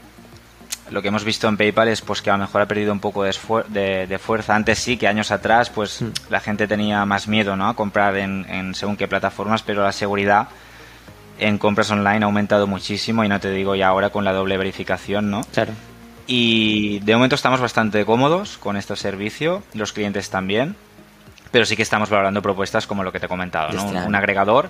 Lo 0.90 1.02
que 1.02 1.10
hemos 1.10 1.24
visto 1.24 1.48
en 1.48 1.58
PayPal 1.58 1.90
es 1.90 2.02
pues 2.02 2.22
que 2.22 2.30
a 2.30 2.34
lo 2.34 2.40
mejor 2.40 2.62
ha 2.62 2.66
perdido 2.66 2.94
un 2.94 3.00
poco 3.00 3.24
de, 3.24 3.34
fuerza. 4.20 4.56
Antes 4.56 4.80
sí, 4.80 4.98
que 4.98 5.08
años 5.08 5.32
atrás 5.32 5.70
pues 5.70 6.02
hmm. 6.02 6.12
la 6.30 6.40
gente 6.40 6.68
tenía 6.68 7.06
más 7.06 7.28
miedo 7.28 7.56
¿no? 7.56 7.68
a 7.68 7.76
comprar 7.76 8.18
en, 8.18 8.74
según 8.74 8.96
qué 8.96 9.08
plataformas, 9.08 9.62
pero 9.64 9.84
la 9.84 9.92
seguridad 9.92 10.48
en 11.40 11.58
compras 11.58 11.92
online 11.92 12.24
ha 12.24 12.26
aumentado 12.26 12.68
muchísimo 12.68 13.24
y 13.24 13.30
no 13.30 13.40
te 13.40 13.52
digo 13.52 13.76
ya 13.76 13.88
ahora 13.88 14.10
con 14.10 14.26
la 14.26 14.34
doble 14.34 14.58
verificación, 14.58 15.30
¿no? 15.30 15.42
Claro. 15.54 15.74
Y 16.28 17.00
de 17.00 17.14
momento 17.14 17.36
estamos 17.36 17.62
bastante 17.62 18.04
cómodos 18.06 18.58
con 18.58 18.76
este 18.76 18.96
servicio, 18.96 19.64
los 19.74 19.94
clientes 19.94 20.30
también, 20.30 20.76
pero 21.52 21.66
sí 21.66 21.76
que 21.76 21.82
estamos 21.82 22.10
valorando 22.10 22.42
propuestas 22.42 22.88
como 22.88 23.04
lo 23.04 23.12
que 23.12 23.20
te 23.20 23.28
he 23.28 23.30
comentado, 23.30 23.72
¿no? 23.72 24.06
un 24.06 24.16
agregador 24.16 24.70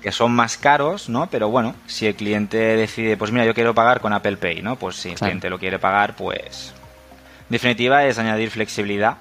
que 0.00 0.12
son 0.12 0.32
más 0.32 0.56
caros, 0.56 1.08
¿no? 1.08 1.28
Pero 1.30 1.48
bueno, 1.48 1.74
si 1.86 2.06
el 2.06 2.14
cliente 2.14 2.56
decide, 2.56 3.16
pues 3.16 3.32
mira, 3.32 3.44
yo 3.44 3.54
quiero 3.54 3.74
pagar 3.74 4.00
con 4.00 4.12
Apple 4.12 4.36
Pay, 4.36 4.62
¿no? 4.62 4.76
Pues 4.76 4.96
si 4.96 5.10
el 5.10 5.14
cliente 5.16 5.50
lo 5.50 5.58
quiere 5.58 5.78
pagar, 5.78 6.16
pues... 6.16 6.72
En 7.48 7.54
definitiva 7.54 8.04
es 8.04 8.18
añadir 8.18 8.50
flexibilidad 8.50 9.16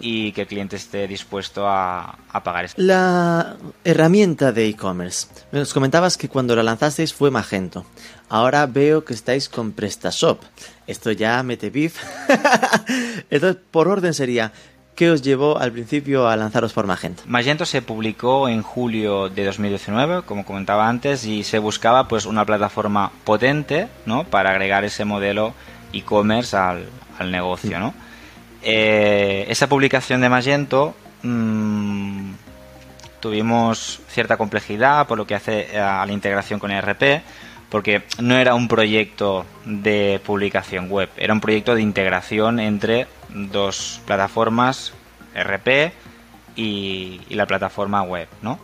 y 0.00 0.32
que 0.32 0.42
el 0.42 0.46
cliente 0.46 0.76
esté 0.76 1.06
dispuesto 1.06 1.66
a, 1.66 2.18
pagar. 2.44 2.68
La 2.76 3.56
herramienta 3.84 4.52
de 4.52 4.68
e-commerce. 4.68 5.28
Nos 5.52 5.72
comentabas 5.72 6.16
que 6.16 6.28
cuando 6.28 6.54
la 6.54 6.62
lanzasteis 6.62 7.14
fue 7.14 7.30
Magento. 7.30 7.86
Ahora 8.28 8.66
veo 8.66 9.04
que 9.04 9.14
estáis 9.14 9.48
con 9.48 9.72
PrestaShop. 9.72 10.42
Esto 10.86 11.10
ya 11.12 11.42
mete 11.42 11.70
beef. 11.70 11.96
Entonces, 13.30 13.62
por 13.70 13.88
orden 13.88 14.14
sería, 14.14 14.52
¿qué 14.98 15.12
os 15.12 15.22
llevó 15.22 15.60
al 15.60 15.70
principio 15.70 16.26
a 16.26 16.34
lanzaros 16.34 16.72
por 16.72 16.88
Magento? 16.88 17.22
Magento 17.26 17.64
se 17.64 17.82
publicó 17.82 18.48
en 18.48 18.62
julio 18.62 19.28
de 19.28 19.44
2019, 19.44 20.22
como 20.22 20.44
comentaba 20.44 20.88
antes, 20.88 21.24
y 21.24 21.44
se 21.44 21.60
buscaba 21.60 22.08
pues 22.08 22.26
una 22.26 22.44
plataforma 22.44 23.12
potente, 23.22 23.86
¿no? 24.06 24.24
Para 24.24 24.50
agregar 24.50 24.84
ese 24.84 25.04
modelo 25.04 25.54
e-commerce 25.92 26.56
al, 26.56 26.88
negocio, 27.30 27.78
¿no? 27.78 27.94
Eh, 28.64 29.46
esa 29.48 29.68
publicación 29.68 30.20
de 30.20 30.28
Magento 30.30 30.96
mmm, 31.22 32.32
tuvimos 33.20 34.00
cierta 34.08 34.36
complejidad 34.36 35.06
por 35.06 35.16
lo 35.16 35.28
que 35.28 35.36
hace 35.36 35.78
a 35.78 36.04
la 36.04 36.12
integración 36.12 36.58
con 36.58 36.72
ERP 36.72 37.22
porque 37.70 38.02
no 38.20 38.36
era 38.36 38.54
un 38.54 38.68
proyecto 38.68 39.44
de 39.64 40.20
publicación 40.24 40.90
web, 40.90 41.10
era 41.16 41.32
un 41.32 41.40
proyecto 41.40 41.74
de 41.74 41.82
integración 41.82 42.60
entre 42.60 43.06
dos 43.28 44.00
plataformas, 44.06 44.92
RP 45.34 45.92
y, 46.56 47.20
la 47.30 47.46
plataforma 47.46 48.02
web, 48.02 48.28
¿no? 48.42 48.58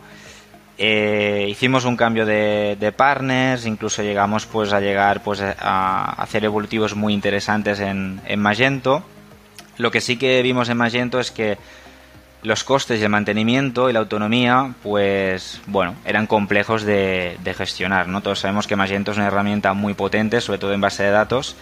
Eh, 0.77 1.47
hicimos 1.49 1.85
un 1.85 1.95
cambio 1.95 2.25
de, 2.25 2.93
partners, 2.97 3.65
incluso 3.65 4.03
llegamos 4.03 4.45
pues 4.45 4.73
a 4.73 4.81
llegar 4.81 5.23
pues 5.23 5.41
a 5.41 6.21
hacer 6.21 6.43
evolutivos 6.43 6.95
muy 6.95 7.13
interesantes 7.13 7.79
en, 7.79 8.19
en 8.25 8.39
Magento. 8.41 9.03
Lo 9.77 9.91
que 9.91 10.01
sí 10.01 10.17
que 10.17 10.41
vimos 10.41 10.67
en 10.67 10.77
Magento 10.77 11.19
es 11.19 11.31
que 11.31 11.57
los 12.45 12.63
costes 12.63 12.99
de 12.99 13.09
mantenimiento 13.09 13.89
y 13.89 13.93
la 13.93 13.99
autonomía, 13.99 14.73
pues 14.83 15.61
bueno, 15.65 15.95
eran 16.05 16.27
complejos 16.27 16.83
de, 16.83 17.37
gestionar, 17.57 18.07
¿no? 18.07 18.21
Todos 18.21 18.39
sabemos 18.39 18.67
que 18.67 18.75
Magento 18.75 19.11
es 19.11 19.17
una 19.17 19.27
herramienta 19.27 19.73
muy 19.73 19.93
potente, 19.93 20.41
sobre 20.41 20.59
todo 20.59 20.73
en 20.73 20.81
base 20.81 21.03
de 21.03 21.09
datos, 21.09 21.55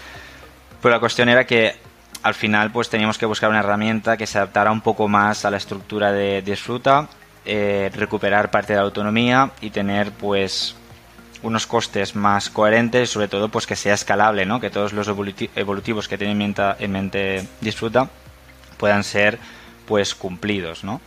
pero 0.81 0.93
la 0.93 0.99
cuestión 0.99 1.29
era 1.29 1.45
que 1.45 1.75
al 2.21 2.33
final 2.33 2.71
pues 2.71 2.89
teníamos 2.89 3.17
que 3.17 3.25
buscar 3.25 3.49
una 3.49 3.59
herramienta 3.59 4.17
que 4.17 4.27
se 4.27 4.37
adaptara 4.37 4.71
un 4.71 4.81
poco 4.81 5.07
más 5.07 5.45
a 5.45 5.51
la 5.51 5.57
estructura 5.57 6.11
de 6.11 6.41
Disfruta, 6.41 7.07
eh, 7.45 7.89
recuperar 7.93 8.51
parte 8.51 8.73
de 8.73 8.77
la 8.77 8.85
autonomía 8.85 9.51
y 9.61 9.69
tener 9.69 10.11
pues 10.11 10.75
unos 11.41 11.67
costes 11.67 12.15
más 12.15 12.49
coherentes 12.49 13.09
sobre 13.09 13.27
todo 13.27 13.49
pues 13.49 13.67
que 13.67 13.75
sea 13.75 13.93
escalable, 13.93 14.45
¿no? 14.45 14.59
Que 14.59 14.69
todos 14.69 14.93
los 14.93 15.07
evolutivos 15.07 16.07
que 16.07 16.17
tiene 16.17 16.53
en 16.79 16.91
mente 16.91 17.47
Disfruta 17.61 18.09
puedan 18.77 19.03
ser 19.03 19.39
pues 19.85 20.15
cumplidos, 20.15 20.83
¿no? 20.83 21.01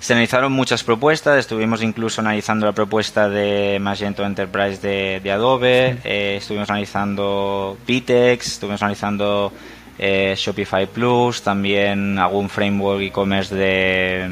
Se 0.00 0.12
analizaron 0.12 0.52
muchas 0.52 0.84
propuestas, 0.84 1.38
estuvimos 1.38 1.82
incluso 1.82 2.20
analizando 2.20 2.66
la 2.66 2.72
propuesta 2.72 3.28
de 3.28 3.78
Magento 3.80 4.24
Enterprise 4.24 4.80
de, 4.80 5.32
Adobe, 5.32 5.96
eh, 6.04 6.36
estuvimos 6.38 6.68
analizando 6.68 7.78
Vitex, 7.86 8.46
estuvimos 8.46 8.82
analizando 8.82 9.52
eh, 9.98 10.34
Shopify 10.36 10.86
Plus, 10.86 11.42
también 11.42 12.18
algún 12.18 12.50
framework 12.50 13.00
e-commerce 13.00 13.54
de, 13.54 14.28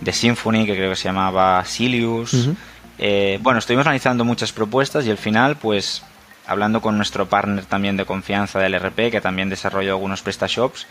de 0.00 0.12
Symfony 0.12 0.66
que 0.66 0.74
creo 0.74 0.90
que 0.90 0.96
se 0.96 1.04
llamaba 1.04 1.64
Silius. 1.64 2.50
Eh, 2.98 3.38
bueno, 3.40 3.58
estuvimos 3.58 3.86
analizando 3.86 4.24
muchas 4.24 4.52
propuestas 4.52 5.06
y 5.06 5.10
al 5.10 5.18
final, 5.18 5.56
pues 5.56 6.02
hablando 6.46 6.80
con 6.80 6.96
nuestro 6.96 7.26
partner 7.26 7.64
también 7.64 7.96
de 7.96 8.04
confianza 8.04 8.58
del 8.58 8.78
RP, 8.78 9.10
que 9.10 9.20
también 9.20 9.48
desarrolló 9.48 9.92
algunos 9.92 10.22
PrestaShops, 10.22 10.86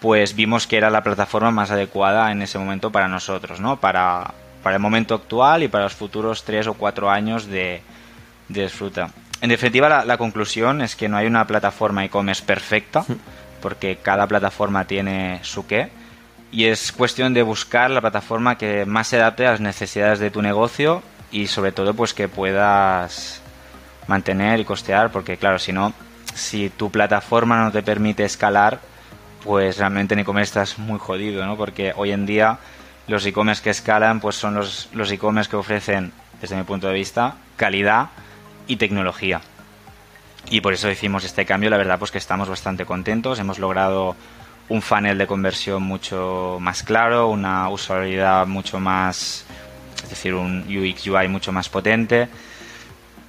pues 0.00 0.34
vimos 0.34 0.66
que 0.66 0.76
era 0.76 0.90
la 0.90 1.02
plataforma 1.02 1.50
más 1.50 1.70
adecuada 1.70 2.30
en 2.30 2.42
ese 2.42 2.58
momento 2.58 2.90
para 2.90 3.08
nosotros, 3.08 3.60
¿no? 3.60 3.78
Para, 3.80 4.32
el 4.64 4.78
momento 4.80 5.14
actual 5.14 5.62
y 5.62 5.68
para 5.68 5.84
los 5.84 5.94
futuros 5.94 6.44
tres 6.44 6.66
o 6.66 6.74
cuatro 6.74 7.10
años 7.10 7.46
de, 7.46 7.80
disfruta. 8.48 9.10
En 9.40 9.48
definitiva, 9.48 10.04
la, 10.04 10.18
conclusión 10.18 10.82
es 10.82 10.94
que 10.94 11.08
no 11.08 11.16
hay 11.16 11.26
una 11.26 11.46
plataforma 11.46 12.04
e-commerce 12.04 12.44
perfecta, 12.44 13.06
porque 13.62 13.96
cada 13.96 14.26
plataforma 14.26 14.84
tiene 14.84 15.40
su 15.42 15.66
qué, 15.66 15.88
y 16.50 16.66
es 16.66 16.92
cuestión 16.92 17.32
de 17.32 17.42
buscar 17.42 17.90
la 17.90 18.02
plataforma 18.02 18.58
que 18.58 18.84
más 18.84 19.08
se 19.08 19.16
adapte 19.16 19.46
a 19.46 19.52
las 19.52 19.60
necesidades 19.60 20.18
de 20.18 20.30
tu 20.30 20.42
negocio 20.42 21.02
y 21.30 21.46
sobre 21.46 21.72
todo 21.72 21.94
pues 21.94 22.12
que 22.12 22.28
puedas 22.28 23.40
mantener 24.06 24.60
y 24.60 24.64
costear, 24.64 25.10
porque 25.10 25.38
claro, 25.38 25.58
si 25.58 25.72
no, 25.72 25.94
si 26.34 26.68
tu 26.70 26.90
plataforma 26.90 27.62
no 27.62 27.72
te 27.72 27.82
permite 27.82 28.24
escalar, 28.24 28.80
pues 29.48 29.78
realmente 29.78 30.12
en 30.12 30.20
e-commerce 30.20 30.50
estás 30.50 30.78
muy 30.78 30.98
jodido, 30.98 31.46
¿no? 31.46 31.56
Porque 31.56 31.94
hoy 31.96 32.12
en 32.12 32.26
día 32.26 32.58
los 33.06 33.24
e-commerce 33.24 33.62
que 33.62 33.70
escalan 33.70 34.20
pues 34.20 34.36
son 34.36 34.52
los, 34.52 34.90
los 34.92 35.10
e-commerce 35.10 35.48
que 35.48 35.56
ofrecen, 35.56 36.12
desde 36.38 36.54
mi 36.54 36.64
punto 36.64 36.86
de 36.86 36.92
vista, 36.92 37.36
calidad 37.56 38.10
y 38.66 38.76
tecnología. 38.76 39.40
Y 40.50 40.60
por 40.60 40.74
eso 40.74 40.90
hicimos 40.90 41.24
este 41.24 41.46
cambio, 41.46 41.70
la 41.70 41.78
verdad 41.78 41.98
pues 41.98 42.10
que 42.10 42.18
estamos 42.18 42.46
bastante 42.46 42.84
contentos, 42.84 43.38
hemos 43.38 43.58
logrado 43.58 44.16
un 44.68 44.82
funnel 44.82 45.16
de 45.16 45.26
conversión 45.26 45.82
mucho 45.82 46.58
más 46.60 46.82
claro, 46.82 47.28
una 47.28 47.70
usabilidad 47.70 48.46
mucho 48.46 48.78
más, 48.78 49.46
es 50.02 50.10
decir, 50.10 50.34
un 50.34 50.66
UX 50.68 51.06
UI 51.06 51.26
mucho 51.28 51.52
más 51.52 51.70
potente. 51.70 52.28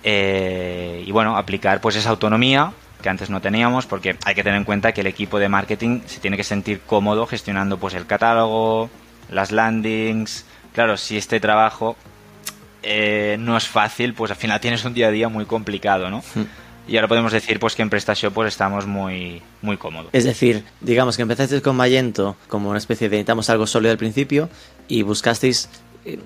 Eh, 0.04 1.02
y 1.08 1.12
bueno, 1.14 1.38
aplicar 1.38 1.80
pues 1.80 1.96
esa 1.96 2.10
autonomía 2.10 2.74
que 3.02 3.10
antes 3.10 3.30
no 3.30 3.42
teníamos, 3.42 3.86
porque 3.86 4.18
hay 4.26 4.36
que 4.36 4.44
tener 4.44 4.58
en 4.58 4.66
cuenta 4.66 4.92
que 4.92 5.02
el 5.02 5.08
equipo 5.08 5.40
de 5.40 5.50
marketing 5.50 6.02
se 6.06 6.20
tiene 6.20 6.38
que 6.38 6.44
sentir 6.44 6.82
cómodo 6.82 7.26
gestionando 7.26 7.78
pues 7.78 7.94
el 7.94 8.06
catálogo, 8.06 8.90
las 9.30 9.52
landings. 9.52 10.46
Claro, 10.74 10.98
si 10.98 11.18
este 11.18 11.40
trabajo 11.40 11.96
eh, 12.84 13.38
no 13.40 13.58
es 13.58 13.68
fácil, 13.68 14.14
pues 14.14 14.32
al 14.32 14.38
final 14.38 14.60
tienes 14.60 14.84
un 14.86 14.94
día 14.94 15.08
a 15.08 15.12
día 15.12 15.30
muy 15.30 15.46
complicado, 15.46 16.10
¿no? 16.10 16.20
Hmm. 16.36 16.44
Y 16.88 16.96
ahora 16.98 17.08
podemos 17.08 17.32
decir 17.32 17.60
pues 17.60 17.76
que 17.76 17.84
en 17.84 17.90
PrestaShop 17.90 18.34
pues 18.34 18.48
estamos 18.48 18.88
muy, 18.88 19.44
muy 19.62 19.78
cómodos. 19.78 20.10
Es 20.12 20.24
decir, 20.24 20.64
digamos 20.82 21.16
que 21.16 21.22
empezasteis 21.22 21.62
con 21.62 21.76
Magento 21.76 22.36
como 22.48 22.70
una 22.70 22.80
especie 22.80 23.10
de 23.10 23.18
necesitamos 23.18 23.50
algo 23.52 23.68
sólido 23.68 23.92
al 23.92 23.98
principio 23.98 24.50
y 24.88 25.04
buscasteis 25.04 25.70
eh, 26.06 26.20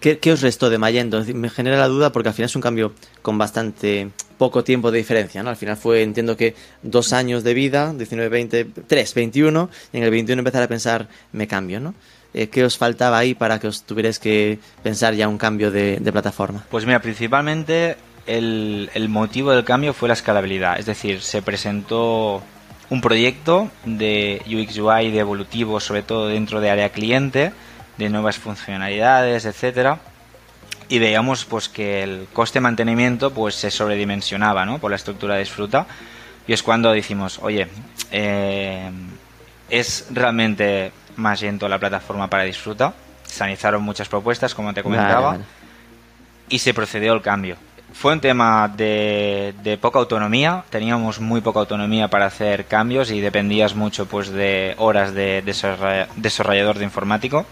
¿Qué, 0.00 0.32
os 0.32 0.40
restó 0.42 0.70
de 0.70 0.78
Mayendo? 0.78 1.24
Me 1.34 1.50
genera 1.50 1.76
la 1.76 1.88
duda 1.88 2.12
porque 2.12 2.28
al 2.28 2.34
final 2.34 2.46
es 2.46 2.56
un 2.56 2.62
cambio 2.62 2.92
con 3.22 3.38
bastante 3.38 4.10
poco 4.36 4.64
tiempo 4.64 4.90
de 4.90 4.98
diferencia, 4.98 5.42
¿no? 5.42 5.50
Al 5.50 5.56
final 5.56 5.76
fue, 5.76 6.02
entiendo 6.02 6.36
que 6.36 6.54
dos 6.82 7.12
años 7.12 7.44
de 7.44 7.54
vida, 7.54 7.92
19, 7.92 8.28
20, 8.28 8.64
3, 8.86 9.14
21, 9.14 9.70
y 9.92 9.96
en 9.96 10.02
el 10.02 10.10
21 10.10 10.40
empezar 10.40 10.62
a 10.62 10.68
pensar, 10.68 11.08
me 11.32 11.46
cambio, 11.46 11.80
¿no? 11.80 11.94
Eh, 12.34 12.48
¿Qué 12.48 12.64
os 12.64 12.76
faltaba 12.76 13.18
ahí 13.18 13.34
para 13.34 13.58
que 13.58 13.68
os 13.68 13.84
tuvierais 13.84 14.18
que 14.18 14.58
pensar 14.82 15.14
ya 15.14 15.28
un 15.28 15.38
cambio 15.38 15.70
de, 15.70 16.00
plataforma? 16.12 16.66
Pues 16.70 16.84
mira, 16.84 17.00
principalmente 17.00 17.96
el, 18.26 18.90
el 18.94 19.08
motivo 19.08 19.52
del 19.52 19.64
cambio 19.64 19.92
fue 19.94 20.08
la 20.08 20.14
escalabilidad, 20.14 20.78
es 20.78 20.86
decir, 20.86 21.22
se 21.22 21.40
presentó 21.40 22.42
un 22.90 23.00
proyecto 23.00 23.70
de 23.84 24.42
UX 24.46 24.78
UI, 24.78 25.10
de 25.10 25.18
evolutivo, 25.18 25.80
sobre 25.80 26.02
todo 26.02 26.28
dentro 26.28 26.60
de 26.60 26.70
área 26.70 26.90
cliente, 26.90 27.52
de 27.98 28.08
nuevas 28.08 28.38
funcionalidades, 28.38 29.44
etcétera 29.44 29.98
y 30.88 30.98
veíamos 30.98 31.44
pues 31.44 31.68
que 31.68 32.02
el 32.02 32.28
coste 32.32 32.58
de 32.58 32.62
mantenimiento 32.62 33.32
pues 33.32 33.54
se 33.54 33.70
sobredimensionaba 33.70 34.64
¿no? 34.64 34.78
por 34.78 34.90
la 34.90 34.96
estructura 34.96 35.34
de 35.34 35.40
disfruta 35.40 35.86
y 36.46 36.52
es 36.52 36.62
cuando 36.62 36.90
decimos 36.92 37.38
oye 37.42 37.68
eh, 38.10 38.90
es 39.68 40.06
realmente 40.10 40.92
más 41.16 41.42
lento 41.42 41.68
la 41.68 41.78
plataforma 41.78 42.28
para 42.28 42.44
disfruta 42.44 42.94
se 43.24 43.44
analizaron 43.44 43.82
muchas 43.82 44.08
propuestas 44.08 44.54
como 44.54 44.72
te 44.72 44.82
comentaba 44.82 45.38
y 46.48 46.58
se 46.60 46.72
procedió 46.72 47.12
al 47.12 47.20
cambio. 47.20 47.56
Fue 47.92 48.12
un 48.12 48.20
tema 48.20 48.72
de, 48.74 49.54
de, 49.62 49.76
poca 49.76 49.98
autonomía 49.98 50.64
teníamos 50.70 51.20
muy 51.20 51.42
poca 51.42 51.60
autonomía 51.60 52.08
para 52.08 52.26
hacer 52.26 52.64
cambios 52.66 53.10
y 53.10 53.20
dependías 53.20 53.74
mucho 53.74 54.06
pues 54.06 54.30
de 54.30 54.74
horas 54.78 55.12
de 55.12 55.42
desarrollador 56.16 56.78
de 56.78 56.84
informático 56.84 57.44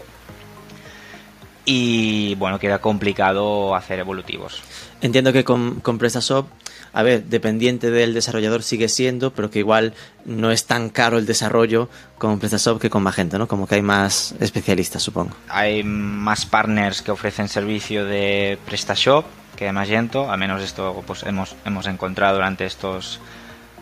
y 1.69 2.33
bueno, 2.35 2.59
que 2.59 2.67
era 2.67 2.79
complicado 2.79 3.75
hacer 3.75 3.99
evolutivos. 3.99 4.63
Entiendo 5.01 5.33
que 5.33 5.43
con, 5.43 5.81
con 5.81 5.97
PrestaShop, 5.97 6.47
a 6.93 7.03
ver, 7.03 7.25
dependiente 7.25 7.91
del 7.91 8.13
desarrollador 8.13 8.63
sigue 8.63 8.87
siendo, 8.87 9.33
pero 9.33 9.51
que 9.51 9.59
igual 9.59 9.93
no 10.23 10.49
es 10.49 10.65
tan 10.65 10.89
caro 10.89 11.17
el 11.17 11.25
desarrollo 11.25 11.89
con 12.17 12.39
PrestaShop 12.39 12.79
que 12.79 12.89
con 12.89 13.03
Magento, 13.03 13.37
¿no? 13.37 13.49
Como 13.49 13.67
que 13.67 13.75
hay 13.75 13.81
más 13.81 14.33
especialistas, 14.39 15.03
supongo. 15.03 15.35
Hay 15.49 15.83
más 15.83 16.45
partners 16.45 17.01
que 17.01 17.11
ofrecen 17.11 17.49
servicio 17.49 18.05
de 18.05 18.57
PrestaShop 18.65 19.25
que 19.57 19.65
de 19.65 19.73
Magento, 19.73 20.31
al 20.31 20.39
menos 20.39 20.63
esto 20.63 21.03
pues 21.05 21.23
hemos, 21.23 21.53
hemos 21.65 21.85
encontrado 21.87 22.35
durante 22.35 22.65
estos 22.65 23.19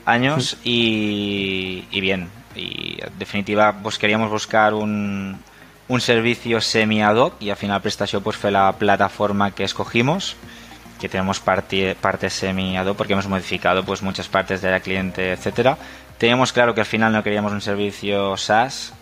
años 0.05 0.57
y, 0.63 1.86
y 1.91 2.01
bien, 2.01 2.29
y 2.55 2.97
en 2.99 3.19
definitiva 3.19 3.77
pues 3.83 3.99
queríamos 3.99 4.31
buscar 4.31 4.73
un, 4.73 5.38
un 5.88 6.01
servicio 6.01 6.61
semi 6.61 7.01
ad 7.03 7.15
hoc 7.15 7.33
y 7.39 7.49
al 7.49 7.57
final 7.57 7.81
PrestaShop 7.81 8.23
pues 8.23 8.43
la 8.43 8.71
plataforma 8.73 9.51
que 9.51 9.63
escogimos 9.63 10.36
que 10.99 11.09
tenemos 11.09 11.39
parte, 11.39 11.95
parte 11.99 12.29
semi 12.29 12.77
ad 12.77 12.88
hoc 12.88 12.97
porque 12.97 13.13
hemos 13.13 13.27
modificado 13.27 13.83
pues 13.83 14.01
muchas 14.01 14.27
partes 14.27 14.61
de 14.61 14.71
la 14.71 14.79
cliente 14.79 15.31
etcétera 15.31 15.77
teníamos 16.17 16.53
claro 16.53 16.73
que 16.73 16.81
al 16.81 16.88
final 16.88 17.11
no 17.13 17.23
queríamos 17.23 17.51
un 17.51 17.61
servicio 17.61 18.38
SaaS 18.38 18.93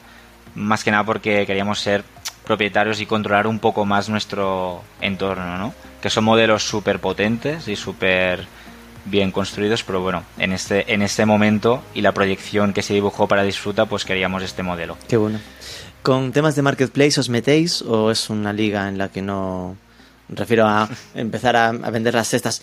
más 0.56 0.84
que 0.84 0.92
nada 0.92 1.04
porque 1.04 1.46
queríamos 1.46 1.80
ser 1.80 2.04
propietarios 2.44 3.00
y 3.00 3.06
controlar 3.06 3.48
un 3.48 3.60
poco 3.60 3.86
más 3.86 4.10
nuestro 4.10 4.84
entorno, 5.02 5.58
¿no? 5.58 5.74
Que 6.02 6.10
son 6.10 6.26
modelos 6.26 6.64
súper 6.68 7.00
potentes 7.00 7.68
y 7.68 7.76
súper 7.76 8.46
bien 9.06 9.32
construidos, 9.32 9.84
pero 9.84 10.02
bueno, 10.02 10.24
en 10.38 10.54
este, 10.54 10.94
en 10.94 11.02
este 11.02 11.26
momento 11.26 11.82
y 11.94 12.02
la 12.02 12.12
proyección 12.12 12.74
que 12.74 12.82
se 12.82 12.94
dibujó 12.94 13.28
para 13.28 13.44
Disfruta, 13.44 13.86
pues 13.86 14.06
queríamos 14.06 14.44
este 14.44 14.64
modelo. 14.64 14.98
Qué 15.08 15.18
bueno. 15.18 15.40
¿Con 16.04 16.34
temas 16.34 16.58
de 16.58 16.62
marketplace 16.62 17.18
os 17.18 17.30
metéis 17.30 17.82
o 17.82 18.12
es 18.12 18.30
una 18.30 18.52
liga 18.52 18.90
en 18.90 18.98
la 18.98 19.08
que 19.08 19.22
no... 19.22 19.78
refiero 20.28 20.68
a 20.68 20.90
empezar 21.16 21.56
a, 21.56 21.72
vender 21.72 22.14
las 22.14 22.28
cestas 22.28 22.62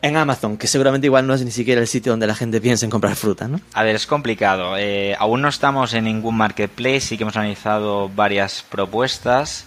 en 0.00 0.16
Amazon, 0.16 0.56
que 0.56 0.66
seguramente 0.66 1.06
igual 1.06 1.26
no 1.26 1.34
es 1.34 1.44
ni 1.44 1.50
siquiera 1.50 1.80
el 1.80 1.86
sitio 1.86 2.12
donde 2.12 2.26
la 2.26 2.34
gente 2.34 2.60
piensa 2.60 2.86
en 2.86 2.90
comprar 2.90 3.16
fruta, 3.16 3.48
¿no? 3.48 3.60
A 3.74 3.82
ver, 3.82 3.94
es 3.94 4.06
complicado. 4.06 4.76
Eh, 4.78 5.14
aún 5.18 5.42
no 5.42 5.48
estamos 5.48 5.94
en 5.94 6.04
ningún 6.04 6.36
marketplace, 6.36 7.00
sí 7.00 7.16
que 7.16 7.24
hemos 7.24 7.36
analizado 7.36 8.08
varias 8.08 8.64
propuestas. 8.68 9.66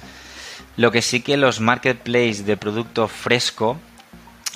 Lo 0.75 0.91
que 0.91 1.01
sí 1.01 1.21
que 1.21 1.37
los 1.37 1.59
marketplaces 1.59 2.45
de 2.45 2.57
producto 2.57 3.07
fresco 3.07 3.77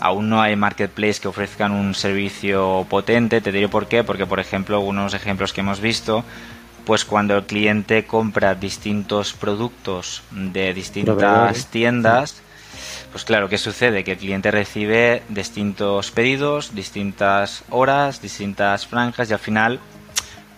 Aún 0.02 0.30
no 0.30 0.42
hay 0.42 0.56
marketplace 0.56 1.22
que 1.22 1.28
ofrezcan 1.28 1.72
un 1.72 1.94
servicio 1.94 2.88
potente. 2.89 3.39
Te 3.39 3.52
diré 3.52 3.70
por 3.70 3.88
qué. 3.88 4.04
Porque, 4.04 4.26
por 4.26 4.39
ejemplo, 4.39 4.78
algunos 4.78 5.14
ejemplos 5.14 5.54
que 5.54 5.62
hemos 5.62 5.80
visto, 5.80 6.24
pues 6.86 7.05
cuando 7.05 7.36
el 7.38 7.43
cliente 7.43 8.05
compra 8.05 8.55
distintos 8.55 9.34
productos 9.34 10.23
de 10.32 10.73
distintas 10.73 11.67
tiendas, 11.67 12.41
pues 13.11 13.25
claro, 13.25 13.49
¿qué 13.49 13.57
sucede? 13.57 14.03
Que 14.03 14.13
el 14.13 14.17
cliente 14.17 14.51
recibe 14.51 15.21
distintos 15.29 16.11
pedidos, 16.11 16.73
distintas 16.73 17.63
horas, 17.69 18.21
distintas 18.21 18.88
franjas 18.88 19.29
y 19.29 19.34
al 19.34 19.39
final, 19.39 19.79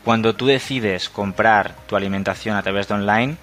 cuando 0.04 0.36
tú 0.36 0.46
decides 0.46 1.10
comprar 1.10 1.76
tu 1.88 1.96
alimentación 1.96 2.56
a 2.56 2.64
través 2.64 2.88
de 2.88 2.94
online, 2.94 3.38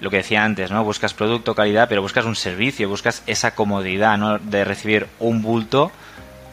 lo 0.00 0.10
que 0.10 0.18
decía 0.18 0.44
antes, 0.44 0.70
¿no? 0.70 0.84
Buscas 0.84 1.14
producto, 1.14 1.54
calidad, 1.54 1.88
pero 1.88 2.02
buscas 2.02 2.26
un 2.26 2.36
servicio, 2.36 2.88
buscas 2.88 3.22
esa 3.26 3.54
comodidad, 3.54 4.18
¿no? 4.18 4.38
De 4.38 4.64
recibir 4.64 5.06
un 5.18 5.40
bulto 5.42 5.90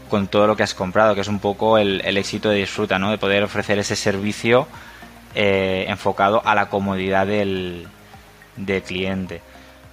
con 0.09 0.27
todo 0.27 0.47
lo 0.47 0.55
que 0.55 0.63
has 0.63 0.73
comprado, 0.73 1.15
que 1.15 1.21
es 1.21 1.27
un 1.27 1.39
poco 1.39 1.77
el, 1.77 2.01
éxito 2.17 2.49
de 2.49 2.57
Disfruta, 2.57 2.99
¿no? 2.99 3.11
De 3.11 3.17
poder 3.17 3.43
ofrecer 3.43 3.79
ese 3.79 3.95
servicio 3.95 4.67
eh, 5.35 5.85
enfocado 5.87 6.41
a 6.45 6.55
la 6.55 6.69
comodidad 6.69 7.27
del, 7.27 7.87
cliente. 8.85 9.41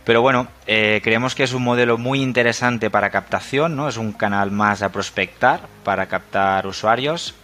Pero 0.05 0.22
bueno, 0.22 0.49
eh, 0.66 1.01
creemos 1.03 1.34
que 1.34 1.45
es 1.45 1.53
un 1.53 1.62
modelo 1.62 1.99
muy 1.99 2.22
interesante 2.22 2.91
para 2.91 3.11
captación, 3.11 3.76
¿no? 3.76 3.89
Es 3.89 3.97
un 3.97 4.12
canal 4.12 4.51
más 4.51 4.82
a 4.82 4.91
prospectar 4.91 5.61
para 5.84 6.07
captar 6.07 6.66
usuarios 6.66 7.34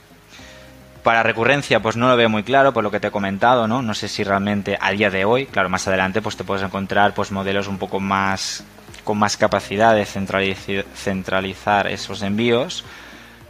para 1.05 1.22
recurrencia, 1.22 1.80
pues 1.80 1.97
no 1.97 2.09
lo 2.09 2.16
veo 2.16 2.30
muy 2.30 2.42
claro 2.42 2.72
por 2.72 2.82
lo 2.82 2.90
que 2.90 2.99
te 2.99 3.09
he 3.09 3.11
comentado, 3.11 3.68
¿no? 3.68 3.82
No 3.82 3.92
sé 3.92 4.09
si 4.09 4.24
realmente 4.24 4.78
a 4.80 4.90
día 4.90 5.11
de 5.11 5.26
hoy, 5.26 5.45
claro, 5.45 5.68
más 5.68 5.86
adelante, 5.86 6.22
pues 6.22 6.36
te 6.36 6.45
puedes 6.45 6.64
encontrar 6.64 7.12
pues 7.12 7.30
modelos 7.30 7.68
un 7.68 7.76
poco 7.76 8.01
más 8.01 8.64
con 9.05 9.18
más 9.18 9.36
capacidad 9.36 9.95
de 9.95 10.07
centralizar 10.07 11.86
esos 11.88 12.22
envíos. 12.22 12.84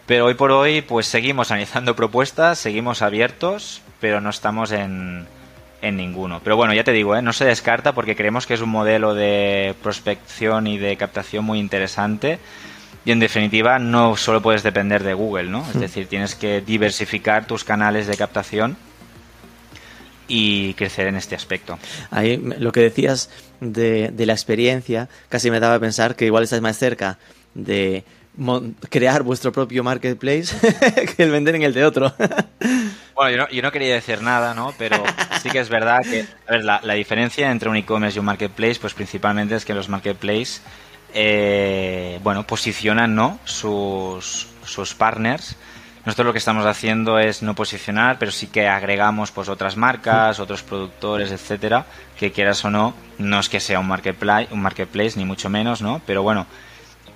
Pero 0.05 0.27
hoy 0.27 0.35
por 0.35 0.51
hoy, 0.51 0.83
pues 0.83 1.07
seguimos 1.07 1.53
analizando 1.53 1.95
propuestas, 1.95 2.59
seguimos 2.59 3.03
abiertos, 3.03 3.81
pero 4.01 4.21
no 4.21 4.31
estamos 4.31 4.73
en, 4.73 5.27
en 5.83 5.97
ninguno. 5.97 6.41
Pero 6.43 6.57
bueno, 6.57 6.75
ya 6.75 6.85
te 6.85 6.93
digo, 6.93 7.17
¿eh? 7.17 7.23
no 7.23 7.33
se 7.33 7.45
descarta 7.45 7.93
porque 7.93 8.17
creemos 8.17 8.47
que 8.47 8.55
es 8.55 8.61
un 8.61 8.71
modelo 8.71 9.15
de 9.15 9.75
prospección 9.83 10.67
y 10.67 10.79
de 10.79 10.97
captación 10.97 11.45
muy 11.45 11.59
interesante 11.59 12.39
y 13.05 13.13
en 13.13 13.19
definitiva, 13.19 13.79
no 13.79 14.17
solo 14.17 14.41
puedes 14.41 14.63
depender 14.63 15.03
de 15.03 15.13
Google, 15.13 15.45
¿no? 15.45 15.61
Es 15.69 15.77
hmm. 15.77 15.81
decir, 15.81 16.07
tienes 16.07 16.35
que 16.35 16.63
diversificar 16.63 17.47
tus 17.47 17.63
canales 17.65 18.07
de 18.07 18.17
captación 18.17 18.77
y 20.27 20.73
crecer 20.75 21.07
en 21.09 21.17
este 21.17 21.35
aspecto. 21.35 21.79
Ahí 22.11 22.39
lo 22.39 22.73
que 22.73 22.81
decías 22.81 23.29
de, 23.61 24.11
la 24.17 24.33
experiencia 24.33 25.11
casi 25.29 25.51
me 25.51 25.61
daba 25.61 25.75
a 25.75 25.81
pensar 25.81 26.17
que 26.17 26.25
igual 26.25 26.45
estás 26.45 26.63
más 26.63 26.79
cerca 26.79 27.19
de 27.55 28.05
crear 28.89 29.23
vuestro 29.23 29.53
propio 29.53 29.85
marketplace 29.85 30.55
que 31.17 31.23
el 31.23 31.31
vender 31.31 31.55
en 31.55 31.63
el 31.63 31.75
de 31.75 31.85
otro. 31.85 32.13
bueno, 33.15 33.31
yo 33.31 33.37
no, 33.37 33.49
yo 33.51 33.63
no, 33.63 33.73
quería 33.73 33.95
decir 33.95 34.23
nada, 34.23 34.55
¿no? 34.55 34.73
Pero 34.79 35.03
sí 35.43 35.51
que 35.51 35.61
es 35.61 35.69
verdad 35.69 36.01
que, 36.03 36.27
a 36.49 36.53
ver, 36.53 36.65
la, 36.65 36.81
la 36.83 36.95
diferencia 36.95 37.51
entre 37.51 37.69
un 37.69 37.77
e-commerce 37.77 38.17
y 38.17 38.21
un 38.21 38.27
marketplace, 38.27 38.81
pues 38.81 38.95
principalmente 38.95 39.55
es 39.55 39.65
que 39.65 39.75
los 39.75 39.89
marketplaces 39.89 40.63
eh, 41.17 42.19
bueno, 42.25 42.45
posicionan 42.45 43.15
¿no? 43.15 43.39
sus, 43.45 44.49
sus 44.65 44.95
partners. 44.95 45.57
Nosotros 46.05 46.27
lo 46.27 46.33
que 46.33 46.39
estamos 46.39 46.67
haciendo 46.67 47.19
es 47.19 47.43
no 47.43 47.55
posicionar, 47.55 48.19
pero 48.19 48.31
sí 48.31 48.49
que 48.49 48.67
agregamos 48.69 49.31
pues 49.31 49.49
otras 49.49 49.77
marcas, 49.77 50.41
otros 50.41 50.63
productores, 50.63 51.31
etcétera, 51.31 51.87
que 52.19 52.33
quieras 52.33 52.63
o 52.65 52.71
no, 52.71 52.95
no 53.17 53.41
es 53.41 53.49
que 53.49 53.61
sea 53.61 53.79
un 53.79 53.87
marketplace, 53.87 54.49
un 54.51 54.61
marketplace 54.61 55.13
ni 55.17 55.25
mucho 55.25 55.49
menos, 55.49 55.81
¿no? 55.81 56.03
Pero 56.05 56.23
bueno, 56.23 56.47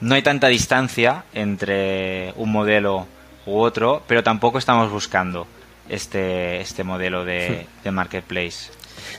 no 0.01 0.14
hay 0.14 0.22
tanta 0.22 0.49
distancia 0.49 1.24
entre 1.34 2.32
un 2.36 2.53
modelo 2.53 3.07
u 3.46 3.59
otro, 3.59 4.03
pero 4.07 4.22
tampoco 4.22 4.59
estamos 4.59 4.90
buscando 4.90 5.46
este, 5.88 6.61
este 6.61 6.84
modelo 6.84 7.24
de, 7.24 7.66
marketplace. 7.90 8.70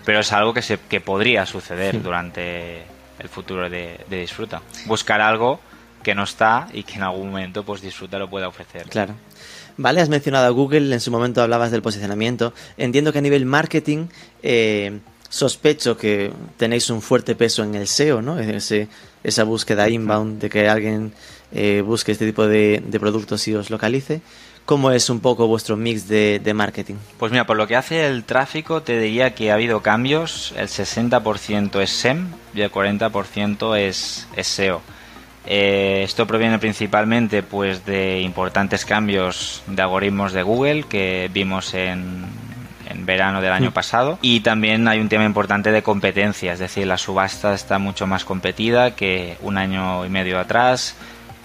Pero 0.05 0.19
es 0.19 0.31
algo 0.31 0.53
que, 0.53 0.61
se, 0.61 0.77
que 0.77 1.01
podría 1.01 1.45
suceder 1.45 2.01
durante 2.01 2.83
el 3.17 3.29
futuro 3.29 3.69
de, 3.69 3.99
Disfruta. 4.09 4.61
Buscar 4.85 5.21
algo 5.21 5.59
que 6.03 6.15
no 6.15 6.23
está 6.23 6.67
y 6.71 6.83
que 6.83 6.95
en 6.95 7.03
algún 7.03 7.29
momento 7.29 7.63
pues 7.63 7.81
Disfruta 7.81 8.17
lo 8.17 8.29
pueda 8.29 8.47
ofrecer. 8.47 8.83
Claro. 8.83 9.15
Vale, 9.77 10.01
has 10.01 10.09
mencionado 10.09 10.45
a 10.45 10.49
Google, 10.49 10.93
en 10.93 10.99
su 10.99 11.09
momento 11.09 11.41
hablabas 11.41 11.71
del 11.71 11.81
posicionamiento. 11.81 12.53
Entiendo 12.77 13.13
que 13.13 13.19
a 13.19 13.21
nivel 13.21 13.45
marketing 13.45 14.07
eh, 14.43 14.99
sospecho 15.29 15.95
que 15.95 16.31
tenéis 16.57 16.89
un 16.89 17.01
fuerte 17.01 17.35
peso 17.35 17.63
en 17.63 17.75
el 17.75 17.87
SEO, 17.87 18.21
¿no? 18.21 18.39
Ese, 18.39 18.87
esa 19.23 19.43
búsqueda 19.43 19.89
inbound 19.89 20.41
de 20.41 20.49
que 20.49 20.67
alguien 20.67 21.13
eh, 21.51 21.81
busque 21.85 22.11
este 22.11 22.25
tipo 22.25 22.47
de, 22.47 22.83
de 22.85 22.99
productos 22.99 23.47
y 23.47 23.55
os 23.55 23.69
localice. 23.69 24.21
¿Cómo 24.69 24.91
es 24.91 25.09
un 25.09 25.19
poco 25.19 25.47
vuestro 25.47 25.75
mix 25.77 26.07
de, 26.07 26.51
marketing? 26.53 26.93
Pues 27.17 27.31
mira, 27.31 27.47
por 27.47 27.57
lo 27.57 27.65
que 27.65 27.75
hace 27.75 28.05
el 28.05 28.23
tráfico, 28.23 28.83
te 28.83 28.99
diría 28.99 29.33
que 29.33 29.49
ha 29.49 29.55
habido 29.55 29.81
cambios. 29.81 30.53
El 30.55 30.67
60% 30.67 31.81
es 31.81 31.89
SEM 31.89 32.27
y 32.53 32.61
el 32.61 32.71
40% 32.71 33.75
es, 33.79 34.27
SEO. 34.39 34.83
Eh, 35.47 36.03
esto 36.03 36.27
proviene 36.27 36.59
principalmente 36.59 37.41
pues 37.41 37.83
de 37.83 38.21
importantes 38.21 38.85
cambios 38.85 39.63
de 39.65 39.81
algoritmos 39.81 40.33
de 40.33 40.43
Google 40.43 40.83
que 40.83 41.31
vimos 41.33 41.73
en, 41.73 42.27
en 42.89 43.05
verano 43.05 43.41
del 43.41 43.51
año 43.51 43.69
mm. 43.69 43.73
pasado 43.73 44.19
y 44.21 44.41
también 44.41 44.87
hay 44.87 44.99
un 44.99 45.09
tema 45.09 45.25
importante 45.25 45.71
de 45.71 45.83
competencia, 45.83 46.53
es 46.53 46.59
decir, 46.59 46.87
la 46.87 46.97
subasta 46.97 47.53
está 47.53 47.79
mucho 47.79 48.07
más 48.07 48.25
competida 48.25 48.95
que 48.95 49.37
un 49.41 49.57
año 49.57 50.05
y 50.05 50.09
medio 50.09 50.39
atrás. 50.39 50.95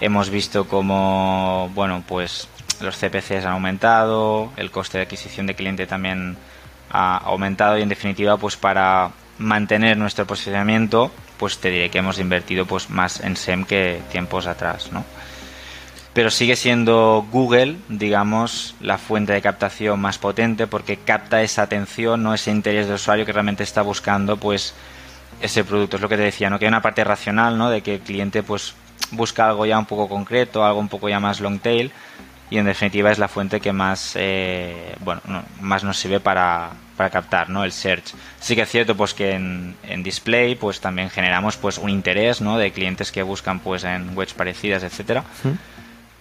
Hemos 0.01 0.29
visto 0.29 0.67
como, 0.67 1.71
bueno, 1.73 2.03
pues 2.05 2.49
los 2.81 2.97
CPCs 2.97 3.45
han 3.45 3.53
aumentado, 3.53 4.51
el 4.57 4.71
coste 4.71 4.97
de 4.97 5.03
adquisición 5.05 5.47
de 5.47 5.55
cliente 5.55 5.87
también 5.87 6.37
ha 6.89 7.17
aumentado 7.17 7.77
y 7.77 7.81
en 7.81 7.89
definitiva 7.89 8.37
pues 8.37 8.57
para 8.57 9.11
mantener 9.37 9.97
nuestro 9.97 10.25
posicionamiento 10.25 11.11
pues 11.37 11.59
te 11.59 11.69
diré 11.69 11.89
que 11.89 11.99
hemos 11.99 12.19
invertido 12.19 12.65
pues 12.65 12.89
más 12.89 13.19
en 13.19 13.35
SEM 13.35 13.65
que 13.65 14.01
tiempos 14.11 14.47
atrás, 14.47 14.91
¿no? 14.91 15.03
Pero 16.15 16.31
sigue 16.31 16.55
siendo 16.55 17.27
Google, 17.31 17.75
digamos, 17.89 18.73
la 18.79 18.97
fuente 18.97 19.33
de 19.33 19.41
captación 19.41 19.99
más 19.99 20.17
potente 20.17 20.65
porque 20.65 20.97
capta 20.97 21.43
esa 21.43 21.61
atención, 21.61 22.23
no 22.23 22.33
ese 22.33 22.51
interés 22.51 22.87
del 22.87 22.95
usuario 22.95 23.25
que 23.25 23.33
realmente 23.33 23.63
está 23.63 23.83
buscando 23.83 24.37
pues 24.37 24.73
ese 25.41 25.63
producto. 25.63 25.97
Es 25.97 26.01
lo 26.01 26.09
que 26.09 26.15
te 26.15 26.23
decía, 26.23 26.49
¿no? 26.49 26.57
Que 26.57 26.65
hay 26.65 26.69
una 26.69 26.81
parte 26.81 27.03
racional, 27.03 27.57
¿no? 27.57 27.69
De 27.69 27.81
que 27.81 27.95
el 27.95 27.99
cliente 27.99 28.41
pues 28.41 28.75
busca 29.11 29.47
algo 29.47 29.65
ya 29.67 29.77
un 29.77 29.85
poco 29.85 30.07
concreto, 30.07 30.65
algo 30.65 30.79
un 30.79 30.87
poco 30.87 31.09
ya 31.09 31.19
más 31.19 31.41
long 31.41 31.59
tail, 31.59 31.91
y 32.49 32.57
en 32.57 32.65
definitiva 32.65 33.11
es 33.11 33.19
la 33.19 33.27
fuente 33.27 33.59
que 33.59 33.73
más 33.73 34.13
eh, 34.15 34.95
bueno 34.99 35.21
más 35.59 35.83
nos 35.83 35.97
sirve 35.97 36.19
para, 36.19 36.71
para, 36.95 37.09
captar 37.09 37.49
no 37.49 37.63
el 37.63 37.71
search 37.71 38.13
sí 38.39 38.55
que 38.55 38.61
es 38.61 38.69
cierto 38.69 38.95
pues 38.95 39.13
que 39.13 39.31
en, 39.31 40.03
display 40.03 40.55
pues 40.55 40.79
también 40.79 41.09
generamos 41.09 41.57
pues 41.57 41.77
un 41.77 41.89
interés 41.89 42.41
no 42.41 42.57
de 42.57 42.71
clientes 42.71 43.11
que 43.11 43.23
buscan 43.23 43.59
pues 43.59 43.83
en 43.83 44.15
webs 44.15 44.33
parecidas 44.33 44.83
etcétera 44.83 45.23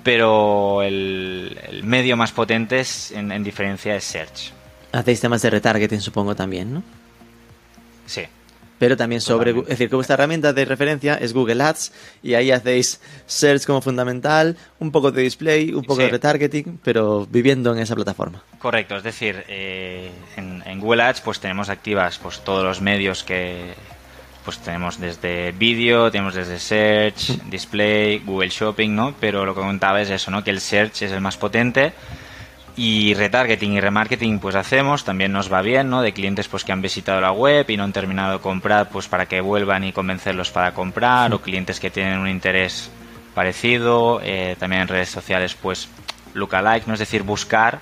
pero 0.05 0.83
el, 0.83 1.81
medio 1.83 2.17
más 2.17 2.31
potente 2.31 2.79
es, 2.79 3.11
en, 3.11 3.33
en 3.33 3.43
diferencia 3.43 3.97
es 3.97 4.05
search 4.05 4.53
hacéis 4.93 5.21
temas 5.21 5.43
de 5.43 5.51
retargeting 5.51 6.01
supongo 6.01 6.37
también 6.37 6.75
no 6.75 6.83
sí. 8.07 8.23
Pero 8.79 8.97
también 8.97 9.21
sobre, 9.21 9.53
es 9.53 9.67
decir, 9.67 9.89
que 9.89 9.95
vuestra 9.95 10.15
herramienta 10.15 10.53
de 10.53 10.65
referencia 10.65 11.15
es 11.15 11.33
Google 11.33 11.63
Ads 11.63 11.93
y 12.23 12.35
ahí 12.35 12.51
hacéis 12.51 13.01
search 13.27 13.67
como 13.67 13.81
fundamental, 13.81 14.57
un 14.81 14.91
poco 14.91 15.13
de 15.13 15.23
display, 15.23 15.73
un 15.73 15.85
poco 15.85 16.03
de 16.03 16.09
retargeting, 16.09 16.81
pero 16.83 17.27
viviendo 17.27 17.73
en 17.73 17.81
esa 17.81 17.95
plataforma. 17.95 18.43
Correcto, 18.59 18.97
es 18.97 19.05
decir, 19.05 19.45
eh, 19.49 20.11
en, 20.37 20.81
Google 20.81 21.05
Ads 21.05 21.21
pues 21.21 21.39
tenemos 21.41 21.69
activas 21.69 22.19
pues 22.19 22.41
todos 22.41 22.65
los 22.65 22.81
medios 22.81 23.23
que 23.23 23.73
pues 24.45 24.59
tenemos 24.59 25.01
desde 25.01 25.53
vídeo, 25.53 26.11
tenemos 26.11 26.35
desde 26.35 26.59
search, 26.59 27.43
display, 27.49 28.19
Google 28.19 28.51
Shopping, 28.51 28.95
¿no? 28.95 29.15
Pero 29.19 29.45
lo 29.45 29.55
que 29.55 29.61
comentaba 29.61 30.03
es 30.03 30.11
eso, 30.11 30.31
¿no? 30.31 30.45
Que 30.45 30.51
el 30.51 30.61
search 30.61 31.03
es 31.03 31.13
el 31.13 31.21
más 31.21 31.37
potente 31.37 31.93
Y 32.77 33.15
retargeting 33.15 33.73
y 33.73 33.81
remarketing 33.81 34.41
pues 34.41 34.55
hacemos, 34.55 35.05
también 35.05 35.33
nos 35.33 35.53
va 35.53 35.63
bien, 35.63 35.89
¿no? 35.89 36.03
De 36.03 36.13
clientes 36.13 36.49
pues 36.49 36.65
que 36.65 36.73
han 36.73 36.83
visitado 36.83 37.21
la 37.21 37.33
web 37.33 37.69
y 37.71 37.77
no 37.77 37.85
han 37.85 37.93
terminado 37.93 38.35
de 38.35 38.39
comprar 38.41 38.91
pues 38.91 39.09
para 39.09 39.27
que 39.27 39.41
vuelvan 39.41 39.85
y 39.85 39.93
convencerlos 39.93 40.51
para 40.51 40.75
comprar 40.75 41.33
o 41.33 41.41
clientes 41.41 41.81
que 41.81 41.91
tienen 41.91 42.19
un 42.19 42.29
interés 42.29 42.91
parecido, 43.35 44.21
eh, 44.23 44.57
también 44.59 44.83
en 44.83 44.89
redes 44.89 45.09
sociales 45.09 45.55
pues 45.55 45.89
lookalike, 46.35 46.87
¿no? 46.87 46.95
Es 46.95 47.01
decir, 47.01 47.23
buscar 47.23 47.81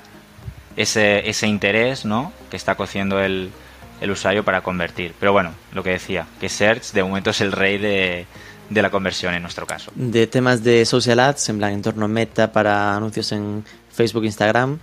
ese, 0.77 1.29
ese 1.29 1.47
interés, 1.47 2.05
¿no? 2.05 2.33
Que 2.51 2.57
está 2.57 2.75
cociendo 2.75 3.21
el, 3.21 3.51
el 4.03 4.11
usuario 4.11 4.45
para 4.45 4.61
convertir. 4.63 5.15
Pero 5.19 5.33
bueno, 5.33 5.53
lo 5.73 5.83
que 5.83 5.91
decía, 5.91 6.27
que 6.41 6.49
Search 6.49 6.93
de 6.93 7.03
momento 7.03 7.31
es 7.31 7.41
el 7.41 7.53
rey 7.53 7.79
de, 7.79 8.27
de 8.69 8.83
la 8.83 8.91
conversión 8.91 9.35
en 9.35 9.43
nuestro 9.43 9.67
caso. 9.67 9.93
De 9.95 10.27
temas 10.27 10.63
de 10.63 10.85
social 10.85 11.21
ads, 11.21 11.49
en 11.49 11.59
plan 11.59 11.73
entorno 11.73 12.09
meta 12.09 12.53
para 12.53 12.97
anuncios 12.97 13.31
en 13.33 13.65
Facebook, 13.93 14.25
Instagram, 14.25 14.79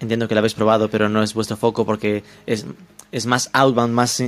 entiendo 0.00 0.28
que 0.28 0.34
lo 0.34 0.40
habéis 0.40 0.54
probado, 0.54 0.90
pero 0.90 1.08
no 1.08 1.22
es 1.22 1.34
vuestro 1.34 1.56
foco 1.56 1.86
porque 1.86 2.24
es, 2.46 2.66
es 3.12 3.26
más 3.26 3.50
outbound, 3.52 3.92
más 3.94 4.22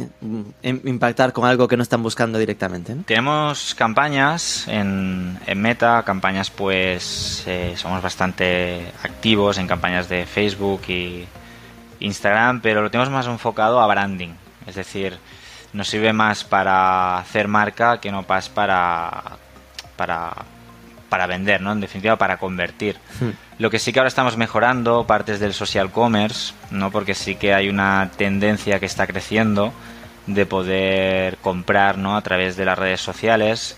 impactar 0.63 1.33
con 1.33 1.45
algo 1.45 1.67
que 1.69 1.77
no 1.77 1.83
están 1.83 2.03
buscando 2.03 2.39
directamente. 2.39 2.95
Tenemos 3.07 3.75
campañas 3.75 4.67
en, 4.69 5.39
en, 5.47 5.61
Meta, 5.61 6.03
campañas 6.05 6.51
pues 6.51 7.43
eh, 7.47 7.75
somos 7.77 8.03
bastante 8.03 8.93
activos 9.03 9.59
en 9.59 9.67
campañas 9.67 10.09
de 10.09 10.27
Facebook 10.27 10.83
y 10.89 11.27
Instagram, 12.01 12.61
pero 12.61 12.83
lo 12.83 12.91
tenemos 12.91 13.11
más 13.11 13.27
enfocado 13.27 13.81
a 13.81 13.87
branding, 13.87 14.35
es 14.67 14.75
decir, 14.75 15.19
nos 15.73 15.89
sirve 15.89 16.13
más 16.13 16.45
para 16.45 17.19
hacer 17.19 17.49
marca 17.49 18.01
que 18.01 18.11
no 18.11 18.23
pas 18.23 18.49
para 18.49 19.37
para 19.97 20.33
para 21.09 21.27
vender, 21.27 21.61
¿no? 21.61 21.73
En 21.73 21.81
definitiva, 21.81 22.17
para 22.17 22.37
convertir. 22.37 22.97
Hmm. 23.21 23.31
Lo 23.59 23.71
que 23.71 23.79
sí 23.79 23.93
que 23.93 23.99
ahora 23.99 24.09
estamos 24.09 24.37
mejorando 24.37 25.07
partes 25.07 25.41
del 25.41 25.55
social 25.55 25.91
commerce, 25.91 26.53
¿no? 26.71 26.91
Porque 26.91 27.15
sí 27.15 27.35
que 27.35 27.55
hay 27.55 27.69
una 27.69 28.11
tendencia 28.17 28.79
que 28.79 28.87
está 28.87 29.07
creciendo 29.07 29.73
de 30.27 30.47
poder 30.47 31.39
comprar, 31.39 31.97
¿no? 31.97 32.17
A 32.17 32.23
través 32.23 32.57
de 32.57 32.65
las 32.65 32.79
redes 32.79 33.01
sociales. 33.01 33.77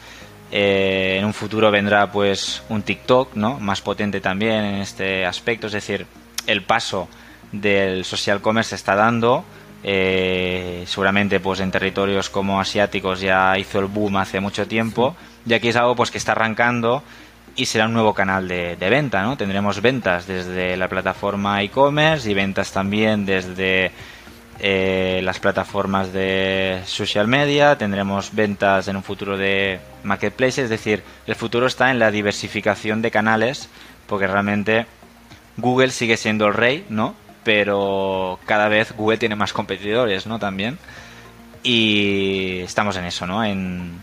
Eh, 0.50 1.16
en 1.18 1.24
un 1.24 1.32
futuro 1.32 1.70
vendrá, 1.70 2.10
pues, 2.10 2.62
un 2.68 2.82
TikTok, 2.82 3.36
¿no? 3.36 3.60
Más 3.60 3.80
potente 3.80 4.20
también 4.20 4.64
en 4.64 4.74
este 4.80 5.24
aspecto. 5.24 5.68
Es 5.68 5.72
decir, 5.72 6.06
el 6.46 6.62
paso 6.62 7.08
del 7.52 8.04
social 8.04 8.40
commerce 8.40 8.70
se 8.70 8.76
está 8.76 8.94
dando. 8.94 9.44
Eh, 9.82 10.84
seguramente 10.86 11.40
pues 11.40 11.60
en 11.60 11.70
territorios 11.70 12.28
como 12.28 12.60
asiáticos 12.60 13.20
ya 13.20 13.56
hizo 13.56 13.78
el 13.78 13.86
boom 13.86 14.18
hace 14.18 14.38
mucho 14.38 14.68
tiempo 14.68 15.16
y 15.46 15.54
aquí 15.54 15.68
es 15.68 15.76
algo 15.76 15.96
pues 15.96 16.10
que 16.10 16.18
está 16.18 16.32
arrancando 16.32 17.02
y 17.56 17.64
será 17.66 17.86
un 17.86 17.94
nuevo 17.94 18.14
canal 18.14 18.46
de, 18.46 18.76
venta, 18.78 19.22
¿no? 19.22 19.36
Tendremos 19.36 19.80
ventas 19.82 20.26
desde 20.26 20.76
la 20.76 20.88
plataforma 20.88 21.62
e-commerce 21.62 22.30
y 22.30 22.34
ventas 22.34 22.72
también 22.72 23.26
desde 23.26 23.90
eh, 24.60 25.20
las 25.24 25.40
plataformas 25.40 26.12
de 26.12 26.82
social 26.84 27.26
media, 27.26 27.76
tendremos 27.76 28.34
ventas 28.34 28.88
en 28.88 28.96
un 28.96 29.02
futuro 29.02 29.36
de 29.36 29.80
marketplace, 30.04 30.62
es 30.62 30.70
decir, 30.70 31.02
el 31.26 31.34
futuro 31.34 31.66
está 31.66 31.90
en 31.90 31.98
la 31.98 32.10
diversificación 32.10 33.02
de 33.02 33.10
canales, 33.10 33.68
porque 34.06 34.26
realmente 34.26 34.86
Google 35.56 35.90
sigue 35.90 36.16
siendo 36.16 36.46
el 36.46 36.54
rey, 36.54 36.86
¿no? 36.88 37.14
Pero 37.44 38.38
cada 38.46 38.68
vez 38.68 38.92
Google 38.96 39.18
tiene 39.18 39.36
más 39.36 39.52
competidores, 39.52 40.26
¿no? 40.26 40.38
También. 40.38 40.78
Y 41.62 42.60
estamos 42.60 42.96
en 42.96 43.04
eso, 43.04 43.26
¿no? 43.26 43.44
en 43.44 44.00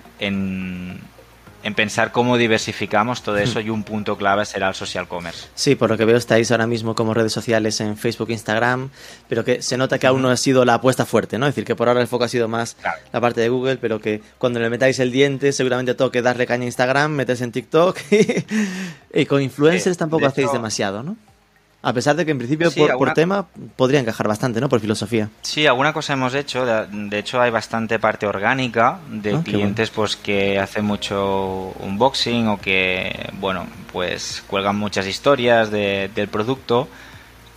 en 1.68 1.74
pensar 1.74 2.14
cómo 2.14 2.38
diversificamos 2.38 3.24
todo 3.24 3.38
eso 3.38 3.60
y 3.60 3.70
un 3.70 3.84
punto 3.84 4.18
clave 4.18 4.46
será 4.46 4.70
el 4.70 4.74
social 4.74 5.06
commerce. 5.08 5.48
Sí, 5.54 5.76
por 5.76 5.90
lo 5.90 5.98
que 5.98 6.06
veo 6.06 6.16
estáis 6.16 6.50
ahora 6.52 6.66
mismo 6.66 6.96
como 6.96 7.14
redes 7.14 7.34
sociales 7.34 7.82
en 7.82 7.98
Facebook, 7.98 8.30
Instagram, 8.30 8.90
pero 9.28 9.44
que 9.44 9.62
se 9.62 9.76
nota 9.76 10.00
que 10.00 10.08
aún 10.08 10.22
no 10.22 10.30
ha 10.30 10.38
sido 10.38 10.64
la 10.64 10.76
apuesta 10.76 11.06
fuerte, 11.06 11.38
¿no? 11.38 11.46
Es 11.46 11.54
decir, 11.56 11.66
que 11.66 11.76
por 11.76 11.90
ahora 11.90 12.00
el 12.00 12.08
foco 12.08 12.24
ha 12.24 12.30
sido 12.30 12.48
más 12.48 12.78
la 13.12 13.20
parte 13.20 13.42
de 13.42 13.50
Google, 13.50 13.78
pero 13.78 14.00
que 14.00 14.22
cuando 14.38 14.62
le 14.62 14.70
metáis 14.70 15.00
el 15.00 15.12
diente 15.12 15.52
seguramente 15.52 15.94
toque 15.94 16.22
darle 16.22 16.46
caña 16.46 16.64
a 16.64 16.68
Instagram, 16.68 17.12
meterse 17.12 17.44
en 17.44 17.52
TikTok 17.52 17.98
y, 19.14 19.26
con 19.26 19.42
influencers 19.42 19.98
tampoco 19.98 20.26
hacéis 20.26 20.54
demasiado, 20.54 21.04
¿no? 21.04 21.18
A 21.88 21.94
pesar 21.94 22.18
de 22.18 22.26
que 22.26 22.32
en 22.32 22.38
principio 22.38 22.70
por, 22.98 23.14
tema 23.14 23.48
podría 23.78 24.02
encajar 24.02 24.28
bastante, 24.28 24.60
¿no? 24.60 24.68
Por 24.68 24.82
filosofía. 24.82 25.30
Sí, 25.42 25.68
alguna 25.68 25.94
cosa 25.94 26.12
hemos 26.12 26.34
hecho. 26.34 26.66
De, 26.66 27.18
hecho, 27.18 27.40
hay 27.40 27.50
bastante 27.50 27.98
parte 27.98 28.28
orgánica 28.28 29.00
de 29.10 29.36
ah, 29.36 29.42
clientes 29.42 29.90
pues 29.90 30.18
que 30.18 30.60
hacen 30.60 30.84
mucho 30.84 31.72
unboxing 31.80 32.50
o 32.50 32.60
que, 32.60 33.30
bueno, 33.40 33.68
pues 33.94 34.44
cuelgan 34.48 34.76
muchas 34.76 35.08
historias 35.08 35.72
del 35.72 36.28
producto. 36.28 36.90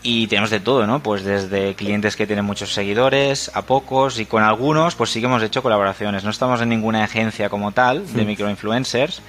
Y 0.04 0.28
tenemos 0.28 0.50
de 0.50 0.60
todo, 0.60 0.86
¿no? 0.86 1.02
Pues 1.02 1.24
desde 1.24 1.74
clientes 1.74 2.14
que 2.14 2.24
tienen 2.24 2.44
muchos 2.44 2.72
seguidores 2.72 3.50
a 3.52 3.62
pocos 3.62 4.20
y 4.20 4.26
con 4.26 4.44
algunos 4.44 4.94
pues 4.94 5.10
sí 5.10 5.18
que 5.18 5.26
hemos 5.26 5.42
hecho 5.42 5.60
colaboraciones. 5.60 6.22
No 6.22 6.30
estamos 6.30 6.62
en 6.62 6.68
ninguna 6.68 7.02
agencia 7.02 7.48
como 7.48 7.72
tal 7.72 8.06
de 8.12 8.22
hmm. 8.22 8.26
microinfluencers, 8.28 9.22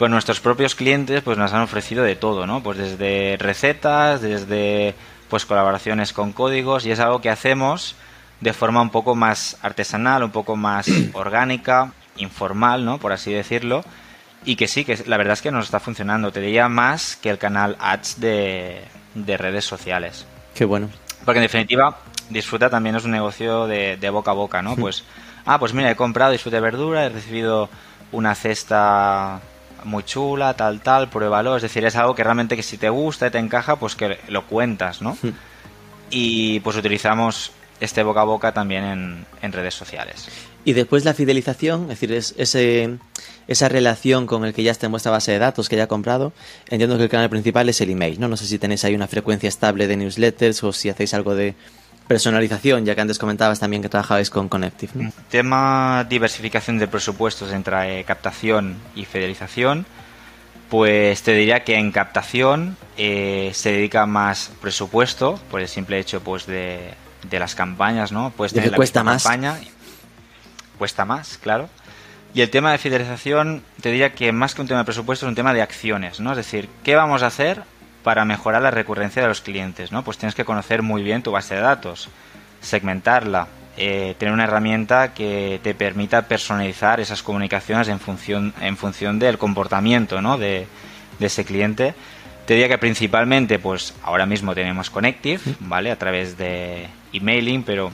pues 0.00 0.10
nuestros 0.10 0.40
propios 0.40 0.74
clientes 0.74 1.20
pues 1.20 1.36
nos 1.36 1.52
han 1.52 1.60
ofrecido 1.60 2.02
de 2.02 2.16
todo, 2.16 2.46
¿no? 2.46 2.62
Pues 2.62 2.78
desde 2.78 3.36
recetas, 3.38 4.22
desde 4.22 4.94
pues 5.28 5.44
colaboraciones 5.44 6.14
con 6.14 6.32
códigos 6.32 6.86
y 6.86 6.90
es 6.90 7.00
algo 7.00 7.20
que 7.20 7.28
hacemos 7.28 7.96
de 8.40 8.54
forma 8.54 8.80
un 8.80 8.88
poco 8.88 9.14
más 9.14 9.58
artesanal, 9.60 10.22
un 10.22 10.30
poco 10.30 10.56
más 10.56 10.88
orgánica, 11.12 11.92
informal, 12.16 12.82
¿no? 12.82 12.96
Por 12.96 13.12
así 13.12 13.30
decirlo. 13.30 13.84
Y 14.46 14.56
que 14.56 14.68
sí, 14.68 14.86
que 14.86 15.04
la 15.06 15.18
verdad 15.18 15.34
es 15.34 15.42
que 15.42 15.50
nos 15.50 15.66
está 15.66 15.80
funcionando. 15.80 16.32
Te 16.32 16.40
diría 16.40 16.70
más 16.70 17.16
que 17.16 17.28
el 17.28 17.36
canal 17.36 17.76
ads 17.78 18.20
de, 18.20 18.80
de 19.14 19.36
redes 19.36 19.66
sociales. 19.66 20.24
Qué 20.54 20.64
bueno. 20.64 20.88
Porque 21.26 21.40
en 21.40 21.44
definitiva, 21.44 21.98
Disfruta 22.30 22.70
también 22.70 22.96
es 22.96 23.04
un 23.04 23.10
negocio 23.10 23.66
de, 23.66 23.98
de 23.98 24.08
boca 24.08 24.30
a 24.30 24.34
boca, 24.34 24.62
¿no? 24.62 24.76
Pues, 24.80 25.04
ah, 25.44 25.58
pues 25.58 25.74
mira, 25.74 25.90
he 25.90 25.96
comprado 25.96 26.32
Disfruta 26.32 26.56
de 26.56 26.62
verdura, 26.62 27.04
he 27.04 27.10
recibido 27.10 27.68
una 28.12 28.34
cesta 28.34 29.42
muy 29.84 30.04
chula, 30.04 30.54
tal, 30.54 30.80
tal, 30.80 31.08
pruébalo. 31.08 31.56
Es 31.56 31.62
decir, 31.62 31.84
es 31.84 31.96
algo 31.96 32.14
que 32.14 32.24
realmente 32.24 32.56
que 32.56 32.62
si 32.62 32.78
te 32.78 32.88
gusta 32.88 33.26
y 33.26 33.30
te 33.30 33.38
encaja, 33.38 33.76
pues 33.76 33.94
que 33.94 34.18
lo 34.28 34.46
cuentas, 34.46 35.02
¿no? 35.02 35.16
Y 36.10 36.60
pues 36.60 36.76
utilizamos 36.76 37.52
este 37.80 38.02
boca 38.02 38.20
a 38.20 38.24
boca 38.24 38.52
también 38.52 38.84
en, 38.84 39.26
en, 39.42 39.52
redes 39.52 39.74
sociales. 39.74 40.28
Y 40.64 40.74
después 40.74 41.04
la 41.04 41.14
fidelización, 41.14 41.84
es 41.84 41.88
decir, 41.88 42.12
es 42.12 42.34
ese, 42.36 42.98
esa 43.48 43.68
relación 43.68 44.26
con 44.26 44.44
el 44.44 44.52
que 44.52 44.62
ya 44.62 44.70
está 44.70 44.86
en 44.86 44.92
vuestra 44.92 45.10
base 45.10 45.32
de 45.32 45.38
datos 45.38 45.68
que 45.68 45.76
ya 45.76 45.84
ha 45.84 45.88
comprado. 45.88 46.32
Entiendo 46.68 46.96
que 46.98 47.04
el 47.04 47.08
canal 47.08 47.30
principal 47.30 47.68
es 47.68 47.80
el 47.80 47.90
email, 47.90 48.20
¿no? 48.20 48.28
No 48.28 48.36
sé 48.36 48.46
si 48.46 48.58
tenéis 48.58 48.84
ahí 48.84 48.94
una 48.94 49.08
frecuencia 49.08 49.48
estable 49.48 49.86
de 49.86 49.96
newsletters 49.96 50.62
o 50.62 50.72
si 50.72 50.90
hacéis 50.90 51.14
algo 51.14 51.34
de 51.34 51.54
personalización, 52.10 52.84
ya 52.84 52.96
que 52.96 53.02
antes 53.02 53.20
comentabas 53.20 53.60
también 53.60 53.82
que 53.82 53.88
trabajabais 53.88 54.30
con 54.30 54.48
Connective. 54.48 54.90
¿no? 54.96 55.12
Tema 55.28 56.04
diversificación 56.10 56.76
de 56.76 56.88
presupuestos 56.88 57.52
entre 57.52 58.02
captación 58.02 58.78
y 58.96 59.04
fidelización. 59.04 59.86
Pues 60.68 61.22
te 61.22 61.34
diría 61.34 61.62
que 61.62 61.76
en 61.76 61.92
captación 61.92 62.76
eh, 62.98 63.52
se 63.54 63.70
dedica 63.70 64.06
más 64.06 64.50
presupuesto 64.60 65.38
por 65.52 65.60
el 65.60 65.68
simple 65.68 66.00
hecho 66.00 66.20
pues 66.20 66.46
de, 66.46 66.94
las 67.30 67.54
campañas, 67.54 68.10
¿no? 68.10 68.32
Pues 68.36 68.52
de 68.54 68.62
que 68.62 68.72
cuesta 68.72 69.04
más. 69.04 69.22
Campaña, 69.22 69.60
cuesta 70.78 71.04
más, 71.04 71.38
claro. 71.38 71.68
Y 72.34 72.40
el 72.40 72.50
tema 72.50 72.72
de 72.72 72.78
fidelización, 72.78 73.62
te 73.80 73.90
diría 73.92 74.14
que 74.14 74.32
más 74.32 74.56
que 74.56 74.62
un 74.62 74.66
tema 74.66 74.80
de 74.80 74.84
presupuesto 74.84 75.26
es 75.26 75.28
un 75.28 75.36
tema 75.36 75.54
de 75.54 75.62
acciones, 75.62 76.18
¿no? 76.18 76.32
Es 76.32 76.38
decir, 76.38 76.68
¿qué 76.82 76.96
vamos 76.96 77.22
a 77.22 77.28
hacer 77.28 77.62
para 78.02 78.24
mejorar 78.24 78.62
la 78.62 78.70
recurrencia 78.70 79.22
de 79.22 79.28
los 79.28 79.40
clientes, 79.40 79.92
¿no? 79.92 80.02
Pues 80.02 80.18
tienes 80.18 80.34
que 80.34 80.44
conocer 80.44 80.82
muy 80.82 81.02
bien 81.02 81.22
tu 81.22 81.32
base 81.32 81.54
de 81.54 81.60
datos, 81.60 82.08
segmentarla, 82.60 83.48
eh, 83.76 84.14
tener 84.18 84.34
una 84.34 84.44
herramienta 84.44 85.14
que 85.14 85.60
te 85.62 85.74
permita 85.74 86.22
personalizar 86.22 87.00
esas 87.00 87.22
comunicaciones 87.22 87.88
en 87.88 88.00
función, 88.00 88.52
en 88.60 88.76
función 88.76 89.18
del 89.18 89.38
comportamiento, 89.38 90.20
¿no? 90.20 90.38
de, 90.38 90.66
ese 91.18 91.44
cliente. 91.44 91.94
Te 92.46 92.54
diría 92.54 92.68
que 92.68 92.78
principalmente, 92.78 93.58
pues 93.58 93.94
ahora 94.02 94.26
mismo 94.26 94.54
tenemos 94.54 94.90
Connective, 94.90 95.40
¿vale? 95.60 95.90
A 95.90 95.98
través 95.98 96.38
de 96.38 96.88
emailing, 97.12 97.62
pero 97.62 97.92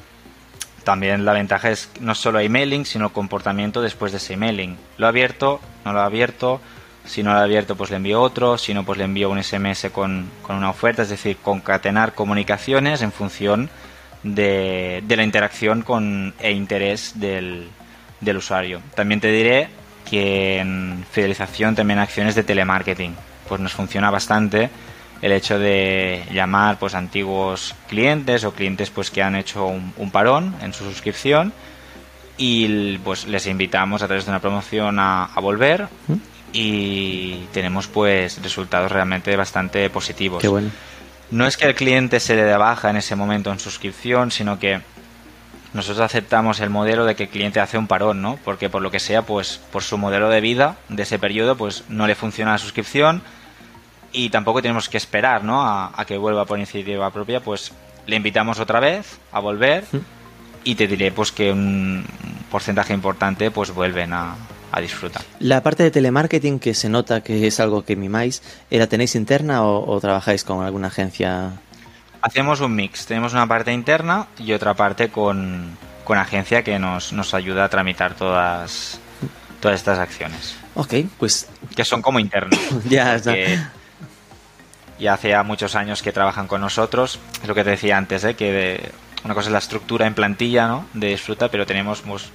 también 0.85 1.25
la 1.25 1.33
ventaja 1.33 1.71
es 1.71 1.91
no 2.01 2.15
solo 2.15 2.39
emailing, 2.39 2.87
sino 2.87 3.13
comportamiento 3.13 3.83
después 3.83 4.13
de 4.13 4.19
ese 4.19 4.35
emailing. 4.35 4.77
Lo 4.97 5.09
abierto, 5.09 5.61
no 5.85 5.93
lo 5.93 6.01
abierto, 6.01 6.61
si 7.07 7.23
no 7.23 7.33
lo 7.33 7.39
ha 7.39 7.43
abierto, 7.43 7.77
pues 7.77 7.91
le 7.91 7.97
envío 7.97 8.21
otro. 8.21 8.59
Si 8.59 8.75
no, 8.75 8.85
pues 8.85 8.99
le 8.99 9.05
envío 9.05 9.31
un 9.31 9.43
SMS 9.43 9.91
con, 9.93 10.29
una 10.49 10.71
oferta. 10.71 11.03
Es 11.03 11.09
decir, 11.09 11.39
concatenar 11.39 12.15
comunicaciones 12.15 13.03
en 13.03 13.13
función 13.13 13.71
de, 14.23 15.03
la 15.09 15.23
interacción 15.23 15.83
con, 15.83 16.35
e 16.39 16.53
interés 16.53 17.19
del, 17.19 17.69
del 18.21 18.37
usuario. 18.37 18.81
También 18.95 19.21
te 19.21 19.31
diré 19.31 19.69
que 20.09 20.59
en 20.59 21.05
fidelización 21.11 21.75
también 21.75 21.99
acciones 21.99 22.35
de 22.35 22.43
telemarketing. 22.43 23.15
Pues 23.49 23.61
nos 23.61 23.73
funciona 23.73 24.11
bastante 24.11 24.71
el 25.23 25.33
hecho 25.33 25.59
de 25.59 26.25
llamar 26.33 26.79
pues 26.79 26.95
antiguos 26.95 27.75
clientes 27.89 28.45
o 28.45 28.53
clientes 28.53 28.91
pues 28.91 29.11
que 29.11 29.23
han 29.23 29.35
hecho 29.35 29.67
un, 29.67 30.11
parón 30.11 30.55
en 30.63 30.73
su 30.73 30.85
suscripción 30.85 31.53
y 32.37 32.99
pues 32.99 33.27
les 33.27 33.47
invitamos 33.47 34.03
a 34.03 34.07
través 34.07 34.27
de 34.27 34.31
una 34.31 34.41
promoción 34.41 34.99
a, 34.99 35.25
a 35.25 35.41
volver 35.41 35.89
y 36.59 37.47
tenemos 37.53 37.87
pues 37.87 38.43
resultados 38.43 38.91
realmente 38.91 39.37
bastante 39.37 39.91
positivos. 39.91 40.41
Qué 40.41 40.49
bueno. 40.49 40.71
no 41.31 41.47
es 41.47 41.59
que 41.59 41.67
el 41.67 41.75
cliente 41.75 42.19
se 42.19 42.35
le 42.35 42.45
dé 42.45 42.57
baja 42.57 42.89
en 42.89 42.97
ese 42.97 43.15
momento 43.15 43.53
en 43.53 43.59
suscripción, 43.59 44.31
sino 44.31 44.59
que 44.59 44.81
nosotros 45.75 46.03
aceptamos 46.03 46.61
el 46.61 46.71
modelo 46.71 47.05
de 47.05 47.15
que 47.15 47.25
el 47.25 47.29
cliente 47.29 47.61
hace 47.61 47.77
un 47.77 47.87
parón, 47.87 48.23
¿no? 48.23 48.39
Porque 48.43 48.71
por 48.71 48.81
lo 48.81 48.91
que 48.91 49.01
sea, 49.01 49.21
pues 49.21 49.61
por 49.71 49.83
su 49.83 49.99
modelo 49.99 50.31
de 50.31 50.41
vida 50.41 50.77
de 50.89 51.03
ese 51.03 51.19
periodo, 51.19 51.57
pues 51.57 51.85
no 51.91 52.07
le 52.07 52.15
funciona 52.15 52.53
la 52.53 52.59
suscripción 52.59 53.21
y 54.11 54.31
tampoco 54.31 54.63
tenemos 54.63 54.89
que 54.89 54.97
esperar, 54.97 55.45
¿no? 55.45 55.63
A, 55.63 56.05
que 56.07 56.17
vuelva 56.17 56.47
por 56.47 56.57
iniciativa 56.57 57.11
propia, 57.11 57.41
pues 57.41 57.73
le 58.07 58.17
invitamos 58.17 58.61
otra 58.61 58.81
vez 58.81 59.21
a 59.31 59.41
volver 59.41 59.85
y 60.65 60.75
te 60.75 60.87
diré 60.87 61.13
pues 61.13 61.33
que 61.33 61.53
un 61.53 62.07
porcentaje 62.51 62.95
importante 62.95 63.51
pues 63.51 63.73
vuelven 63.73 64.15
a, 64.15 64.37
disfrutar. 64.81 65.23
La 65.41 65.63
parte 65.63 65.83
de 65.83 65.91
telemarketing 65.91 66.59
que 66.59 66.75
se 66.75 66.89
nota 66.89 67.23
que 67.23 67.47
es 67.47 67.61
algo 67.61 67.85
que 67.85 67.97
mimáis, 67.97 68.43
¿la 68.71 68.87
tenéis 68.87 69.15
interna 69.15 69.65
o 69.65 70.01
trabajáis 70.01 70.45
con 70.45 70.65
alguna 70.65 70.89
agencia 70.89 71.53
Hacemos 72.27 72.61
un 72.61 72.75
mix. 72.75 73.07
Tenemos 73.07 73.35
una 73.35 73.47
parte 73.47 73.73
interna 73.73 74.27
y 74.37 74.53
otra 74.53 74.75
parte 74.75 75.11
con, 75.11 75.77
agencia 76.09 76.65
que 76.65 76.77
nos, 76.77 77.13
nos 77.13 77.35
ayuda 77.35 77.65
a 77.65 77.69
tramitar 77.69 78.15
todas, 78.15 78.99
todas 79.61 79.79
estas 79.79 80.01
acciones. 80.01 80.57
Ok, 80.75 80.95
pues... 81.21 81.49
Que 81.77 81.85
son 81.85 82.03
como 82.03 82.19
internos. 82.19 82.59
ya 82.89 83.15
está. 83.15 83.33
Ya 84.99 85.15
hace 85.15 85.29
ya 85.29 85.45
muchos 85.45 85.77
años 85.77 86.03
que 86.03 86.11
trabajan 86.11 86.49
con 86.49 86.61
nosotros. 86.61 87.21
Es 87.43 87.47
lo 87.47 87.55
que 87.55 87.63
te 87.63 87.71
decía 87.71 87.97
antes, 87.97 88.25
¿eh? 88.25 88.35
que 88.35 88.91
una 89.23 89.35
cosa 89.35 89.49
es 89.49 89.53
la 89.53 89.59
estructura 89.59 90.09
en 90.09 90.15
plantilla 90.15 90.67
¿no? 90.67 90.85
de 90.95 91.09
Disfruta, 91.11 91.49
pero 91.49 91.65
tenemos 91.65 92.01
pues, 92.01 92.31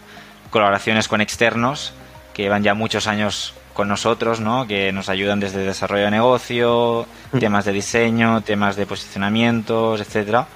colaboraciones 0.52 1.10
con 1.10 1.20
externos 1.20 1.92
que 2.34 2.44
llevan 2.44 2.64
ya 2.64 2.74
muchos 2.74 3.08
años 3.08 3.54
con 3.74 3.88
nosotros, 3.88 4.40
¿no? 4.40 4.68
que 4.68 4.92
nos 4.92 5.10
ayudan 5.10 5.40
desde 5.40 5.60
desarrollo 5.60 6.06
de 6.06 6.12
negocio, 6.12 7.08
mm. 7.32 7.40
temas 7.40 7.66
de 7.66 7.72
diseño, 7.72 8.42
temas 8.42 8.76
de 8.76 8.86
posicionamientos, 8.86 10.02
etcétera. 10.02 10.48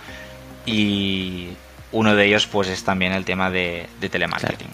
Y 0.65 1.49
uno 1.91 2.15
de 2.15 2.26
ellos 2.26 2.47
pues 2.47 2.67
es 2.67 2.84
también 2.84 3.13
el 3.13 3.26
tema 3.26 3.49
de, 3.49 3.88
telemarketing. 3.99 4.67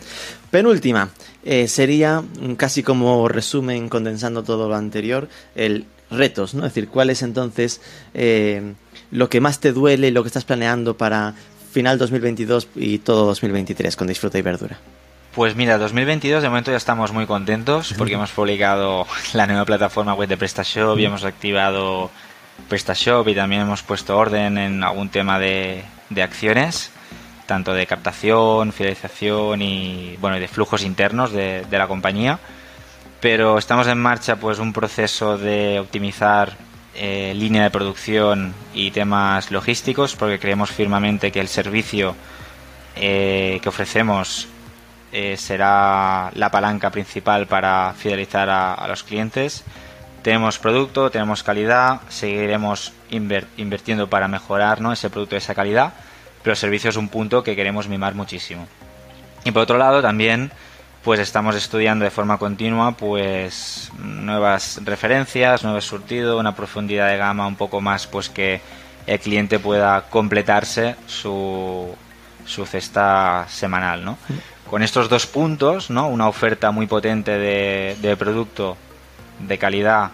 Penúltima, 0.50 1.10
eh, 1.44 1.68
sería 1.68 2.24
casi 2.58 2.84
como 2.84 3.28
resumen, 3.28 3.90
condensando 3.90 4.44
todo 4.44 4.68
lo 4.68 4.76
anterior, 4.76 5.30
el 5.56 5.86
retos, 6.10 6.54
¿no? 6.54 6.66
Es 6.66 6.74
decir, 6.74 6.90
cuál 6.90 7.10
es 7.10 7.22
entonces 7.22 7.82
eh, 8.14 8.74
lo 9.12 9.30
que 9.30 9.40
más 9.40 9.60
te 9.60 9.72
duele, 9.72 10.12
lo 10.12 10.24
que 10.24 10.28
estás 10.28 10.44
planeando 10.44 10.98
para 10.98 11.36
final 11.72 11.98
2022 11.98 12.68
y 12.76 12.98
todo 13.00 13.26
2023 13.28 13.96
con 13.96 14.08
Disfruta 14.08 14.38
y 14.38 14.42
Verdura. 14.42 14.78
Pues 15.34 15.56
mira, 15.56 15.78
2022 15.78 16.44
de 16.44 16.50
momento 16.50 16.72
ya 16.72 16.78
estamos 16.78 17.14
muy 17.14 17.26
contentos 17.26 17.94
porque 17.98 18.16
hemos 18.16 18.32
publicado 18.32 19.08
la 19.34 19.48
nueva 19.48 19.64
plataforma 19.64 20.14
web 20.14 20.28
de 20.28 20.36
PrestaShop 20.36 21.00
y 21.00 21.06
hemos 21.06 21.24
activado 21.24 22.12
PrestaShop 22.68 23.30
y 23.30 23.36
también 23.36 23.62
hemos 23.62 23.82
puesto 23.82 24.18
orden 24.18 24.58
en 24.58 24.84
algún 24.84 25.08
tema 25.08 25.40
de, 25.40 25.86
acciones, 26.22 26.92
tanto 27.46 27.74
de 27.74 27.88
captación, 27.88 28.74
fidelización 28.74 29.62
y 29.62 30.18
bueno, 30.20 30.38
de 30.38 30.50
flujos 30.50 30.84
internos 30.84 31.32
de, 31.32 31.66
la 31.72 31.88
compañía. 31.88 32.38
Pero 33.22 33.58
estamos 33.58 33.88
en 33.88 34.00
marcha 34.00 34.36
pues 34.36 34.60
un 34.60 34.74
proceso 34.74 35.38
de 35.38 35.80
optimizar 35.80 36.58
eh, 36.94 37.32
línea 37.38 37.64
de 37.64 37.72
producción 37.72 38.54
y 38.74 38.92
temas 38.92 39.50
logísticos 39.50 40.14
porque 40.18 40.40
creemos 40.40 40.72
firmemente 40.72 41.32
que 41.32 41.40
el 41.40 41.48
servicio 41.48 42.16
eh, 42.98 43.60
que 43.62 43.70
ofrecemos 43.70 44.50
eh, 45.12 45.36
será 45.38 46.32
la 46.36 46.52
palanca 46.52 46.90
principal 46.90 47.48
para 47.48 47.94
fidelizar 47.98 48.50
a, 48.50 48.88
los 48.88 49.04
clientes. 49.04 49.64
Tenemos 50.22 50.60
producto, 50.60 51.10
tenemos 51.10 51.44
calidad, 51.44 52.02
seguiremos 52.10 52.94
invirtiendo 53.10 54.10
para 54.10 54.28
mejorar 54.28 54.80
¿no? 54.80 54.94
ese 54.94 55.10
producto 55.10 55.36
esa 55.36 55.56
calidad, 55.56 55.94
pero 56.44 56.54
el 56.54 56.58
servicio 56.58 56.90
es 56.90 56.96
un 56.96 57.10
punto 57.10 57.44
que 57.44 57.56
queremos 57.56 57.88
mimar 57.88 58.16
muchísimo. 58.16 58.68
Y 59.44 59.52
por 59.52 59.64
otro 59.64 59.78
lado 59.78 60.02
también 60.02 60.52
pues 61.04 61.20
estamos 61.20 61.56
estudiando 61.56 62.06
de 62.06 62.12
forma 62.12 62.38
continua 62.38 62.92
pues 62.92 63.92
nuevas 63.98 64.80
referencias, 64.84 65.64
nuevo 65.64 65.82
surtido, 65.82 66.38
una 66.38 66.56
profundidad 66.56 67.10
de 67.10 67.18
gama 67.18 67.48
un 67.48 67.56
poco 67.56 67.82
más 67.82 68.06
pues 68.06 68.30
que 68.30 68.62
el 69.08 69.20
cliente 69.20 69.58
pueda 69.58 70.04
completarse 70.10 70.96
su, 71.08 71.96
su 72.46 72.66
cesta 72.66 73.46
semanal, 73.50 74.06
¿no? 74.06 74.18
Con 74.72 74.84
estos 74.84 75.10
dos 75.10 75.28
puntos, 75.28 75.90
¿no? 75.90 76.08
Una 76.08 76.30
oferta 76.30 76.72
muy 76.72 76.88
potente 76.88 77.38
de, 77.38 78.16
producto 78.18 78.78
de 79.40 79.58
calidad 79.58 80.12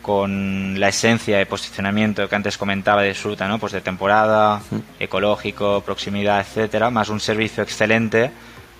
con 0.00 0.78
la 0.78 0.90
esencia 0.90 1.38
de 1.38 1.44
posicionamiento 1.44 2.28
que 2.28 2.36
antes 2.36 2.56
comentaba 2.56 3.02
de 3.02 3.14
fruta, 3.14 3.48
¿no? 3.48 3.58
Pues 3.58 3.72
de 3.72 3.80
temporada, 3.80 4.62
ecológico, 5.00 5.80
proximidad, 5.80 6.38
etcétera, 6.38 6.90
más 6.90 7.08
un 7.08 7.18
servicio 7.18 7.64
excelente, 7.64 8.30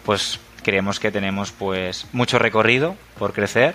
pues 0.04 0.38
creemos 0.62 1.00
que 1.00 1.10
tenemos 1.10 1.50
pues 1.50 2.06
mucho 2.12 2.38
recorrido 2.38 2.94
por 3.18 3.32
crecer 3.32 3.74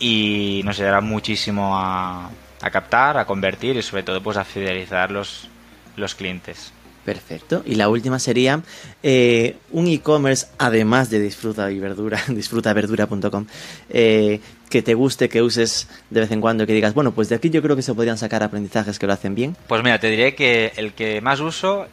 y 0.00 0.62
nos 0.64 0.80
ayudará 0.80 1.00
muchísimo 1.00 1.78
a, 1.78 2.30
a 2.60 2.70
captar, 2.72 3.16
a 3.16 3.26
convertir 3.26 3.76
y 3.76 3.82
sobre 3.82 4.02
todo 4.02 4.20
pues 4.20 4.36
a 4.36 4.42
fidelizar 4.42 5.12
los, 5.12 5.48
los 5.94 6.16
clientes. 6.16 6.72
Perfecto. 7.08 7.62
Y 7.64 7.76
la 7.76 7.88
última 7.88 8.18
sería 8.18 8.60
eh, 9.02 9.56
un 9.70 9.86
e-commerce, 9.86 10.48
además 10.58 11.08
de 11.08 11.18
Disfruta 11.18 11.70
y 11.70 11.78
Verdura, 11.78 12.20
disfrutaverdura.com, 12.28 13.46
eh, 13.88 14.40
que 14.68 14.82
te 14.82 14.92
guste, 14.92 15.30
que 15.30 15.40
uses 15.40 15.88
de 16.10 16.20
vez 16.20 16.30
en 16.32 16.42
cuando, 16.42 16.66
que 16.66 16.74
digas, 16.74 16.92
bueno, 16.92 17.12
pues 17.12 17.30
de 17.30 17.36
aquí 17.36 17.48
yo 17.48 17.62
creo 17.62 17.76
que 17.76 17.80
se 17.80 17.94
podrían 17.94 18.18
sacar 18.18 18.42
aprendizajes 18.42 18.98
que 18.98 19.06
lo 19.06 19.14
hacen 19.14 19.34
bien. 19.34 19.56
Pues 19.68 19.82
mira, 19.82 19.98
te 19.98 20.10
diré 20.10 20.34
que 20.34 20.74
el 20.76 20.92
que 20.92 21.22
más 21.22 21.40
uso 21.40 21.86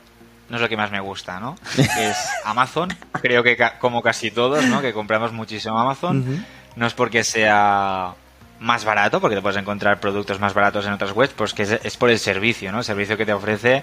no 0.49 0.57
es 0.57 0.61
lo 0.61 0.67
que 0.67 0.75
más 0.75 0.91
me 0.91 0.99
gusta, 0.99 1.39
¿no? 1.39 1.55
es 1.77 2.17
Amazon. 2.43 2.89
Creo 3.21 3.41
que 3.41 3.55
como 3.79 4.01
casi 4.01 4.31
todos, 4.31 4.65
¿no? 4.65 4.81
Que 4.81 4.91
compramos 4.91 5.31
muchísimo 5.31 5.79
Amazon. 5.79 6.45
No 6.75 6.85
es 6.85 6.93
porque 6.93 7.23
sea 7.23 8.15
más 8.59 8.83
barato, 8.83 9.21
porque 9.21 9.37
te 9.37 9.41
puedes 9.41 9.57
encontrar 9.57 10.01
productos 10.01 10.41
más 10.41 10.53
baratos 10.53 10.85
en 10.85 10.91
otras 10.91 11.13
webs, 11.13 11.33
pues 11.33 11.53
que 11.53 11.63
es, 11.63 11.71
es 11.71 11.95
por 11.95 12.09
el 12.09 12.19
servicio, 12.19 12.73
¿no? 12.73 12.79
El 12.79 12.83
servicio 12.83 13.15
que 13.15 13.25
te 13.25 13.31
ofrece 13.31 13.81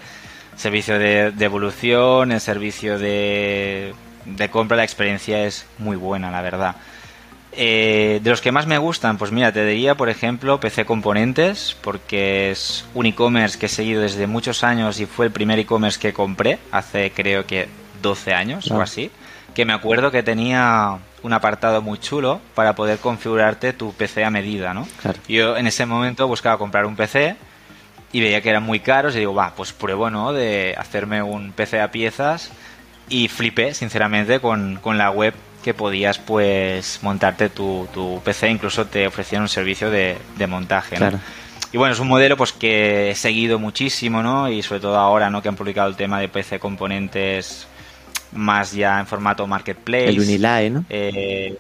servicio 0.57 0.98
de, 0.98 1.32
evolución, 1.40 2.32
el 2.32 2.40
servicio 2.40 2.98
de, 2.98 3.94
de, 4.24 4.50
compra, 4.50 4.76
la 4.76 4.84
experiencia 4.84 5.44
es 5.44 5.66
muy 5.78 5.96
buena, 5.96 6.30
la 6.30 6.42
verdad. 6.42 6.76
Eh, 7.55 8.20
de 8.22 8.30
los 8.30 8.40
que 8.40 8.50
más 8.50 8.66
me 8.66 8.78
gustan, 8.78 9.18
pues 9.18 9.30
mira, 9.30 9.53
te 9.53 9.64
diría, 9.66 9.94
por 9.94 10.09
ejemplo, 10.09 10.59
PC 10.59 10.86
Componentes, 10.86 11.76
porque 11.82 12.50
es 12.50 12.86
un 12.94 13.05
e-commerce 13.05 13.59
que 13.59 13.66
he 13.66 13.68
seguido 13.68 14.00
desde 14.00 14.26
muchos 14.26 14.64
años 14.64 15.00
y 15.00 15.07
fue 15.07 15.26
el 15.26 15.32
primer 15.32 15.59
e-commerce 15.59 16.00
que 16.00 16.14
compré 16.14 16.59
hace 16.70 17.11
creo 17.11 17.46
que 17.46 17.68
12 18.00 18.32
años 18.32 18.70
o 18.70 18.80
ah. 18.80 18.84
así, 18.84 19.11
que 19.55 19.66
me 19.66 19.74
acuerdo 19.74 20.11
que 20.11 20.22
tenía 20.22 20.98
un 21.22 21.32
apartado 21.34 21.82
muy 21.82 21.98
chulo 21.98 22.40
para 22.55 22.74
poder 22.74 22.98
configurarte 22.98 23.74
tu 23.74 23.92
PC 23.92 24.24
a 24.24 24.30
medida, 24.30 24.72
¿no? 24.72 24.88
Yo 25.28 25.57
en 25.57 25.66
ese 25.66 25.84
momento 25.84 26.26
buscaba 26.26 26.57
comprar 26.57 26.86
un 26.86 26.96
PC 26.96 27.36
y 28.12 28.20
veía 28.20 28.42
que 28.42 28.50
eran 28.50 28.62
muy 28.62 28.80
caros 28.80 29.16
y 29.16 29.20
digo, 29.20 29.34
va, 29.34 29.54
pues 29.54 29.72
pruebo, 29.72 30.10
¿no? 30.10 30.32
De 30.32 30.74
hacerme 30.76 31.22
un 31.22 31.52
PC 31.52 31.80
a 31.80 31.90
piezas 31.90 32.52
y 33.08 33.28
flipé, 33.28 33.74
sinceramente, 33.74 34.38
con, 34.38 34.78
la 34.84 35.10
web 35.10 35.34
que 35.64 35.74
podías 35.74 36.18
pues 36.18 36.98
montarte 37.02 37.48
tu, 37.48 37.88
tu 37.92 38.20
PC, 38.24 38.50
incluso 38.50 38.86
te 38.86 39.06
ofrecían 39.06 39.42
un 39.42 39.48
servicio 39.48 39.90
de, 39.90 40.18
montaje, 40.46 40.98
¿no? 40.98 41.18
Y 41.72 41.78
bueno, 41.78 41.94
es 41.94 42.00
un 42.00 42.08
modelo 42.08 42.36
pues 42.36 42.52
que 42.52 43.10
he 43.10 43.14
seguido 43.14 43.58
muchísimo, 43.58 44.22
¿no? 44.22 44.50
Y 44.50 44.62
sobre 44.62 44.80
todo 44.80 44.98
ahora, 44.98 45.30
¿no? 45.30 45.40
Que 45.40 45.48
han 45.48 45.56
publicado 45.56 45.88
el 45.88 45.96
tema 45.96 46.20
de 46.20 46.28
PC 46.28 46.58
componentes 46.58 47.66
más 48.32 48.72
ya 48.72 49.00
en 49.00 49.06
formato 49.06 49.46
marketplace. 49.46 50.10
El 50.10 50.20
Unilae, 50.20 50.68
¿no? 50.68 50.84
Eh, 50.90 51.56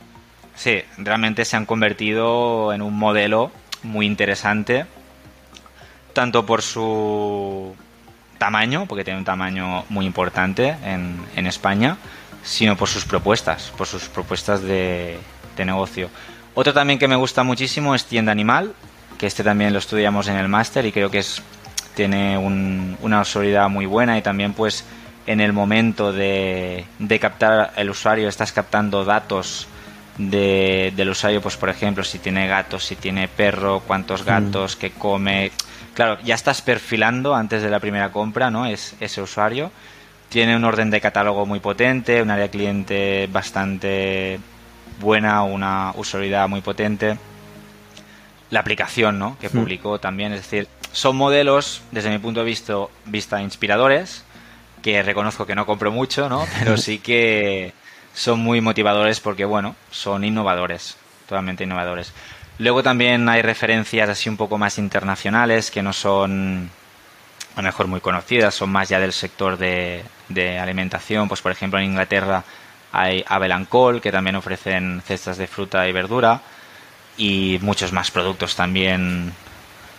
sí, 0.54 0.82
realmente 0.98 1.46
se 1.46 1.56
han 1.56 1.64
convertido 1.64 2.74
en 2.74 2.82
un 2.82 2.98
modelo 2.98 3.50
muy 3.82 4.04
interesante 4.04 4.84
tanto 6.12 6.44
por 6.46 6.62
su 6.62 7.74
tamaño, 8.38 8.86
porque 8.86 9.04
tiene 9.04 9.18
un 9.18 9.24
tamaño 9.24 9.84
muy 9.88 10.06
importante 10.06 10.76
en, 10.84 11.46
España, 11.46 11.96
sino 12.42 12.76
por 12.76 12.88
sus 12.88 13.04
propuestas, 13.04 13.72
por 13.76 13.86
sus 13.86 14.08
propuestas 14.08 14.62
de, 14.62 15.18
negocio. 15.64 16.10
Otro 16.54 16.72
también 16.72 16.98
que 16.98 17.06
me 17.06 17.14
gusta 17.14 17.44
muchísimo 17.44 17.94
es 17.94 18.04
Tienda 18.04 18.32
Animal, 18.32 18.74
que 19.16 19.26
este 19.26 19.44
también 19.44 19.72
lo 19.72 19.78
estudiamos 19.78 20.26
en 20.26 20.36
el 20.36 20.48
máster 20.48 20.84
y 20.86 20.92
creo 20.92 21.08
que 21.08 21.18
es 21.18 21.40
tiene 21.94 22.38
una 22.38 23.18
autoridad 23.18 23.68
muy 23.68 23.86
buena 23.86 24.18
y 24.18 24.22
también 24.22 24.54
pues 24.54 24.84
en 25.26 25.40
el 25.40 25.52
momento 25.52 26.12
de, 26.12 26.84
de 26.98 27.18
captar 27.20 27.72
el 27.76 27.90
usuario 27.90 28.28
estás 28.28 28.50
captando 28.50 29.04
datos 29.04 29.68
de, 30.18 30.92
del 30.96 31.10
usuario, 31.10 31.40
pues 31.40 31.56
por 31.56 31.68
ejemplo, 31.68 32.04
si 32.04 32.18
tiene 32.18 32.46
gatos, 32.46 32.84
si 32.84 32.96
tiene 32.96 33.28
perro, 33.28 33.82
cuántos 33.86 34.22
mm. 34.22 34.26
gatos, 34.26 34.76
qué 34.76 34.90
come, 34.90 35.50
Claro, 35.94 36.18
ya 36.24 36.34
estás 36.34 36.62
perfilando 36.62 37.34
antes 37.34 37.62
de 37.62 37.70
la 37.70 37.80
primera 37.80 38.10
compra, 38.10 38.50
¿no? 38.50 38.66
Es 38.66 38.94
ese 39.00 39.20
usuario. 39.20 39.70
Tiene 40.30 40.56
un 40.56 40.64
orden 40.64 40.90
de 40.90 41.00
catálogo 41.00 41.44
muy 41.44 41.60
potente, 41.60 42.22
un 42.22 42.30
área 42.30 42.48
cliente 42.48 43.28
bastante 43.30 44.40
buena, 45.00 45.42
una 45.42 45.92
usabilidad 45.96 46.48
muy 46.48 46.62
potente. 46.62 47.18
la 48.50 48.60
aplicación 48.60 49.18
¿no? 49.18 49.36
que 49.40 49.48
publicó 49.50 49.98
también. 49.98 50.32
Es 50.32 50.42
decir, 50.42 50.68
son 50.92 51.16
modelos, 51.16 51.82
desde 51.90 52.10
mi 52.10 52.18
punto 52.18 52.40
de 52.40 52.46
vista, 52.46 52.74
vista 53.06 53.42
inspiradores, 53.42 54.24
que 54.82 55.02
reconozco 55.02 55.46
que 55.46 55.54
no 55.54 55.64
compro 55.64 55.90
mucho, 55.90 56.28
¿no? 56.28 56.46
pero 56.58 56.76
sí 56.76 56.98
que 56.98 57.72
son 58.14 58.40
muy 58.40 58.60
motivadores 58.60 59.20
porque, 59.20 59.44
bueno, 59.46 59.74
son 59.90 60.24
innovadores, 60.24 60.96
totalmente 61.32 61.64
innovadores. 61.64 62.12
Luego 62.58 62.82
también 62.82 63.26
hay 63.26 63.40
referencias 63.40 64.08
así 64.10 64.28
un 64.28 64.36
poco 64.36 64.58
más 64.58 64.76
internacionales 64.76 65.70
que 65.70 65.82
no 65.82 65.94
son 65.94 66.70
a 67.56 67.62
lo 67.62 67.66
mejor 67.66 67.86
muy 67.86 68.00
conocidas, 68.00 68.54
son 68.54 68.70
más 68.70 68.90
ya 68.90 69.00
del 69.00 69.14
sector 69.14 69.56
de, 69.56 70.04
de 70.28 70.58
alimentación. 70.58 71.28
Pues 71.28 71.40
por 71.40 71.50
ejemplo 71.50 71.78
en 71.78 71.86
Inglaterra 71.86 72.44
hay 72.92 73.24
Abel 73.26 73.54
que 74.02 74.12
también 74.12 74.36
ofrecen 74.36 75.02
cestas 75.06 75.38
de 75.38 75.46
fruta 75.46 75.88
y 75.88 75.92
verdura 75.92 76.42
y 77.16 77.58
muchos 77.62 77.92
más 77.92 78.10
productos 78.10 78.54
también 78.54 79.32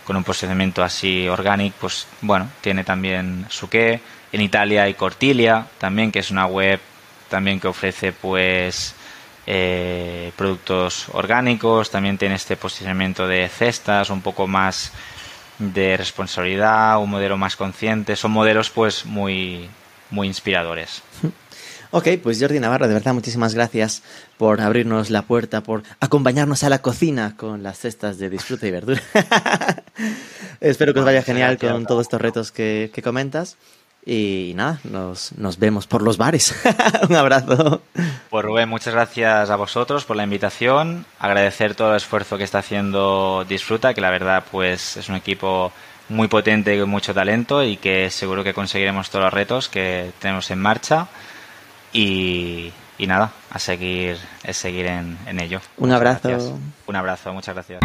con 0.06 0.16
un 0.16 0.22
posicionamiento 0.22 0.84
así 0.84 1.26
orgánico, 1.28 1.76
pues 1.80 2.06
bueno, 2.20 2.48
tiene 2.60 2.84
también 2.84 3.46
su 3.48 3.68
qué. 3.68 4.00
En 4.30 4.40
Italia 4.40 4.84
hay 4.84 4.94
Cortilia 4.94 5.66
también, 5.78 6.12
que 6.12 6.20
es 6.20 6.30
una 6.30 6.46
web 6.46 6.78
también 7.28 7.58
que 7.58 7.66
ofrece 7.66 8.12
pues 8.12 8.94
eh, 9.46 10.32
productos 10.36 11.06
orgánicos, 11.12 11.90
también 11.90 12.18
tiene 12.18 12.34
este 12.36 12.56
posicionamiento 12.56 13.26
de 13.26 13.48
cestas, 13.48 14.10
un 14.10 14.22
poco 14.22 14.46
más 14.46 14.92
de 15.58 15.96
responsabilidad, 15.96 17.00
un 17.00 17.10
modelo 17.10 17.36
más 17.36 17.56
consciente, 17.56 18.16
son 18.16 18.32
modelos 18.32 18.70
pues 18.70 19.06
muy, 19.06 19.68
muy 20.10 20.26
inspiradores. 20.26 21.02
Ok, 21.96 22.08
pues 22.20 22.40
Jordi 22.40 22.58
Navarro, 22.58 22.88
de 22.88 22.94
verdad 22.94 23.14
muchísimas 23.14 23.54
gracias 23.54 24.02
por 24.36 24.60
abrirnos 24.60 25.10
la 25.10 25.22
puerta, 25.22 25.62
por 25.62 25.84
acompañarnos 26.00 26.64
a 26.64 26.68
la 26.68 26.82
cocina 26.82 27.36
con 27.36 27.62
las 27.62 27.78
cestas 27.78 28.18
de 28.18 28.30
disfrute 28.30 28.66
y 28.66 28.72
verdura. 28.72 29.00
Espero 30.60 30.92
que 30.92 30.98
os 30.98 31.04
vaya 31.04 31.22
genial 31.22 31.56
con 31.56 31.86
todos 31.86 32.02
estos 32.02 32.20
retos 32.20 32.50
que, 32.50 32.90
que 32.92 33.00
comentas. 33.00 33.56
Y 34.06 34.52
nada, 34.54 34.80
nos, 34.84 35.32
nos 35.38 35.58
vemos 35.58 35.86
por 35.86 36.02
los 36.02 36.18
bares. 36.18 36.54
Un 37.08 37.16
abrazo. 37.16 37.80
Pues 38.28 38.44
Rubén, 38.44 38.68
muchas 38.68 38.92
gracias 38.92 39.48
a 39.48 39.56
vosotros 39.56 40.04
por 40.04 40.16
la 40.16 40.24
invitación. 40.24 41.06
Agradecer 41.18 41.74
todo 41.74 41.90
el 41.90 41.96
esfuerzo 41.96 42.36
que 42.36 42.44
está 42.44 42.58
haciendo 42.58 43.46
Disfruta, 43.48 43.94
que 43.94 44.02
la 44.02 44.10
verdad 44.10 44.44
pues 44.50 44.98
es 44.98 45.08
un 45.08 45.14
equipo 45.14 45.72
muy 46.10 46.28
potente 46.28 46.76
y 46.76 46.80
con 46.80 46.90
mucho 46.90 47.14
talento 47.14 47.64
y 47.64 47.78
que 47.78 48.10
seguro 48.10 48.44
que 48.44 48.52
conseguiremos 48.52 49.08
todos 49.08 49.24
los 49.24 49.32
retos 49.32 49.68
que 49.70 50.12
tenemos 50.18 50.50
en 50.50 50.58
marcha. 50.60 51.06
Y, 51.92 52.72
y 52.98 53.06
nada, 53.06 53.32
a 53.50 53.58
seguir, 53.58 54.18
a 54.46 54.52
seguir 54.52 54.86
en, 54.86 55.16
en 55.26 55.40
ello. 55.40 55.60
Un 55.78 55.92
abrazo. 55.92 56.58
Un 56.86 56.96
abrazo, 56.96 57.32
muchas 57.32 57.54
gracias. 57.54 57.80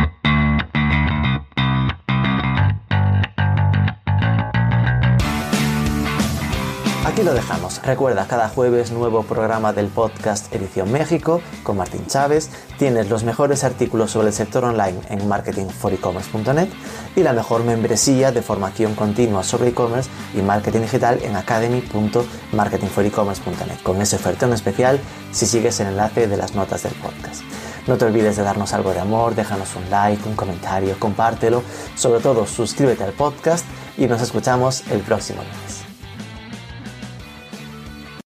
Aquí 7.20 7.26
lo 7.26 7.34
dejamos. 7.34 7.82
Recuerda, 7.84 8.28
cada 8.28 8.48
jueves 8.48 8.92
nuevo 8.92 9.24
programa 9.24 9.74
del 9.74 9.88
podcast 9.88 10.56
Edición 10.56 10.90
México 10.90 11.42
con 11.64 11.76
Martín 11.76 12.08
Chávez. 12.08 12.50
Tienes 12.78 13.10
los 13.10 13.26
mejores 13.26 13.66
artículos 13.66 14.12
sobre 14.12 14.28
el 14.28 14.34
sector 14.34 14.64
online 14.64 15.02
en 15.10 15.28
marketingforecommerce.net 15.28 16.70
y 17.18 17.24
la 17.24 17.34
mejor 17.34 17.66
membresía 17.66 18.32
de 18.32 18.42
formación 18.42 18.96
continua 18.96 19.44
sobre 19.44 19.68
e-commerce 19.68 20.10
y 20.34 20.42
marketing 20.42 20.80
digital 20.80 21.20
en 21.22 21.36
academy.marketingforecommerce.net 21.36 23.82
con 23.84 24.02
ese 24.02 24.16
ofertón 24.16 24.54
especial 24.54 24.98
si 25.34 25.46
sigues 25.46 25.78
el 25.82 25.88
enlace 25.88 26.30
de 26.30 26.38
las 26.38 26.56
notas 26.56 26.84
del 26.84 26.94
podcast. 26.94 27.42
No 27.86 27.98
te 27.98 28.06
olvides 28.06 28.38
de 28.38 28.44
darnos 28.44 28.72
algo 28.72 28.94
de 28.94 29.02
amor, 29.02 29.36
déjanos 29.36 29.76
un 29.76 29.90
like, 29.90 30.26
un 30.26 30.38
comentario, 30.38 30.96
compártelo, 30.98 31.64
sobre 31.96 32.22
todo 32.22 32.48
suscríbete 32.48 33.04
al 33.04 33.12
podcast 33.12 33.66
y 33.98 34.08
nos 34.08 34.22
escuchamos 34.22 34.86
el 34.90 35.02
próximo 35.02 35.42
lunes. 35.42 35.79